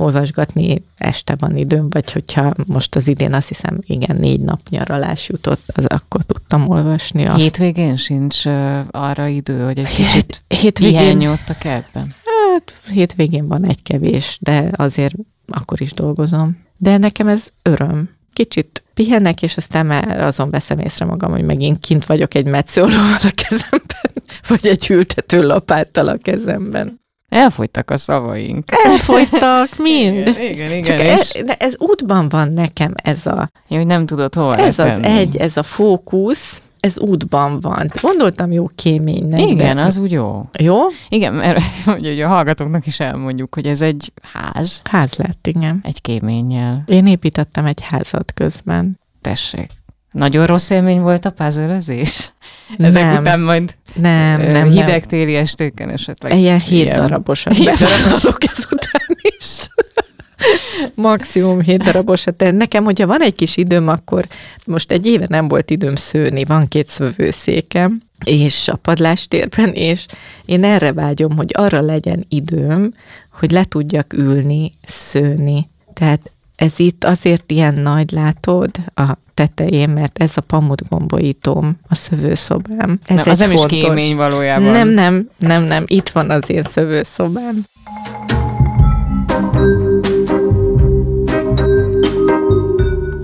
olvasgatni 0.00 0.84
este 0.96 1.36
van 1.38 1.56
időm, 1.56 1.90
vagy 1.90 2.12
hogyha 2.12 2.52
most 2.66 2.96
az 2.96 3.08
idén 3.08 3.32
azt 3.32 3.48
hiszem, 3.48 3.78
igen, 3.80 4.16
négy 4.16 4.40
nap 4.40 4.60
nyaralás 4.68 5.28
jutott, 5.28 5.62
az 5.74 5.86
akkor 5.86 6.22
tudtam 6.22 6.68
olvasni. 6.68 7.26
Azt. 7.26 7.40
Hétvégén 7.40 7.96
sincs 7.96 8.46
arra 8.90 9.26
idő, 9.26 9.64
hogy 9.64 9.78
egy 9.78 9.94
kicsit 9.94 10.42
hétvégén 10.48 11.28
a 11.28 11.58
kertben? 11.58 12.14
Hát 12.52 12.72
hétvégén 12.92 13.48
van 13.48 13.64
egy 13.64 13.82
kevés, 13.82 14.38
de 14.40 14.70
azért 14.72 15.14
akkor 15.48 15.80
is 15.80 15.92
dolgozom. 15.92 16.58
De 16.78 16.96
nekem 16.96 17.28
ez 17.28 17.48
öröm. 17.62 18.10
Kicsit 18.32 18.82
pihenek, 18.94 19.42
és 19.42 19.56
aztán 19.56 19.86
már 19.86 20.20
azon 20.20 20.50
veszem 20.50 20.78
észre 20.78 21.04
magam, 21.04 21.30
hogy 21.30 21.44
megint 21.44 21.80
kint 21.80 22.06
vagyok 22.06 22.34
egy 22.34 22.46
metszóróval 22.46 23.18
a 23.22 23.32
kezemben, 23.34 24.38
vagy 24.48 24.66
egy 24.66 24.86
ültető 24.90 25.42
lapáttal 25.42 26.08
a 26.08 26.16
kezemben. 26.16 26.98
Elfogytak 27.30 27.90
a 27.90 27.96
szavaink. 27.96 28.64
Elfogytak, 28.84 29.68
mind. 29.88 30.26
Igen, 30.26 30.40
igen. 30.40 30.70
igen 30.70 30.82
Csak 30.82 31.00
és... 31.00 31.32
e, 31.34 31.42
de 31.42 31.54
ez 31.54 31.74
útban 31.78 32.28
van 32.28 32.52
nekem 32.52 32.92
ez 33.02 33.26
a... 33.26 33.50
Ja, 33.68 33.76
hogy 33.76 33.86
nem 33.86 34.06
tudod 34.06 34.34
hol 34.34 34.56
Ez 34.56 34.78
az 34.78 35.02
egy, 35.02 35.36
ez 35.36 35.56
a 35.56 35.62
fókusz, 35.62 36.60
ez 36.80 36.98
útban 36.98 37.60
van. 37.60 37.90
Gondoltam 38.00 38.52
jó 38.52 38.70
kéménynek. 38.74 39.40
Igen, 39.40 39.76
de... 39.76 39.82
az 39.82 39.98
úgy 39.98 40.12
jó. 40.12 40.48
Jó? 40.58 40.78
Igen, 41.08 41.34
mert 41.34 41.62
hogy 41.84 42.20
a 42.20 42.28
hallgatóknak 42.28 42.86
is 42.86 43.00
elmondjuk, 43.00 43.54
hogy 43.54 43.66
ez 43.66 43.80
egy 43.80 44.12
ház. 44.32 44.82
Ház 44.90 45.14
lett, 45.14 45.46
igen. 45.46 45.80
Egy 45.82 46.00
kéménnyel. 46.00 46.82
Én 46.86 47.06
építettem 47.06 47.66
egy 47.66 47.80
házat 47.82 48.32
közben. 48.34 48.98
Tessék. 49.20 49.70
Nagyon 50.12 50.46
rossz 50.46 50.70
élmény 50.70 51.00
volt 51.00 51.24
a 51.24 51.30
puzzle 51.30 51.74
Ezek 52.78 53.02
nem. 53.02 53.20
után 53.20 53.40
majd 53.40 53.76
nem, 53.94 54.40
nem, 54.40 54.68
hideg 54.68 55.04
nem. 55.10 55.34
estéken 55.34 55.90
esetleg. 55.90 56.38
Ilyen 56.38 56.60
hét 56.60 56.84
ilyen. 56.84 57.00
darabosat 57.00 57.64
bevállalok 57.64 58.44
ezután 58.44 59.16
is. 59.20 59.68
Maximum 60.94 61.60
hét 61.60 61.82
darabosat. 61.82 62.36
De 62.36 62.50
nekem, 62.50 62.84
hogyha 62.84 63.06
van 63.06 63.22
egy 63.22 63.34
kis 63.34 63.56
időm, 63.56 63.88
akkor 63.88 64.26
most 64.66 64.92
egy 64.92 65.06
éve 65.06 65.26
nem 65.28 65.48
volt 65.48 65.70
időm 65.70 65.96
szőni, 65.96 66.44
van 66.44 66.68
két 66.68 66.88
szövőszékem, 66.88 68.02
és 68.24 68.68
a 68.68 68.76
padlástérben, 68.76 69.68
és 69.68 70.06
én 70.44 70.64
erre 70.64 70.92
vágyom, 70.92 71.36
hogy 71.36 71.50
arra 71.52 71.80
legyen 71.80 72.24
időm, 72.28 72.94
hogy 73.38 73.50
le 73.50 73.64
tudjak 73.64 74.12
ülni, 74.12 74.72
szőni. 74.86 75.68
Tehát 75.94 76.30
Ez 76.60 76.78
itt 76.78 77.04
azért 77.04 77.50
ilyen 77.50 77.74
nagy, 77.74 78.10
látod, 78.10 78.70
a 78.94 79.16
tetején, 79.34 79.88
mert 79.88 80.18
ez 80.18 80.32
a 80.34 80.40
pamutgombolítóm, 80.40 81.78
a 81.88 81.94
szövőszobám. 81.94 82.98
Ez 83.06 83.16
nem, 83.16 83.28
az 83.28 83.38
nem 83.38 83.50
fontos... 83.50 83.78
is 83.78 83.84
kémény 83.84 84.16
valójában. 84.16 84.70
Nem, 84.70 84.88
nem, 84.88 85.28
nem, 85.38 85.62
nem, 85.62 85.84
itt 85.86 86.08
van 86.08 86.30
az 86.30 86.50
én 86.50 86.62
szövőszobám. 86.62 87.64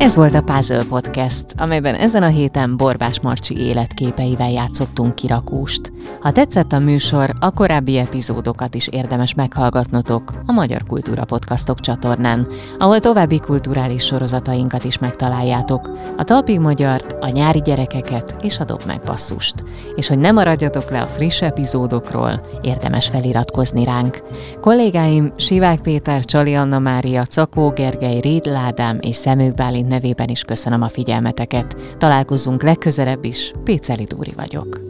Ez 0.07 0.17
volt 0.17 0.35
a 0.35 0.43
Puzzle 0.43 0.85
Podcast, 0.85 1.45
amelyben 1.57 1.95
ezen 1.95 2.23
a 2.23 2.27
héten 2.27 2.77
Borbás 2.77 3.21
Marcsi 3.21 3.59
életképeivel 3.59 4.51
játszottunk 4.51 5.15
kirakúst. 5.15 5.93
Ha 6.21 6.33
tetszett 6.33 6.73
a 6.73 6.79
műsor, 6.79 7.31
a 7.41 7.51
korábbi 7.51 7.99
epizódokat 7.99 8.75
is 8.75 8.89
érdemes 8.89 9.35
meghallgatnotok 9.35 10.33
a 10.47 10.53
Magyar 10.53 10.83
Kultúra 10.87 11.25
Podcastok 11.25 11.81
csatornán, 11.81 12.47
ahol 12.79 13.01
további 13.01 13.39
kulturális 13.39 14.05
sorozatainkat 14.05 14.85
is 14.85 14.99
megtaláljátok, 14.99 15.91
a 16.17 16.25
Talpig 16.25 16.61
Magyart, 16.61 17.17
a 17.21 17.29
Nyári 17.29 17.61
Gyerekeket 17.61 18.37
és 18.43 18.59
a 18.59 18.65
Dob 18.65 18.83
meg 18.87 19.01
basszust. 19.05 19.55
És 19.95 20.07
hogy 20.07 20.19
ne 20.19 20.31
maradjatok 20.31 20.91
le 20.91 21.01
a 21.01 21.07
friss 21.07 21.43
epizódokról, 21.43 22.41
érdemes 22.63 23.09
feliratkozni 23.09 23.85
ránk. 23.85 24.23
Kollégáim 24.61 25.33
Sivák 25.37 25.81
Péter, 25.81 26.25
Csali 26.25 26.55
Anna 26.55 26.79
Mária, 26.79 27.25
Cakó 27.25 27.71
Gergely, 27.71 28.21
Réd 28.21 28.47
Ládám 28.47 28.99
és 29.01 29.17
Szemők 29.17 29.55
Bálint 29.55 29.95
nevében 29.97 30.29
is 30.29 30.43
köszönöm 30.43 30.83
a 30.83 30.89
figyelmeteket. 30.89 31.77
Találkozunk 31.99 32.63
legközelebb 32.63 33.25
is, 33.25 33.53
Péceli 33.65 34.05
Dúri 34.05 34.33
vagyok. 34.37 34.81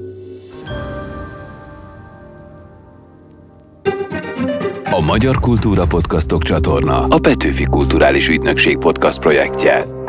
A 4.90 5.00
Magyar 5.00 5.38
Kultúra 5.38 5.86
Podcastok 5.86 6.42
csatorna 6.42 7.04
a 7.04 7.18
Petőfi 7.18 7.64
Kulturális 7.64 8.28
Ügynökség 8.28 8.78
podcast 8.78 9.18
projektje. 9.18 10.05